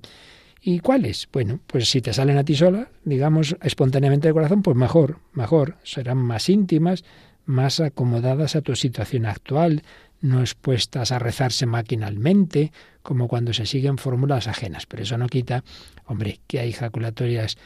¿Y 0.60 0.80
cuáles? 0.80 1.28
Bueno, 1.32 1.60
pues 1.66 1.90
si 1.90 2.00
te 2.00 2.12
salen 2.12 2.38
a 2.38 2.44
ti 2.44 2.54
sola, 2.54 2.88
digamos 3.04 3.56
espontáneamente 3.62 4.28
de 4.28 4.34
corazón, 4.34 4.62
pues 4.62 4.76
mejor, 4.76 5.18
mejor, 5.32 5.76
serán 5.82 6.18
más 6.18 6.48
íntimas, 6.48 7.04
más 7.44 7.80
acomodadas 7.80 8.54
a 8.54 8.62
tu 8.62 8.76
situación 8.76 9.26
actual, 9.26 9.82
no 10.20 10.40
expuestas 10.40 11.10
a 11.10 11.18
rezarse 11.18 11.66
maquinalmente, 11.66 12.72
como 13.02 13.26
cuando 13.26 13.52
se 13.52 13.66
siguen 13.66 13.98
fórmulas 13.98 14.46
ajenas. 14.46 14.86
Pero 14.86 15.02
eso 15.02 15.18
no 15.18 15.26
quita, 15.26 15.64
hombre, 16.06 16.38
que 16.46 16.60
hay 16.60 16.70
ejaculatorias 16.70 17.58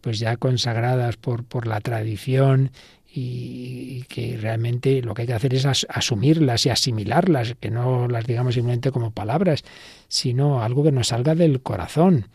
pues 0.00 0.18
ya 0.18 0.36
consagradas 0.36 1.16
por, 1.16 1.44
por 1.44 1.66
la 1.66 1.80
tradición 1.80 2.72
y 3.12 4.02
que 4.08 4.36
realmente 4.36 5.02
lo 5.02 5.14
que 5.14 5.22
hay 5.22 5.28
que 5.28 5.34
hacer 5.34 5.54
es 5.54 5.66
asumirlas 5.66 6.66
y 6.66 6.70
asimilarlas, 6.70 7.56
que 7.58 7.70
no 7.70 8.08
las 8.08 8.26
digamos 8.26 8.54
simplemente 8.54 8.92
como 8.92 9.10
palabras, 9.10 9.64
sino 10.08 10.62
algo 10.62 10.84
que 10.84 10.92
nos 10.92 11.08
salga 11.08 11.34
del 11.34 11.60
corazón 11.60 12.26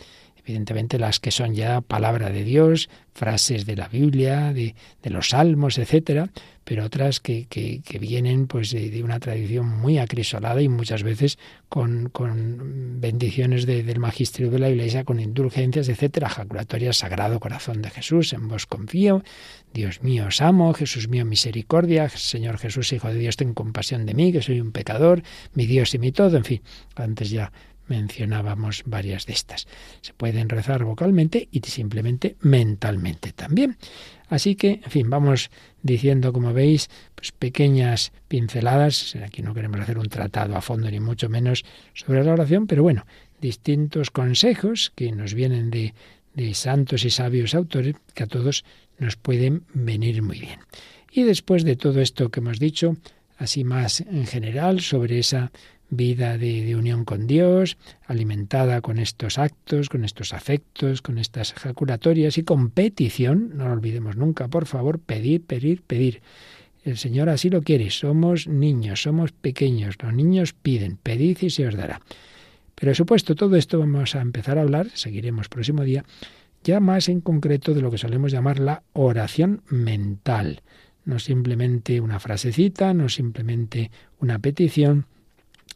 evidentemente 0.45 0.99
las 0.99 1.19
que 1.19 1.31
son 1.31 1.55
ya 1.55 1.81
palabra 1.81 2.29
de 2.29 2.43
Dios, 2.43 2.87
frases 3.13 3.65
de 3.65 3.75
la 3.75 3.87
Biblia, 3.87 4.53
de, 4.53 4.75
los 5.05 5.29
salmos, 5.29 5.79
etcétera, 5.79 6.29
pero 6.63 6.85
otras 6.85 7.19
que, 7.19 7.45
que, 7.47 7.81
vienen 7.99 8.45
pues 8.45 8.71
de, 8.71 9.01
una 9.03 9.19
tradición 9.19 9.67
muy 9.67 9.97
acrisolada 9.97 10.61
y 10.61 10.69
muchas 10.69 11.01
veces 11.01 11.39
con, 11.67 12.09
con 12.09 12.99
bendiciones 12.99 13.65
del 13.65 13.99
magisterio 13.99 14.51
de 14.51 14.59
la 14.59 14.69
Iglesia, 14.69 15.03
con 15.03 15.19
indulgencias, 15.19 15.89
etcétera, 15.89 16.29
jaculatoria 16.29 16.93
Sagrado 16.93 17.39
Corazón 17.39 17.81
de 17.81 17.89
Jesús, 17.89 18.33
en 18.33 18.47
vos 18.47 18.67
confío, 18.67 19.23
Dios 19.73 20.03
mío 20.03 20.27
os 20.27 20.41
amo, 20.41 20.73
Jesús 20.73 21.07
mío 21.07 21.25
misericordia, 21.25 22.09
Señor 22.09 22.59
Jesús, 22.59 22.93
Hijo 22.93 23.07
de 23.07 23.17
Dios, 23.17 23.37
ten 23.37 23.53
compasión 23.53 24.05
de 24.05 24.13
mí, 24.13 24.31
que 24.31 24.41
soy 24.41 24.59
un 24.61 24.71
pecador, 24.71 25.23
mi 25.53 25.65
Dios 25.65 25.95
y 25.95 25.99
mi 25.99 26.11
todo, 26.11 26.37
en 26.37 26.43
fin, 26.43 26.61
antes 26.95 27.29
ya 27.29 27.51
mencionábamos 27.87 28.83
varias 28.85 29.25
de 29.25 29.33
estas. 29.33 29.67
Se 30.01 30.13
pueden 30.13 30.49
rezar 30.49 30.83
vocalmente 30.83 31.47
y 31.51 31.59
simplemente 31.61 32.35
mentalmente 32.41 33.31
también. 33.33 33.77
Así 34.27 34.55
que, 34.55 34.81
en 34.83 34.91
fin, 34.91 35.09
vamos 35.09 35.51
diciendo, 35.83 36.33
como 36.33 36.53
veis, 36.53 36.89
pues 37.13 37.31
pequeñas 37.31 38.11
pinceladas. 38.27 39.15
Aquí 39.23 39.41
no 39.41 39.53
queremos 39.53 39.79
hacer 39.79 39.97
un 39.97 40.09
tratado 40.09 40.55
a 40.55 40.61
fondo, 40.61 40.89
ni 40.89 40.99
mucho 40.99 41.29
menos 41.29 41.63
sobre 41.93 42.23
la 42.23 42.33
oración, 42.33 42.65
pero 42.65 42.81
bueno, 42.83 43.05
distintos 43.39 44.09
consejos 44.09 44.91
que 44.95 45.11
nos 45.11 45.33
vienen 45.33 45.69
de, 45.69 45.93
de 46.33 46.53
santos 46.53 47.05
y 47.05 47.11
sabios 47.11 47.53
autores 47.53 47.95
que 48.13 48.23
a 48.23 48.27
todos 48.27 48.65
nos 48.97 49.15
pueden 49.15 49.63
venir 49.73 50.21
muy 50.21 50.39
bien. 50.39 50.59
Y 51.11 51.23
después 51.23 51.63
de 51.63 51.75
todo 51.75 52.01
esto 52.01 52.29
que 52.29 52.39
hemos 52.39 52.59
dicho, 52.59 52.97
así 53.37 53.63
más 53.63 54.01
en 54.01 54.25
general 54.25 54.81
sobre 54.81 55.19
esa 55.19 55.51
vida 55.89 56.37
de, 56.37 56.75
unión 56.75 57.05
con 57.05 57.27
Dios, 57.27 57.77
alimentada 58.05 58.81
con 58.81 58.97
estos 58.97 59.37
actos, 59.37 59.89
con 59.89 60.03
estos 60.03 60.33
afectos, 60.33 61.01
con 61.01 61.17
estas 61.17 61.53
ejaculatorias 61.53 62.37
y 62.37 62.43
con 62.43 62.69
petición, 62.69 63.51
no 63.55 63.67
lo 63.67 63.73
olvidemos 63.73 64.15
nunca, 64.17 64.47
por 64.47 64.65
favor, 64.65 64.99
pedir, 64.99 65.43
pedir, 65.43 65.81
pedir. 65.81 66.21
El 66.83 66.97
Señor 66.97 67.29
así 67.29 67.49
lo 67.49 67.61
quiere, 67.61 67.89
somos 67.89 68.47
niños, 68.47 69.01
somos 69.01 69.31
pequeños, 69.31 69.95
los 70.01 70.13
niños 70.13 70.53
piden, 70.53 70.97
pedid 70.97 71.37
y 71.41 71.49
se 71.49 71.67
os 71.67 71.75
dará. 71.75 72.01
Pero 72.75 72.93
supuesto 72.93 73.35
todo 73.35 73.55
esto 73.55 73.79
vamos 73.79 74.15
a 74.15 74.21
empezar 74.21 74.57
a 74.57 74.61
hablar, 74.61 74.89
seguiremos 74.93 75.49
próximo 75.49 75.83
día, 75.83 76.03
ya 76.63 76.79
más 76.79 77.09
en 77.09 77.21
concreto 77.21 77.73
de 77.73 77.81
lo 77.81 77.89
que 77.89 77.97
solemos 77.97 78.31
llamar 78.31 78.59
la 78.59 78.83
oración 78.93 79.61
mental. 79.69 80.61
No 81.05 81.19
simplemente 81.19 82.01
una 82.01 82.19
frasecita, 82.19 82.93
no 82.93 83.07
simplemente 83.07 83.91
una 84.19 84.39
petición, 84.39 85.05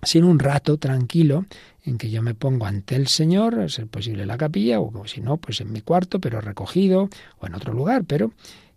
sino 0.01 0.27
un 0.27 0.39
rato 0.39 0.77
tranquilo 0.77 1.45
en 1.83 1.97
que 1.97 2.09
yo 2.09 2.21
me 2.21 2.35
pongo 2.35 2.65
ante 2.65 2.95
el 2.95 3.07
Señor, 3.07 3.59
es 3.59 3.79
posible 3.89 4.23
en 4.23 4.27
la 4.27 4.37
capilla, 4.37 4.79
o 4.79 5.07
si 5.07 5.21
no, 5.21 5.37
pues 5.37 5.61
en 5.61 5.71
mi 5.71 5.81
cuarto, 5.81 6.19
pero 6.19 6.41
recogido, 6.41 7.09
o 7.39 7.47
en 7.47 7.55
otro 7.55 7.73
lugar, 7.73 8.03
pero 8.05 8.31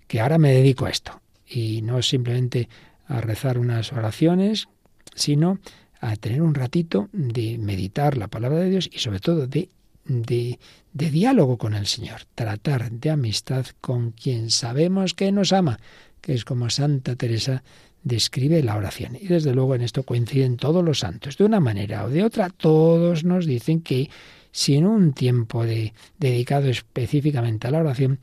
que 0.07 0.21
ahora 0.21 0.39
me 0.39 0.53
dedico 0.53 0.87
a 0.87 0.91
esto. 0.91 1.21
Y 1.47 1.83
no 1.83 2.01
simplemente 2.03 2.69
a 3.07 3.21
rezar 3.21 3.59
unas 3.59 3.93
oraciones, 3.93 4.69
sino 5.15 5.59
a 6.01 6.17
tener 6.17 6.43
un 6.43 6.55
ratito 6.55 7.09
de 7.13 7.59
meditar 7.59 8.17
la 8.17 8.29
palabra 8.29 8.59
de 8.59 8.71
Dios 8.71 8.91
y 8.93 8.99
sobre 8.99 9.21
todo 9.21 9.47
de, 9.47 9.69
de, 10.05 10.59
de 10.93 11.11
diálogo 11.11 11.59
con 11.59 11.75
el 11.75 11.87
Señor, 11.87 12.23
tratar 12.35 12.91
de 12.91 13.11
amistad 13.11 13.67
con 13.81 14.11
quien 14.11 14.51
sabemos 14.51 15.15
que 15.15 15.31
nos 15.31 15.53
ama, 15.53 15.79
que 16.21 16.35
es 16.35 16.45
como 16.45 16.71
Santa 16.71 17.15
Teresa 17.17 17.63
describe 18.05 18.63
la 18.63 18.77
oración. 18.77 19.17
Y 19.21 19.27
desde 19.27 19.55
luego 19.55 19.75
en 19.75 19.83
esto 19.83 20.03
coinciden 20.03 20.57
todos 20.57 20.85
los 20.85 21.01
santos. 21.01 21.37
De 21.37 21.45
una 21.45 21.61
manera 21.61 22.05
o 22.05 22.11
de 22.11 22.25
otra, 22.25 22.51
todos 22.51 23.25
nos 23.25 23.47
dicen 23.47 23.81
que 23.81 24.11
sin 24.51 24.87
un 24.87 25.13
tiempo 25.13 25.65
de, 25.65 25.95
dedicado 26.19 26.69
específicamente 26.69 27.69
a 27.69 27.71
la 27.71 27.81
oración, 27.81 28.19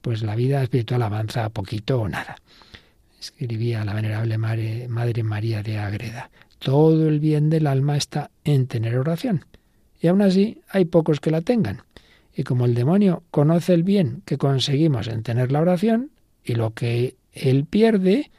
pues 0.00 0.22
la 0.22 0.34
vida 0.34 0.62
espiritual 0.62 1.02
avanza 1.02 1.48
poquito 1.50 2.00
o 2.00 2.08
nada. 2.08 2.36
Escribía 3.20 3.84
la 3.84 3.94
venerable 3.94 4.38
Madre, 4.38 4.88
Madre 4.88 5.22
María 5.22 5.62
de 5.62 5.78
Agreda. 5.78 6.30
Todo 6.58 7.08
el 7.08 7.20
bien 7.20 7.50
del 7.50 7.66
alma 7.66 7.96
está 7.96 8.30
en 8.44 8.66
tener 8.66 8.96
oración. 8.98 9.44
Y 10.00 10.08
aún 10.08 10.22
así 10.22 10.60
hay 10.68 10.84
pocos 10.84 11.20
que 11.20 11.30
la 11.30 11.40
tengan. 11.40 11.82
Y 12.36 12.42
como 12.42 12.66
el 12.66 12.74
demonio 12.74 13.22
conoce 13.30 13.74
el 13.74 13.82
bien 13.82 14.22
que 14.24 14.38
conseguimos 14.38 15.08
en 15.08 15.22
tener 15.22 15.52
la 15.52 15.60
oración 15.60 16.10
y 16.44 16.54
lo 16.54 16.72
que 16.72 17.16
él 17.32 17.64
pierde, 17.64 18.30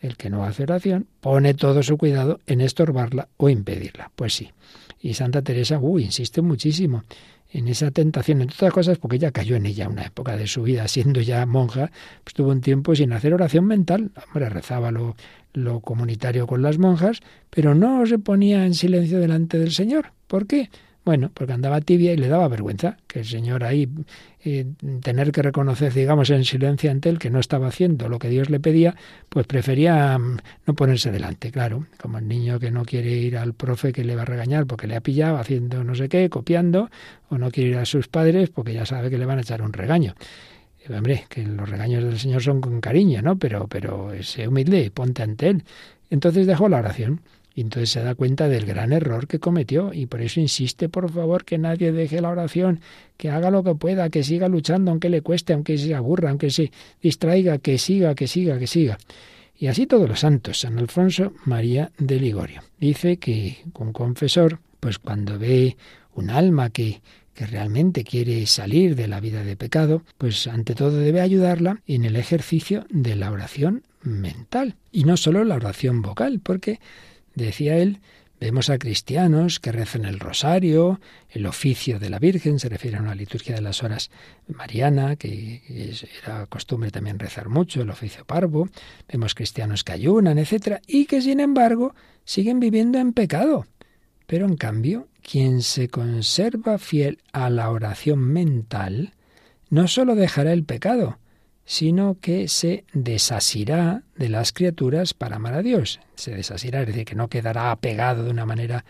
el 0.00 0.16
que 0.16 0.30
no 0.30 0.44
hace 0.44 0.64
oración, 0.64 1.06
pone 1.20 1.54
todo 1.54 1.82
su 1.82 1.96
cuidado 1.98 2.40
en 2.46 2.60
estorbarla 2.60 3.28
o 3.36 3.48
impedirla. 3.48 4.10
Pues 4.16 4.34
sí. 4.34 4.50
Y 5.00 5.14
Santa 5.14 5.42
Teresa, 5.42 5.78
uy, 5.78 6.04
insiste 6.04 6.42
muchísimo 6.42 7.04
en 7.52 7.68
esa 7.68 7.90
tentación, 7.90 8.42
entre 8.42 8.56
otras 8.56 8.72
cosas, 8.72 8.98
porque 8.98 9.16
ella 9.16 9.32
cayó 9.32 9.56
en 9.56 9.66
ella 9.66 9.88
una 9.88 10.04
época 10.04 10.36
de 10.36 10.46
su 10.46 10.62
vida, 10.62 10.86
siendo 10.88 11.20
ya 11.20 11.44
monja, 11.46 11.90
pues 12.22 12.34
tuvo 12.34 12.50
un 12.50 12.60
tiempo 12.60 12.94
sin 12.94 13.12
hacer 13.12 13.34
oración 13.34 13.66
mental. 13.66 14.12
Hombre, 14.26 14.48
rezaba 14.48 14.92
lo 14.92 15.80
comunitario 15.80 16.46
con 16.46 16.62
las 16.62 16.78
monjas, 16.78 17.20
pero 17.50 17.74
no 17.74 18.06
se 18.06 18.18
ponía 18.18 18.64
en 18.66 18.74
silencio 18.74 19.18
delante 19.18 19.58
del 19.58 19.72
Señor. 19.72 20.12
¿Por 20.26 20.46
qué? 20.46 20.70
Bueno, 21.02 21.30
porque 21.32 21.54
andaba 21.54 21.80
tibia 21.80 22.12
y 22.12 22.16
le 22.18 22.28
daba 22.28 22.46
vergüenza 22.48 22.98
que 23.06 23.20
el 23.20 23.24
Señor 23.24 23.64
ahí 23.64 23.88
eh, 24.44 24.66
tener 25.02 25.32
que 25.32 25.40
reconocer, 25.42 25.94
digamos, 25.94 26.28
en 26.28 26.44
silencio 26.44 26.90
ante 26.90 27.08
él 27.08 27.18
que 27.18 27.30
no 27.30 27.40
estaba 27.40 27.68
haciendo 27.68 28.08
lo 28.08 28.18
que 28.18 28.28
Dios 28.28 28.50
le 28.50 28.60
pedía, 28.60 28.94
pues 29.30 29.46
prefería 29.46 30.18
mm, 30.18 30.36
no 30.66 30.74
ponerse 30.74 31.10
delante, 31.10 31.50
claro, 31.50 31.86
como 32.00 32.18
el 32.18 32.28
niño 32.28 32.60
que 32.60 32.70
no 32.70 32.84
quiere 32.84 33.12
ir 33.12 33.38
al 33.38 33.54
profe 33.54 33.92
que 33.92 34.04
le 34.04 34.14
va 34.14 34.22
a 34.22 34.26
regañar 34.26 34.66
porque 34.66 34.86
le 34.86 34.94
ha 34.94 35.00
pillado 35.00 35.38
haciendo 35.38 35.82
no 35.84 35.94
sé 35.94 36.10
qué, 36.10 36.28
copiando, 36.28 36.90
o 37.30 37.38
no 37.38 37.50
quiere 37.50 37.70
ir 37.70 37.76
a 37.78 37.86
sus 37.86 38.08
padres 38.08 38.50
porque 38.50 38.74
ya 38.74 38.84
sabe 38.84 39.08
que 39.08 39.16
le 39.16 39.24
van 39.24 39.38
a 39.38 39.42
echar 39.42 39.62
un 39.62 39.72
regaño. 39.72 40.14
hombre, 40.94 41.24
que 41.30 41.42
los 41.44 41.68
regaños 41.68 42.04
del 42.04 42.18
Señor 42.18 42.42
son 42.42 42.60
con 42.60 42.80
cariño, 42.82 43.22
¿no? 43.22 43.38
Pero, 43.38 43.68
pero 43.68 44.10
sé 44.22 44.48
humilde 44.48 44.90
ponte 44.90 45.22
ante 45.22 45.48
él. 45.48 45.64
Entonces 46.10 46.46
dejó 46.46 46.68
la 46.68 46.78
oración 46.78 47.22
y 47.54 47.62
entonces 47.62 47.90
se 47.90 48.02
da 48.02 48.14
cuenta 48.14 48.48
del 48.48 48.64
gran 48.64 48.92
error 48.92 49.26
que 49.26 49.38
cometió 49.38 49.92
y 49.92 50.06
por 50.06 50.22
eso 50.22 50.40
insiste, 50.40 50.88
por 50.88 51.10
favor, 51.10 51.44
que 51.44 51.58
nadie 51.58 51.92
deje 51.92 52.20
la 52.20 52.30
oración, 52.30 52.80
que 53.16 53.30
haga 53.30 53.50
lo 53.50 53.64
que 53.64 53.74
pueda, 53.74 54.10
que 54.10 54.22
siga 54.22 54.48
luchando 54.48 54.90
aunque 54.90 55.10
le 55.10 55.22
cueste, 55.22 55.52
aunque 55.52 55.76
se 55.78 55.94
aburra, 55.94 56.30
aunque 56.30 56.50
se 56.50 56.70
distraiga, 57.02 57.58
que 57.58 57.78
siga, 57.78 58.14
que 58.14 58.26
siga, 58.26 58.58
que 58.58 58.66
siga. 58.66 58.98
Y 59.56 59.66
así 59.66 59.86
todos 59.86 60.08
los 60.08 60.20
santos, 60.20 60.60
San 60.60 60.78
Alfonso 60.78 61.34
María 61.44 61.92
de 61.98 62.18
Ligorio. 62.18 62.62
Dice 62.78 63.18
que 63.18 63.58
un 63.78 63.92
confesor, 63.92 64.60
pues 64.80 64.98
cuando 64.98 65.38
ve 65.38 65.76
un 66.14 66.30
alma 66.30 66.70
que, 66.70 67.02
que 67.34 67.46
realmente 67.46 68.04
quiere 68.04 68.46
salir 68.46 68.96
de 68.96 69.06
la 69.06 69.20
vida 69.20 69.44
de 69.44 69.56
pecado, 69.56 70.02
pues 70.16 70.46
ante 70.46 70.74
todo 70.74 70.98
debe 70.98 71.20
ayudarla 71.20 71.82
en 71.86 72.04
el 72.04 72.16
ejercicio 72.16 72.86
de 72.88 73.16
la 73.16 73.30
oración 73.30 73.82
mental. 74.02 74.76
Y 74.92 75.04
no 75.04 75.16
solo 75.16 75.44
la 75.44 75.56
oración 75.56 76.00
vocal, 76.00 76.40
porque 76.42 76.80
Decía 77.44 77.78
él, 77.78 78.00
vemos 78.38 78.68
a 78.68 78.78
cristianos 78.78 79.60
que 79.60 79.72
rezan 79.72 80.04
el 80.04 80.20
rosario, 80.20 81.00
el 81.30 81.46
oficio 81.46 81.98
de 81.98 82.10
la 82.10 82.18
Virgen, 82.18 82.58
se 82.58 82.68
refiere 82.68 82.98
a 82.98 83.00
una 83.00 83.14
liturgia 83.14 83.54
de 83.54 83.62
las 83.62 83.82
horas 83.82 84.10
mariana, 84.46 85.16
que 85.16 85.62
era 86.22 86.46
costumbre 86.46 86.90
también 86.90 87.18
rezar 87.18 87.48
mucho, 87.48 87.80
el 87.80 87.88
oficio 87.88 88.26
parvo, 88.26 88.68
vemos 89.10 89.34
cristianos 89.34 89.84
que 89.84 89.92
ayunan, 89.92 90.38
etcétera, 90.38 90.82
y 90.86 91.06
que 91.06 91.22
sin 91.22 91.40
embargo 91.40 91.94
siguen 92.24 92.60
viviendo 92.60 92.98
en 92.98 93.14
pecado. 93.14 93.66
Pero 94.26 94.46
en 94.46 94.56
cambio, 94.56 95.08
quien 95.22 95.62
se 95.62 95.88
conserva 95.88 96.76
fiel 96.76 97.20
a 97.32 97.48
la 97.48 97.70
oración 97.70 98.20
mental, 98.20 99.14
no 99.70 99.88
sólo 99.88 100.14
dejará 100.14 100.52
el 100.52 100.64
pecado, 100.64 101.18
sino 101.70 102.16
que 102.20 102.48
se 102.48 102.82
desasirá 102.92 104.02
de 104.16 104.28
las 104.28 104.50
criaturas 104.50 105.14
para 105.14 105.36
amar 105.36 105.54
a 105.54 105.62
Dios. 105.62 106.00
Se 106.16 106.32
desasirá, 106.32 106.80
es 106.80 106.88
decir, 106.88 107.04
que 107.04 107.14
no 107.14 107.28
quedará 107.28 107.70
apegado 107.70 108.24
de 108.24 108.30
una 108.32 108.44
manera 108.44 108.84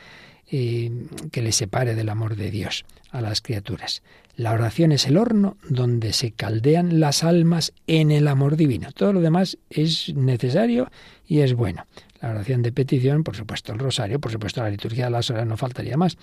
eh, 0.50 0.90
que 1.30 1.42
le 1.42 1.52
separe 1.52 1.94
del 1.94 2.08
amor 2.08 2.36
de 2.36 2.50
Dios 2.50 2.86
a 3.10 3.20
las 3.20 3.42
criaturas. 3.42 4.02
La 4.34 4.52
oración 4.52 4.92
es 4.92 5.06
el 5.06 5.18
horno 5.18 5.58
donde 5.68 6.14
se 6.14 6.32
caldean 6.32 7.00
las 7.00 7.22
almas 7.22 7.74
en 7.86 8.10
el 8.10 8.26
amor 8.26 8.56
divino. 8.56 8.92
Todo 8.92 9.12
lo 9.12 9.20
demás 9.20 9.58
es 9.68 10.14
necesario 10.14 10.90
y 11.26 11.40
es 11.40 11.52
bueno. 11.52 11.84
La 12.22 12.30
oración 12.30 12.62
de 12.62 12.72
petición, 12.72 13.24
por 13.24 13.36
supuesto 13.36 13.74
el 13.74 13.78
rosario, 13.78 14.20
por 14.20 14.32
supuesto 14.32 14.62
la 14.62 14.70
liturgia 14.70 15.04
de 15.04 15.10
las 15.10 15.28
horas, 15.28 15.46
no 15.46 15.58
faltaría 15.58 15.98
más. 15.98 16.16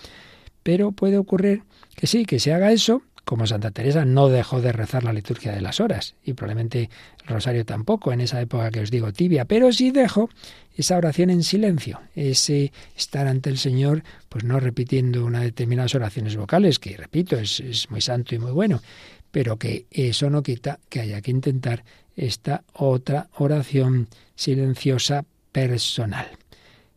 Pero 0.64 0.92
puede 0.92 1.20
ocurrir 1.20 1.62
que 1.96 2.08
sí, 2.08 2.26
que 2.26 2.40
se 2.40 2.52
haga 2.52 2.72
eso 2.72 3.04
como 3.28 3.46
Santa 3.46 3.72
Teresa 3.72 4.06
no 4.06 4.30
dejó 4.30 4.62
de 4.62 4.72
rezar 4.72 5.04
la 5.04 5.12
liturgia 5.12 5.52
de 5.52 5.60
las 5.60 5.82
horas 5.82 6.16
y 6.24 6.32
probablemente 6.32 6.90
el 7.24 7.28
rosario 7.28 7.66
tampoco 7.66 8.14
en 8.14 8.22
esa 8.22 8.40
época 8.40 8.72
que 8.72 8.80
os 8.80 8.90
digo 8.90 9.12
tibia, 9.12 9.44
pero 9.44 9.74
sí 9.74 9.92
dejó 9.92 10.30
esa 10.78 10.96
oración 10.96 11.30
en 11.30 11.44
silencio, 11.44 12.00
ese 12.16 12.72
estar 12.96 13.28
ante 13.28 13.50
el 13.50 13.58
Señor, 13.58 14.04
pues 14.30 14.46
no 14.46 14.62
repitiendo 14.62 15.26
unas 15.26 15.42
determinadas 15.42 15.94
oraciones 15.94 16.38
vocales, 16.38 16.80
que 16.80 16.96
repito, 16.96 17.36
es, 17.38 17.60
es 17.60 17.92
muy 17.92 18.00
santo 18.00 18.34
y 18.34 18.40
muy 18.40 18.52
bueno, 18.52 18.82
pero 19.30 19.58
que 19.58 19.88
eso 19.92 20.30
no 20.30 20.42
quita 20.42 20.80
que 20.88 21.02
haya 21.02 21.20
que 21.20 21.32
intentar 21.32 21.84
esta 22.16 22.64
otra 22.72 23.28
oración 23.36 24.08
silenciosa 24.36 25.26
personal. 25.52 26.28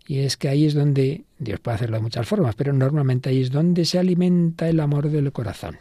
Y 0.07 0.21
es 0.21 0.37
que 0.37 0.49
ahí 0.49 0.65
es 0.65 0.75
donde, 0.75 1.25
Dios 1.41 1.59
puede 1.59 1.75
hacerlo 1.75 1.97
de 1.97 2.05
muchas 2.05 2.29
formas, 2.29 2.55
pero 2.55 2.73
normalmente 2.73 3.31
ahí 3.31 3.43
es 3.43 3.51
donde 3.51 3.85
se 3.85 3.99
alimenta 3.99 4.69
el 4.69 4.79
amor 4.79 5.11
del 5.11 5.33
corazón. 5.33 5.79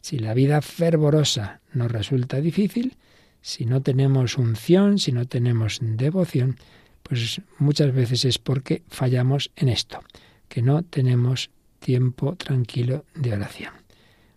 Si 0.00 0.18
la 0.18 0.34
vida 0.34 0.62
fervorosa 0.62 1.60
nos 1.72 1.90
resulta 1.90 2.40
difícil, 2.40 2.96
si 3.42 3.64
no 3.64 3.82
tenemos 3.82 4.38
unción, 4.38 4.98
si 4.98 5.12
no 5.12 5.26
tenemos 5.26 5.78
devoción, 5.80 6.56
pues 7.02 7.40
muchas 7.58 7.92
veces 7.94 8.24
es 8.24 8.38
porque 8.38 8.82
fallamos 8.88 9.50
en 9.56 9.68
esto, 9.68 10.00
que 10.48 10.62
no 10.62 10.82
tenemos 10.82 11.50
tiempo 11.78 12.36
tranquilo 12.36 13.04
de 13.14 13.32
oración. 13.32 13.72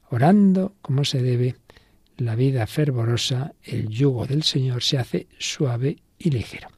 Orando 0.09 0.76
como 0.82 1.03
se 1.03 1.22
debe, 1.22 1.55
la 2.18 2.36
vida 2.36 2.68
fervorosa, 2.68 3.53
el 3.64 3.89
yugo 3.89 4.26
del 4.26 4.43
Señor 4.43 4.84
se 4.84 4.97
hace 4.97 5.28
suave 5.39 5.97
y 6.18 6.30
ligero. 6.30 6.70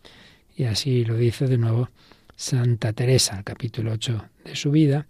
Y 0.55 0.63
así 0.63 1.03
lo 1.03 1.15
dice 1.15 1.47
de 1.47 1.57
nuevo 1.57 1.89
Santa 2.35 2.93
Teresa, 2.93 3.43
capítulo 3.43 3.91
8 3.91 4.29
de 4.45 4.55
su 4.55 4.71
vida, 4.71 5.05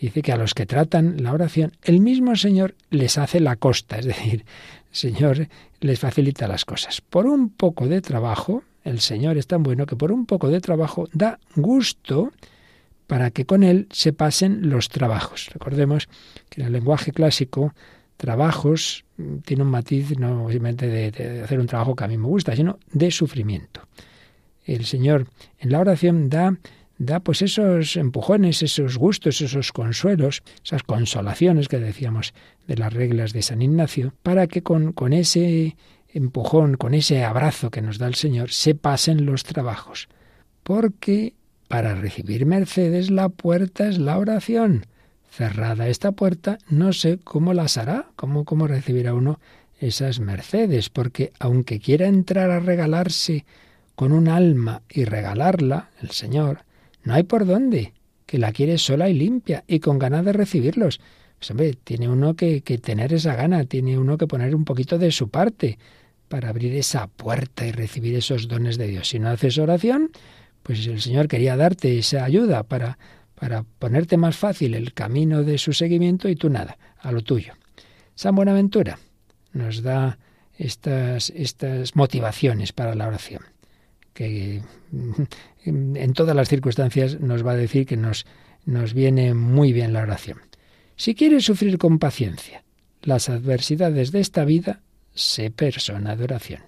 dice 0.00 0.22
que 0.22 0.32
a 0.32 0.36
los 0.36 0.54
que 0.54 0.66
tratan 0.66 1.22
la 1.22 1.32
oración, 1.32 1.72
el 1.82 2.00
mismo 2.00 2.34
Señor 2.36 2.74
les 2.90 3.18
hace 3.18 3.40
la 3.40 3.56
costa, 3.56 3.98
es 3.98 4.06
decir, 4.06 4.44
el 4.44 4.44
Señor 4.96 5.48
les 5.80 5.98
facilita 5.98 6.48
las 6.48 6.64
cosas. 6.64 7.00
Por 7.00 7.26
un 7.26 7.50
poco 7.50 7.86
de 7.86 8.00
trabajo, 8.00 8.62
el 8.84 9.00
Señor 9.00 9.36
es 9.36 9.46
tan 9.46 9.62
bueno 9.62 9.86
que 9.86 9.96
por 9.96 10.12
un 10.12 10.26
poco 10.26 10.48
de 10.48 10.60
trabajo 10.60 11.08
da 11.12 11.38
gusto 11.54 12.32
para 13.06 13.30
que 13.30 13.44
con 13.44 13.62
él 13.62 13.88
se 13.90 14.12
pasen 14.12 14.70
los 14.70 14.88
trabajos. 14.88 15.50
Recordemos 15.52 16.08
que 16.48 16.60
en 16.60 16.68
el 16.68 16.72
lenguaje 16.72 17.12
clásico, 17.12 17.74
trabajos 18.16 19.04
mm, 19.16 19.38
tiene 19.38 19.62
un 19.64 19.70
matiz 19.70 20.16
no 20.18 20.48
simplemente 20.48 20.86
de, 20.86 21.10
de 21.10 21.42
hacer 21.42 21.58
un 21.58 21.66
trabajo 21.66 21.96
que 21.96 22.04
a 22.04 22.08
mí 22.08 22.16
me 22.16 22.26
gusta, 22.26 22.54
sino 22.54 22.78
de 22.92 23.10
sufrimiento. 23.10 23.82
El 24.64 24.84
Señor 24.84 25.26
en 25.58 25.72
la 25.72 25.80
oración 25.80 26.28
da 26.28 26.56
da 27.00 27.18
pues 27.20 27.40
esos 27.40 27.96
empujones, 27.96 28.62
esos 28.62 28.98
gustos, 28.98 29.40
esos 29.40 29.72
consuelos, 29.72 30.42
esas 30.62 30.82
consolaciones 30.82 31.66
que 31.66 31.78
decíamos 31.78 32.34
de 32.66 32.76
las 32.76 32.92
reglas 32.92 33.32
de 33.32 33.40
San 33.40 33.62
Ignacio, 33.62 34.12
para 34.22 34.46
que 34.46 34.62
con, 34.62 34.92
con 34.92 35.14
ese 35.14 35.78
empujón, 36.12 36.76
con 36.76 36.92
ese 36.92 37.24
abrazo 37.24 37.70
que 37.70 37.80
nos 37.80 37.96
da 37.96 38.06
el 38.06 38.16
Señor, 38.16 38.50
se 38.50 38.74
pasen 38.74 39.24
los 39.24 39.44
trabajos. 39.44 40.08
Porque 40.62 41.32
para 41.68 41.94
recibir 41.94 42.44
mercedes 42.44 43.10
la 43.10 43.30
puerta 43.30 43.88
es 43.88 43.96
la 43.96 44.18
oración. 44.18 44.84
Cerrada 45.30 45.88
esta 45.88 46.12
puerta, 46.12 46.58
no 46.68 46.92
sé 46.92 47.18
cómo 47.24 47.54
las 47.54 47.78
hará, 47.78 48.10
cómo, 48.14 48.44
cómo 48.44 48.66
recibirá 48.66 49.14
uno 49.14 49.40
esas 49.78 50.20
mercedes, 50.20 50.90
porque 50.90 51.32
aunque 51.38 51.80
quiera 51.80 52.08
entrar 52.08 52.50
a 52.50 52.60
regalarse 52.60 53.46
con 53.94 54.12
un 54.12 54.28
alma 54.28 54.82
y 54.90 55.04
regalarla, 55.04 55.88
el 56.02 56.10
Señor, 56.10 56.64
no 57.02 57.14
hay 57.14 57.22
por 57.22 57.46
dónde, 57.46 57.92
que 58.26 58.38
la 58.38 58.52
quiere 58.52 58.78
sola 58.78 59.08
y 59.08 59.14
limpia 59.14 59.64
y 59.66 59.80
con 59.80 59.98
ganas 59.98 60.24
de 60.24 60.32
recibirlos. 60.32 61.00
Pues 61.38 61.50
hombre, 61.50 61.74
tiene 61.82 62.08
uno 62.08 62.34
que, 62.36 62.60
tener 62.60 63.12
esa 63.12 63.34
gana, 63.34 63.64
tiene 63.64 63.98
uno 63.98 64.18
que 64.18 64.26
poner 64.26 64.54
un 64.54 64.64
poquito 64.64 64.98
de 64.98 65.10
su 65.10 65.30
parte 65.30 65.78
para 66.28 66.50
abrir 66.50 66.74
esa 66.74 67.08
puerta 67.08 67.66
y 67.66 67.72
recibir 67.72 68.14
esos 68.14 68.46
dones 68.46 68.78
de 68.78 68.86
Dios. 68.86 69.08
Si 69.08 69.18
no 69.18 69.30
haces 69.30 69.58
oración, 69.58 70.10
pues 70.62 70.86
el 70.86 71.00
Señor 71.00 71.28
quería 71.28 71.56
darte 71.56 71.98
esa 71.98 72.24
ayuda 72.24 72.62
para, 72.62 72.98
para 73.34 73.64
ponerte 73.78 74.16
más 74.16 74.36
fácil 74.36 74.74
el 74.74 74.92
camino 74.92 75.42
de 75.42 75.58
su 75.58 75.72
seguimiento 75.72 76.28
y 76.28 76.36
tú 76.36 76.50
nada, 76.50 76.78
a 76.98 77.10
lo 77.10 77.22
tuyo. 77.22 77.54
San 78.14 78.36
Buenaventura 78.36 78.98
nos 79.52 79.82
da 79.82 80.18
estas, 80.56 81.30
estas 81.30 81.96
motivaciones 81.96 82.72
para 82.72 82.94
la 82.94 83.08
oración 83.08 83.49
que 84.12 84.62
en 85.64 86.12
todas 86.14 86.36
las 86.36 86.48
circunstancias 86.48 87.20
nos 87.20 87.46
va 87.46 87.52
a 87.52 87.56
decir 87.56 87.86
que 87.86 87.96
nos, 87.96 88.26
nos 88.64 88.94
viene 88.94 89.34
muy 89.34 89.72
bien 89.72 89.92
la 89.92 90.02
oración. 90.02 90.38
Si 90.96 91.14
quieres 91.14 91.44
sufrir 91.44 91.78
con 91.78 91.98
paciencia 91.98 92.64
las 93.02 93.28
adversidades 93.28 94.12
de 94.12 94.20
esta 94.20 94.44
vida, 94.44 94.82
sé 95.14 95.50
persona 95.50 96.16
de 96.16 96.24
oración. 96.24 96.62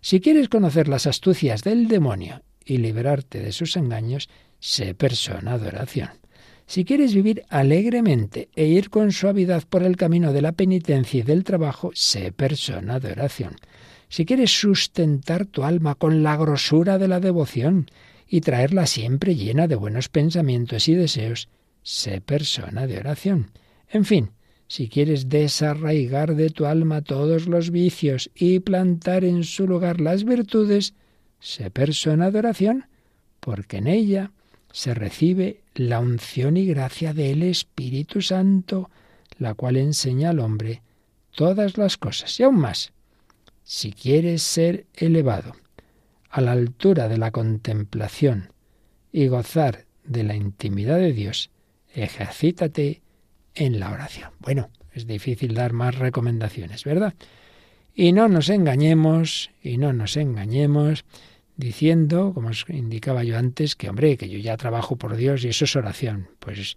Si 0.00 0.20
quieres 0.20 0.48
conocer 0.48 0.88
las 0.88 1.06
astucias 1.06 1.62
del 1.62 1.88
demonio 1.88 2.42
y 2.64 2.78
liberarte 2.78 3.40
de 3.40 3.52
sus 3.52 3.76
engaños, 3.76 4.28
sé 4.58 4.94
persona 4.94 5.58
de 5.58 5.68
oración. 5.68 6.10
Si 6.66 6.84
quieres 6.84 7.14
vivir 7.14 7.44
alegremente 7.48 8.48
e 8.54 8.66
ir 8.66 8.90
con 8.90 9.12
suavidad 9.12 9.64
por 9.68 9.82
el 9.82 9.96
camino 9.96 10.32
de 10.32 10.42
la 10.42 10.52
penitencia 10.52 11.20
y 11.20 11.22
del 11.22 11.44
trabajo, 11.44 11.90
sé 11.94 12.32
persona 12.32 13.00
de 13.00 13.12
oración 13.12 13.56
si 14.12 14.26
quieres 14.26 14.50
sustentar 14.50 15.46
tu 15.46 15.64
alma 15.64 15.94
con 15.94 16.22
la 16.22 16.36
grosura 16.36 16.98
de 16.98 17.08
la 17.08 17.18
devoción 17.18 17.90
y 18.28 18.42
traerla 18.42 18.84
siempre 18.84 19.36
llena 19.36 19.68
de 19.68 19.74
buenos 19.74 20.10
pensamientos 20.10 20.86
y 20.88 20.94
deseos, 20.94 21.48
sé 21.82 22.20
persona 22.20 22.86
de 22.86 22.98
oración. 22.98 23.52
En 23.88 24.04
fin, 24.04 24.32
si 24.68 24.90
quieres 24.90 25.30
desarraigar 25.30 26.34
de 26.36 26.50
tu 26.50 26.66
alma 26.66 27.00
todos 27.00 27.46
los 27.46 27.70
vicios 27.70 28.30
y 28.34 28.58
plantar 28.58 29.24
en 29.24 29.44
su 29.44 29.66
lugar 29.66 29.98
las 29.98 30.24
virtudes, 30.24 30.92
sé 31.40 31.70
persona 31.70 32.30
de 32.30 32.40
oración, 32.40 32.84
porque 33.40 33.78
en 33.78 33.86
ella 33.86 34.30
se 34.72 34.92
recibe 34.92 35.62
la 35.74 36.00
unción 36.00 36.58
y 36.58 36.66
gracia 36.66 37.14
del 37.14 37.42
Espíritu 37.42 38.20
Santo, 38.20 38.90
la 39.38 39.54
cual 39.54 39.78
enseña 39.78 40.28
al 40.28 40.40
hombre 40.40 40.82
todas 41.34 41.78
las 41.78 41.96
cosas 41.96 42.38
y 42.38 42.42
aún 42.42 42.56
más 42.56 42.92
si 43.72 43.90
quieres 43.90 44.42
ser 44.42 44.84
elevado 44.92 45.56
a 46.28 46.42
la 46.42 46.52
altura 46.52 47.08
de 47.08 47.16
la 47.16 47.30
contemplación 47.30 48.52
y 49.10 49.28
gozar 49.28 49.86
de 50.04 50.24
la 50.24 50.36
intimidad 50.36 50.98
de 50.98 51.14
Dios, 51.14 51.48
ejercítate 51.94 53.00
en 53.54 53.80
la 53.80 53.90
oración. 53.90 54.32
Bueno, 54.40 54.68
es 54.92 55.06
difícil 55.06 55.54
dar 55.54 55.72
más 55.72 55.94
recomendaciones, 55.94 56.84
¿verdad? 56.84 57.14
Y 57.94 58.12
no 58.12 58.28
nos 58.28 58.50
engañemos, 58.50 59.50
y 59.62 59.78
no 59.78 59.94
nos 59.94 60.18
engañemos 60.18 61.06
diciendo, 61.56 62.34
como 62.34 62.50
os 62.50 62.66
indicaba 62.68 63.24
yo 63.24 63.38
antes, 63.38 63.74
que 63.74 63.88
hombre, 63.88 64.18
que 64.18 64.28
yo 64.28 64.38
ya 64.38 64.58
trabajo 64.58 64.96
por 64.96 65.16
Dios 65.16 65.46
y 65.46 65.48
eso 65.48 65.64
es 65.64 65.74
oración. 65.76 66.28
Pues, 66.40 66.76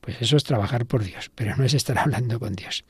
pues 0.00 0.22
eso 0.22 0.36
es 0.36 0.44
trabajar 0.44 0.86
por 0.86 1.02
Dios, 1.02 1.28
pero 1.34 1.56
no 1.56 1.64
es 1.64 1.74
estar 1.74 1.98
hablando 1.98 2.38
con 2.38 2.54
Dios. 2.54 2.84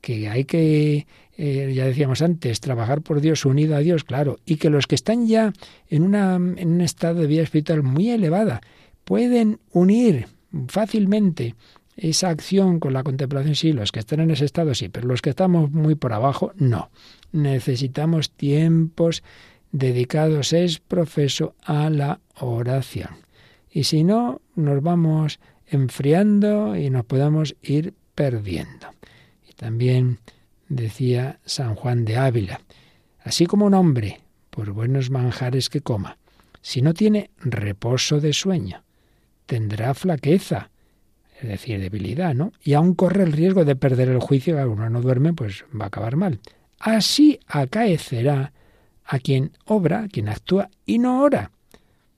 Que 0.00 0.28
hay 0.28 0.44
que 0.44 1.06
eh, 1.40 1.72
ya 1.72 1.84
decíamos 1.84 2.20
antes, 2.20 2.60
trabajar 2.60 3.00
por 3.00 3.20
Dios 3.20 3.44
unido 3.44 3.76
a 3.76 3.78
Dios, 3.78 4.02
claro, 4.02 4.40
y 4.44 4.56
que 4.56 4.70
los 4.70 4.88
que 4.88 4.96
están 4.96 5.28
ya 5.28 5.52
en, 5.88 6.02
una, 6.02 6.34
en 6.34 6.68
un 6.68 6.80
estado 6.80 7.20
de 7.20 7.28
vida 7.28 7.42
espiritual 7.42 7.84
muy 7.84 8.10
elevada 8.10 8.60
pueden 9.04 9.60
unir 9.70 10.26
fácilmente 10.66 11.54
esa 11.96 12.30
acción 12.30 12.80
con 12.80 12.92
la 12.92 13.04
contemplación, 13.04 13.54
sí, 13.54 13.72
los 13.72 13.92
que 13.92 14.00
están 14.00 14.18
en 14.18 14.32
ese 14.32 14.46
estado 14.46 14.74
sí, 14.74 14.88
pero 14.88 15.06
los 15.06 15.22
que 15.22 15.30
estamos 15.30 15.70
muy 15.70 15.94
por 15.94 16.12
abajo, 16.12 16.52
no. 16.56 16.90
Necesitamos 17.30 18.32
tiempos 18.32 19.22
dedicados, 19.70 20.52
es 20.52 20.80
profeso, 20.80 21.54
a 21.62 21.88
la 21.88 22.20
oración. 22.40 23.10
Y 23.70 23.84
si 23.84 24.02
no, 24.02 24.40
nos 24.56 24.82
vamos 24.82 25.38
enfriando 25.68 26.74
y 26.76 26.90
nos 26.90 27.04
podemos 27.04 27.54
ir 27.62 27.94
perdiendo. 28.16 28.97
También 29.58 30.20
decía 30.68 31.40
San 31.44 31.74
Juan 31.74 32.04
de 32.04 32.16
Ávila, 32.16 32.60
así 33.18 33.46
como 33.46 33.66
un 33.66 33.74
hombre, 33.74 34.20
por 34.50 34.70
buenos 34.70 35.10
manjares 35.10 35.68
que 35.68 35.80
coma, 35.80 36.16
si 36.62 36.80
no 36.80 36.94
tiene 36.94 37.30
reposo 37.38 38.20
de 38.20 38.32
sueño, 38.32 38.84
tendrá 39.46 39.94
flaqueza, 39.94 40.70
es 41.40 41.48
decir, 41.48 41.80
debilidad, 41.80 42.36
¿no? 42.36 42.52
Y 42.62 42.74
aún 42.74 42.94
corre 42.94 43.24
el 43.24 43.32
riesgo 43.32 43.64
de 43.64 43.74
perder 43.74 44.10
el 44.10 44.20
juicio, 44.20 44.54
que 44.54 44.64
uno 44.64 44.88
no 44.90 45.00
duerme, 45.00 45.32
pues 45.32 45.64
va 45.74 45.86
a 45.86 45.88
acabar 45.88 46.14
mal. 46.14 46.38
Así 46.78 47.40
acaecerá 47.48 48.52
a 49.04 49.18
quien 49.18 49.50
obra, 49.64 50.02
a 50.04 50.08
quien 50.08 50.28
actúa 50.28 50.70
y 50.86 50.98
no 50.98 51.20
ora, 51.20 51.50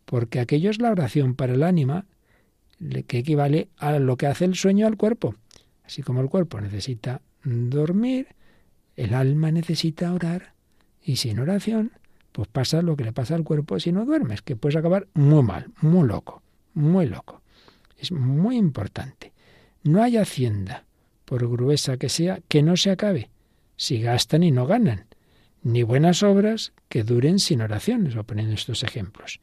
porque 0.05 0.41
aquello 0.41 0.69
es 0.69 0.79
la 0.79 0.91
oración 0.91 1.35
para 1.35 1.55
el 1.55 1.63
ánima, 1.63 2.05
que 3.07 3.19
equivale 3.19 3.69
a 3.79 3.99
lo 3.99 4.19
que 4.19 4.27
hace 4.27 4.45
el 4.45 4.57
sueño 4.57 4.87
al 4.87 4.99
cuerpo. 4.99 5.37
Así 5.85 6.03
como 6.03 6.21
el 6.21 6.29
cuerpo 6.29 6.61
necesita 6.61 7.23
dormir, 7.45 8.29
el 8.97 9.15
alma 9.15 9.51
necesita 9.51 10.13
orar 10.13 10.55
y 11.03 11.17
sin 11.17 11.39
oración, 11.39 11.93
pues 12.33 12.49
pasa 12.49 12.83
lo 12.83 12.97
que 12.97 13.05
le 13.05 13.13
pasa 13.13 13.35
al 13.35 13.45
cuerpo 13.45 13.81
si 13.81 13.93
no 13.93 14.05
duermes, 14.05 14.43
que 14.43 14.57
puedes 14.57 14.77
acabar 14.77 15.09
muy 15.15 15.43
mal, 15.43 15.71
muy 15.81 16.07
loco, 16.07 16.43
muy 16.75 17.07
loco. 17.07 17.43
Es 17.99 18.13
muy 18.13 18.57
importante. 18.57 19.33
No 19.83 20.03
hay 20.03 20.17
hacienda 20.17 20.85
por 21.25 21.49
gruesa 21.49 21.97
que 21.97 22.09
sea, 22.09 22.41
que 22.49 22.63
no 22.63 22.77
se 22.77 22.91
acabe, 22.91 23.31
si 23.77 24.01
gastan 24.01 24.43
y 24.43 24.51
no 24.51 24.67
ganan, 24.67 25.07
ni 25.63 25.83
buenas 25.83 26.23
obras 26.23 26.73
que 26.89 27.05
duren 27.05 27.39
sin 27.39 27.63
oraciones, 27.63 28.17
o 28.17 28.25
poniendo 28.25 28.55
estos 28.55 28.83
ejemplos, 28.83 29.41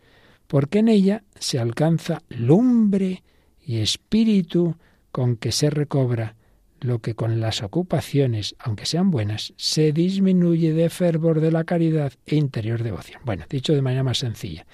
porque 0.47 0.79
en 0.79 0.89
ella 0.89 1.23
se 1.39 1.59
alcanza 1.59 2.21
lumbre 2.29 3.23
y 3.65 3.77
espíritu 3.77 4.75
con 5.11 5.35
que 5.35 5.51
se 5.51 5.69
recobra 5.69 6.35
lo 6.81 6.99
que 6.99 7.15
con 7.15 7.39
las 7.39 7.63
ocupaciones, 7.63 8.55
aunque 8.59 8.85
sean 8.85 9.11
buenas, 9.11 9.53
se 9.57 9.91
disminuye 9.91 10.73
de 10.73 10.89
fervor 10.89 11.41
de 11.41 11.51
la 11.51 11.63
caridad 11.63 12.13
e 12.25 12.35
interior 12.35 12.83
devoción. 12.83 13.21
Bueno, 13.25 13.45
dicho 13.49 13.73
de 13.73 13.81
manera 13.81 14.03
más 14.03 14.19
sencilla, 14.19 14.65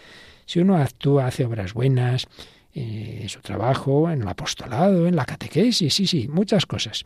si 0.45 0.59
uno 0.59 0.77
actúa, 0.77 1.27
hace 1.27 1.45
obras 1.45 1.73
buenas, 1.73 2.27
eh, 2.73 3.19
en 3.21 3.29
su 3.29 3.39
trabajo, 3.41 4.09
en 4.09 4.21
el 4.21 4.27
apostolado, 4.27 5.07
en 5.07 5.15
la 5.15 5.25
catequesis, 5.25 5.93
sí, 5.93 6.07
sí, 6.07 6.27
muchas 6.27 6.65
cosas, 6.65 7.05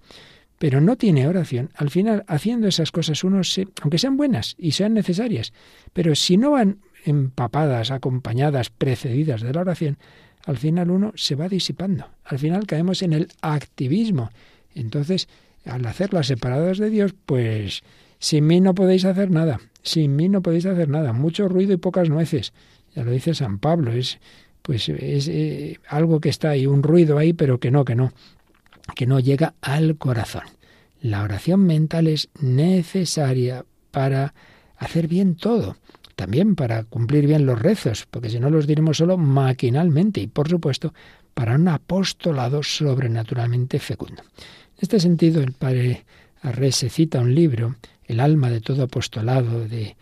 pero 0.57 0.81
no 0.81 0.95
tiene 0.95 1.27
oración, 1.27 1.69
al 1.75 1.89
final, 1.89 2.23
haciendo 2.27 2.67
esas 2.67 2.91
cosas, 2.91 3.23
uno 3.23 3.43
se, 3.43 3.67
aunque 3.81 3.99
sean 3.99 4.17
buenas 4.17 4.55
y 4.57 4.71
sean 4.71 4.93
necesarias, 4.93 5.53
pero 5.93 6.15
si 6.15 6.37
no 6.37 6.51
van 6.51 6.79
empapadas, 7.05 7.91
acompañadas, 7.91 8.69
precedidas 8.69 9.41
de 9.41 9.53
la 9.53 9.61
oración, 9.61 9.97
al 10.45 10.57
final 10.57 10.89
uno 10.89 11.11
se 11.15 11.35
va 11.35 11.49
disipando. 11.49 12.09
Al 12.23 12.39
final 12.39 12.65
caemos 12.65 13.01
en 13.01 13.13
el 13.13 13.27
activismo 13.41 14.29
entonces, 14.80 15.28
al 15.65 15.86
hacerlas 15.86 16.28
separadas 16.28 16.78
de 16.78 16.89
Dios, 16.89 17.13
pues 17.25 17.84
sin 18.19 18.47
mí 18.47 18.61
no 18.61 18.75
podéis 18.75 19.05
hacer 19.05 19.32
nada, 19.32 19.59
sin 19.84 20.15
mí 20.15 20.30
no 20.30 20.41
podéis 20.41 20.65
hacer 20.65 20.89
nada, 20.89 21.13
mucho 21.13 21.47
ruido 21.47 21.73
y 21.73 21.78
pocas 21.78 22.09
nueces. 22.09 22.53
Ya 22.95 23.03
lo 23.03 23.11
dice 23.11 23.36
San 23.36 23.59
Pablo, 23.59 23.91
es 23.91 24.19
pues 24.67 24.89
es 24.89 25.30
eh, 25.30 25.80
algo 25.88 26.19
que 26.19 26.28
está 26.28 26.49
ahí, 26.49 26.67
un 26.67 26.84
ruido 26.84 27.17
ahí, 27.17 27.32
pero 27.32 27.57
que 27.57 27.71
no, 27.71 27.86
que 27.86 27.95
no, 27.95 28.11
que 28.95 29.05
no 29.05 29.21
llega 29.21 29.53
al 29.61 29.97
corazón. 29.97 30.43
La 31.01 31.23
oración 31.23 31.65
mental 31.65 32.07
es 32.07 32.30
necesaria 32.41 33.63
para 33.91 34.34
hacer 34.75 35.07
bien 35.07 35.36
todo, 35.36 35.78
también 36.17 36.55
para 36.55 36.84
cumplir 36.84 37.28
bien 37.28 37.45
los 37.45 37.61
rezos, 37.61 38.07
porque 38.11 38.30
si 38.30 38.41
no 38.41 38.49
los 38.49 38.67
diremos 38.67 38.97
solo 38.97 39.17
maquinalmente 39.17 40.19
y 40.19 40.28
por 40.28 40.49
supuesto 40.49 40.93
para 41.34 41.55
un 41.55 41.67
apostolado 41.69 42.61
sobrenaturalmente 42.61 43.80
fecundo. 43.80 44.23
En 44.78 44.84
este 44.84 44.99
sentido, 44.99 45.41
el 45.41 45.53
padre 45.53 46.05
Arrese 46.43 46.91
cita 46.91 47.19
un 47.19 47.34
libro, 47.34 47.78
El 48.05 48.19
alma 48.19 48.51
de 48.51 48.61
todo 48.61 48.84
apostolado, 48.84 49.67
de, 49.67 49.95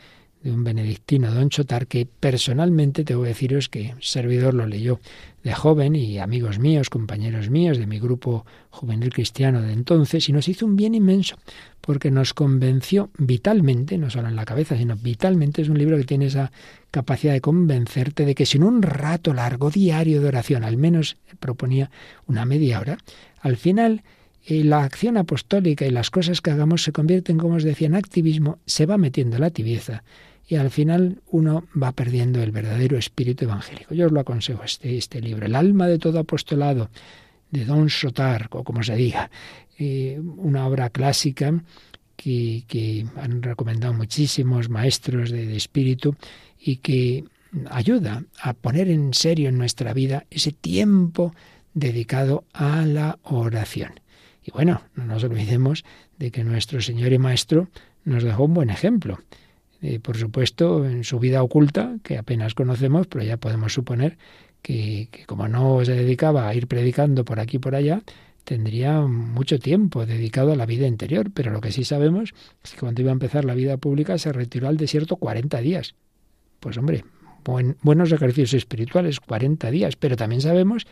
de 0.44 0.52
un 0.52 0.66
benedictino, 0.66 1.34
don 1.34 1.50
Chotar, 1.50 1.88
que 1.88 2.06
personalmente 2.06 3.06
tengo 3.06 3.22
que 3.24 3.30
deciros 3.30 3.70
que 3.70 3.96
servidor 4.02 4.54
lo 4.54 4.68
leyó 4.68 5.00
de 5.44 5.54
joven 5.54 5.96
y 5.96 6.20
amigos 6.20 6.60
míos, 6.60 6.90
compañeros 6.90 7.50
míos 7.50 7.78
de 7.78 7.88
mi 7.88 8.00
grupo 8.00 8.46
juvenil 8.70 9.14
cristiano 9.14 9.62
de 9.62 9.72
entonces, 9.72 10.28
y 10.28 10.34
nos 10.34 10.50
hizo 10.50 10.66
un 10.66 10.76
bien 10.76 10.94
inmenso, 10.94 11.38
porque 11.80 12.12
nos 12.12 12.34
convenció 12.34 13.12
vitalmente, 13.18 13.98
no 13.98 14.10
solo 14.10 14.28
en 14.28 14.36
la 14.36 14.44
cabeza, 14.44 14.76
sino 14.76 14.98
vitalmente, 14.98 15.62
es 15.62 15.70
un 15.70 15.78
libro 15.78 15.96
que 15.96 16.04
tiene 16.04 16.26
esa 16.26 16.52
capacidad 16.92 17.32
de 17.32 17.40
convencerte 17.40 18.26
de 18.26 18.36
que 18.36 18.46
sin 18.46 18.62
un 18.62 18.82
rato 18.82 19.34
largo 19.34 19.72
diario 19.72 20.20
de 20.20 20.28
oración, 20.28 20.66
al 20.66 20.76
menos 20.76 21.16
proponía 21.40 21.90
una 22.28 22.44
media 22.44 22.82
hora, 22.82 22.98
al 23.40 23.56
final 23.56 24.04
y 24.46 24.64
la 24.64 24.84
acción 24.84 25.18
apostólica 25.18 25.86
y 25.86 25.90
las 25.90 26.12
cosas 26.12 26.42
que 26.42 26.52
hagamos 26.52 26.84
se 26.84 26.92
convierten, 26.92 27.38
como 27.38 27.56
os 27.56 27.64
decía, 27.64 27.88
en 27.88 27.96
activismo, 27.96 28.60
se 28.66 28.86
va 28.86 28.98
metiendo 28.98 29.40
la 29.40 29.50
tibieza 29.50 30.04
y 30.48 30.56
al 30.56 30.70
final 30.70 31.22
uno 31.32 31.64
va 31.82 31.92
perdiendo 31.92 32.44
el 32.44 32.52
verdadero 32.52 32.98
espíritu 32.98 33.46
evangélico. 33.46 33.96
Yo 33.96 34.06
os 34.06 34.12
lo 34.12 34.20
aconsejo, 34.20 34.64
este, 34.64 34.98
este 34.98 35.20
libro, 35.20 35.46
El 35.48 35.56
alma 35.56 35.88
de 35.88 35.98
todo 35.98 36.20
apostolado, 36.20 36.90
de 37.50 37.66
Don 37.66 37.90
Sotar, 37.90 38.48
o 38.52 38.64
como 38.64 38.84
se 38.84 38.96
diga, 38.96 39.32
eh, 39.80 40.20
una 40.38 40.68
obra 40.68 40.90
clásica 40.90 41.64
que, 42.16 43.06
han 43.18 43.42
recomendado 43.42 43.94
muchísimos 43.94 44.70
maestros 44.70 45.32
de 45.32 45.56
espíritu 45.56 46.16
y 46.60 46.78
que 46.78 47.24
ayuda 47.70 48.24
a 48.42 48.54
poner 48.54 48.90
en 48.90 49.14
serio 49.14 49.50
en 49.50 49.58
nuestra 49.58 49.94
vida 49.94 50.26
ese 50.30 50.52
tiempo 50.52 51.34
dedicado 51.74 52.44
a 52.54 52.86
la 52.86 53.18
oración. 53.24 54.05
Y 54.46 54.52
bueno, 54.52 54.82
no 54.96 55.06
nos 55.06 55.24
olvidemos 55.24 55.84
de 56.20 56.30
que 56.30 56.44
nuestro 56.44 56.80
Señor 56.80 57.12
y 57.12 57.18
Maestro 57.18 57.68
nos 58.04 58.24
dejó 58.24 58.46
un 58.46 58.54
buen 58.54 58.70
ejemplo. 58.70 59.18
Por 60.02 60.18
supuesto, 60.18 60.86
en 60.86 61.04
su 61.04 61.20
vida 61.20 61.44
oculta, 61.44 61.98
que 62.04 62.18
apenas 62.18 62.54
conocemos, 62.54 63.08
pero 63.08 63.24
ya 63.24 63.38
podemos 63.38 63.74
suponer 63.74 64.18
que, 64.62 65.10
que, 65.12 65.26
como 65.26 65.48
no 65.48 65.84
se 65.84 65.94
dedicaba 65.94 66.48
a 66.48 66.56
ir 66.56 66.68
predicando 66.68 67.26
por 67.26 67.40
aquí 67.40 67.58
y 67.58 67.60
por 67.60 67.76
allá, 67.76 68.02
tendría 68.44 69.02
mucho 69.02 69.60
tiempo 69.60 70.06
dedicado 70.06 70.54
a 70.54 70.56
la 70.56 70.66
vida 70.66 70.88
interior. 70.88 71.32
Pero 71.34 71.52
lo 71.52 71.60
que 71.60 71.72
sí 71.72 71.84
sabemos 71.84 72.34
es 72.64 72.72
que 72.72 72.80
cuando 72.80 73.02
iba 73.02 73.12
a 73.12 73.14
empezar 73.14 73.46
la 73.46 73.56
vida 73.56 73.78
pública 73.78 74.18
se 74.18 74.32
retiró 74.32 74.68
al 74.68 74.78
desierto 74.78 75.18
40 75.18 75.60
días. 75.62 75.96
Pues 76.60 76.78
hombre, 76.78 77.04
buenos 77.82 78.12
ejercicios 78.12 78.54
espirituales, 78.54 79.20
40 79.20 79.70
días. 79.72 79.96
Pero 79.96 80.16
también 80.16 80.42
sabemos, 80.42 80.88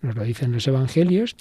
nos 0.00 0.14
lo 0.14 0.22
dicen 0.22 0.52
los 0.52 0.66
evangelios, 0.68 1.36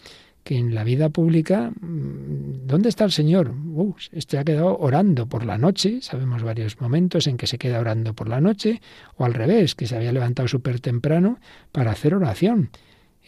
que 0.47 0.57
en 0.57 0.73
la 0.73 0.85
vida 0.85 1.09
pública, 1.09 1.71
mm, 1.71 2.67
¿dónde 2.67 2.87
está 2.87 3.03
el 3.03 3.11
Señor? 3.11 3.49
Uh, 3.49 3.93
este 4.13 4.37
ha 4.37 4.45
quedado 4.45 4.77
orando 4.77 5.27
por 5.27 5.45
la 5.45 5.57
noche, 5.57 5.99
sabemos 6.01 6.41
varios 6.41 6.79
momentos 6.79 7.27
en 7.27 7.35
que 7.35 7.47
se 7.47 7.57
queda 7.57 7.81
orando 7.81 8.13
por 8.13 8.29
la 8.29 8.39
noche, 8.39 8.79
o 9.17 9.25
al 9.25 9.33
revés, 9.33 9.75
que 9.75 9.87
se 9.87 9.97
había 9.97 10.13
levantado 10.13 10.47
súper 10.47 10.79
temprano 10.79 11.41
para 11.73 11.91
hacer 11.91 12.13
oración. 12.13 12.69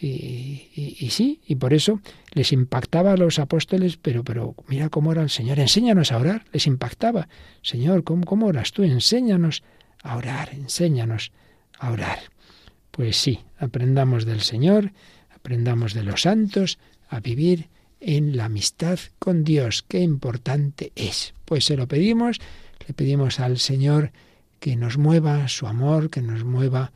Y, 0.01 1.09
sí, 1.11 1.41
y 1.45 1.55
por 1.55 1.73
eso 1.73 1.99
les 2.31 2.53
impactaba 2.53 3.11
a 3.11 3.17
los 3.17 3.37
apóstoles, 3.37 3.97
pero, 3.97 4.23
pero 4.23 4.55
mira 4.69 4.87
cómo 4.87 5.09
ora 5.09 5.21
el 5.21 5.29
Señor, 5.29 5.59
enséñanos 5.59 6.13
a 6.13 6.19
orar, 6.19 6.45
les 6.53 6.67
impactaba. 6.67 7.27
Señor, 7.61 8.05
¿cómo, 8.05 8.23
cómo 8.23 8.45
oras 8.45 8.71
tú? 8.71 8.83
Enséñanos 8.83 9.61
a 10.03 10.15
orar, 10.15 10.53
enséñanos 10.53 11.33
a 11.79 11.91
orar. 11.91 12.19
Pues 12.91 13.17
sí, 13.17 13.39
aprendamos 13.57 14.23
del 14.23 14.39
Señor, 14.39 14.93
aprendamos 15.49 15.95
de 15.95 16.03
los 16.03 16.21
santos, 16.21 16.77
a 17.07 17.21
vivir 17.21 17.69
en 17.99 18.37
la 18.37 18.45
amistad 18.45 18.99
con 19.17 19.43
Dios. 19.43 19.83
Qué 19.87 19.99
importante 19.99 20.91
es. 20.95 21.33
Pues 21.43 21.65
se 21.65 21.75
lo 21.75 21.87
pedimos, 21.87 22.39
le 22.87 22.93
pedimos 22.93 23.39
al 23.39 23.57
Señor 23.57 24.11
que 24.59 24.75
nos 24.75 24.99
mueva 24.99 25.47
su 25.47 25.65
amor, 25.65 26.11
que 26.11 26.21
nos 26.21 26.43
mueva 26.43 26.91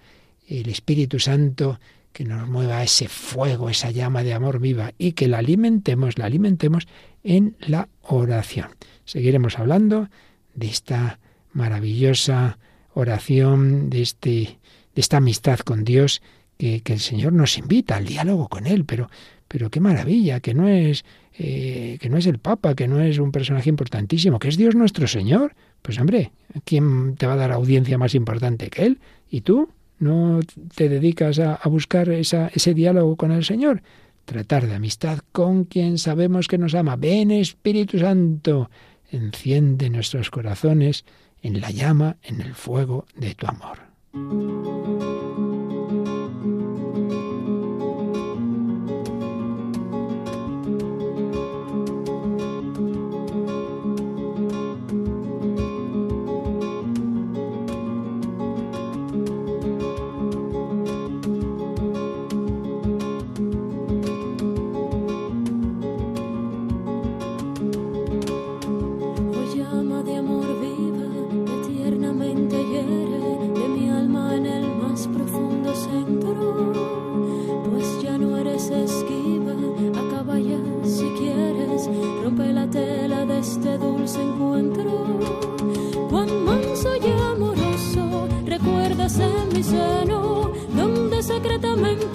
el 0.48 0.70
Espíritu 0.70 1.18
Santo, 1.18 1.80
que 2.12 2.26
nos 2.26 2.48
mueva 2.48 2.84
ese 2.84 3.08
fuego, 3.08 3.72
esa 3.72 3.90
llama 3.90 4.22
de 4.22 4.36
amor 4.36 4.60
viva 4.60 4.94
y 5.00 5.14
que 5.14 5.28
la 5.28 5.40
alimentemos, 5.40 6.20
la 6.20 6.26
alimentemos 6.26 6.88
en 7.24 7.58
la 7.60 7.90
oración. 8.04 8.68
Seguiremos 9.04 9.58
hablando 9.58 10.10
de 10.54 10.68
esta 10.68 11.18
maravillosa 11.54 12.60
oración, 12.94 13.90
de, 13.90 14.04
este, 14.04 14.60
de 14.94 15.02
esta 15.02 15.18
amistad 15.18 15.58
con 15.62 15.84
Dios 15.84 16.22
que, 16.58 16.82
el 16.86 17.00
Señor 17.00 17.34
nos 17.34 17.58
invita 17.58 17.96
al 17.96 18.06
diálogo 18.06 18.48
con 18.48 18.68
Él, 18.68 18.86
pero 18.86 19.10
pero 19.48 19.70
qué 19.70 19.80
maravilla, 19.80 20.40
que 20.40 20.56
no 20.56 20.68
es 20.68 21.06
eh, 21.38 21.98
que 22.02 22.10
no 22.10 22.18
es 22.18 22.26
el 22.26 22.40
Papa, 22.40 22.74
que 22.74 22.88
no 22.88 23.02
es 23.02 23.20
un 23.20 23.32
personaje 23.32 23.70
importantísimo, 23.70 24.40
que 24.40 24.48
es 24.48 24.58
Dios 24.58 24.74
nuestro 24.74 25.08
Señor. 25.08 25.56
Pues 25.82 26.00
hombre, 26.00 26.32
¿quién 26.66 27.16
te 27.16 27.28
va 27.28 27.34
a 27.34 27.38
dar 27.38 27.52
audiencia 27.52 27.98
más 27.98 28.16
importante 28.16 28.70
que 28.70 28.84
Él? 28.84 29.00
¿Y 29.30 29.42
tú 29.42 29.70
no 30.00 30.40
te 30.76 30.90
dedicas 30.90 31.38
a, 31.40 31.56
a 31.56 31.70
buscar 31.70 32.10
esa, 32.10 32.48
ese 32.48 32.74
diálogo 32.74 33.16
con 33.16 33.32
el 33.32 33.44
Señor? 33.44 33.84
Tratar 34.26 34.66
de 34.66 34.76
amistad 34.76 35.20
con 35.32 35.66
quien 35.66 35.98
sabemos 35.98 36.48
que 36.48 36.58
nos 36.58 36.74
ama. 36.74 36.96
Ven 36.96 37.30
Espíritu 37.30 38.00
Santo, 38.00 38.72
enciende 39.12 39.90
nuestros 39.90 40.32
corazones 40.32 41.06
en 41.44 41.62
la 41.62 41.70
llama, 41.70 42.18
en 42.24 42.42
el 42.42 42.56
fuego 42.56 43.06
de 43.16 43.36
tu 43.36 43.46
amor. 43.46 45.43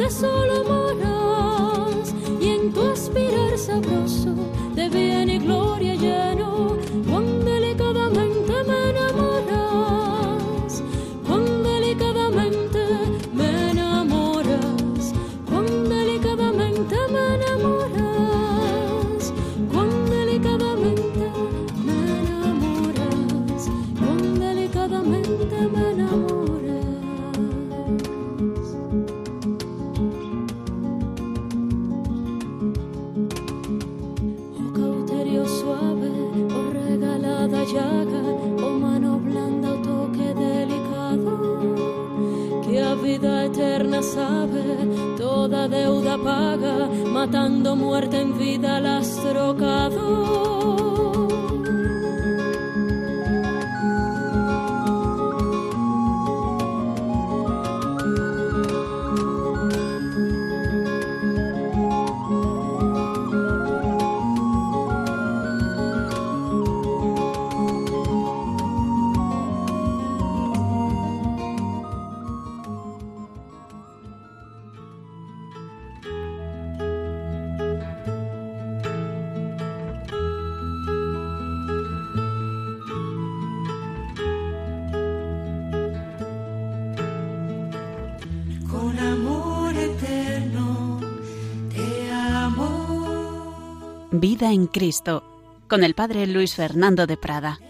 Solo 0.07 0.63
moras 0.65 1.08
en 94.53 94.67
Cristo, 94.67 95.23
con 95.69 95.85
el 95.85 95.95
Padre 95.95 96.27
Luis 96.27 96.55
Fernando 96.55 97.07
de 97.07 97.17
Prada. 97.17 97.61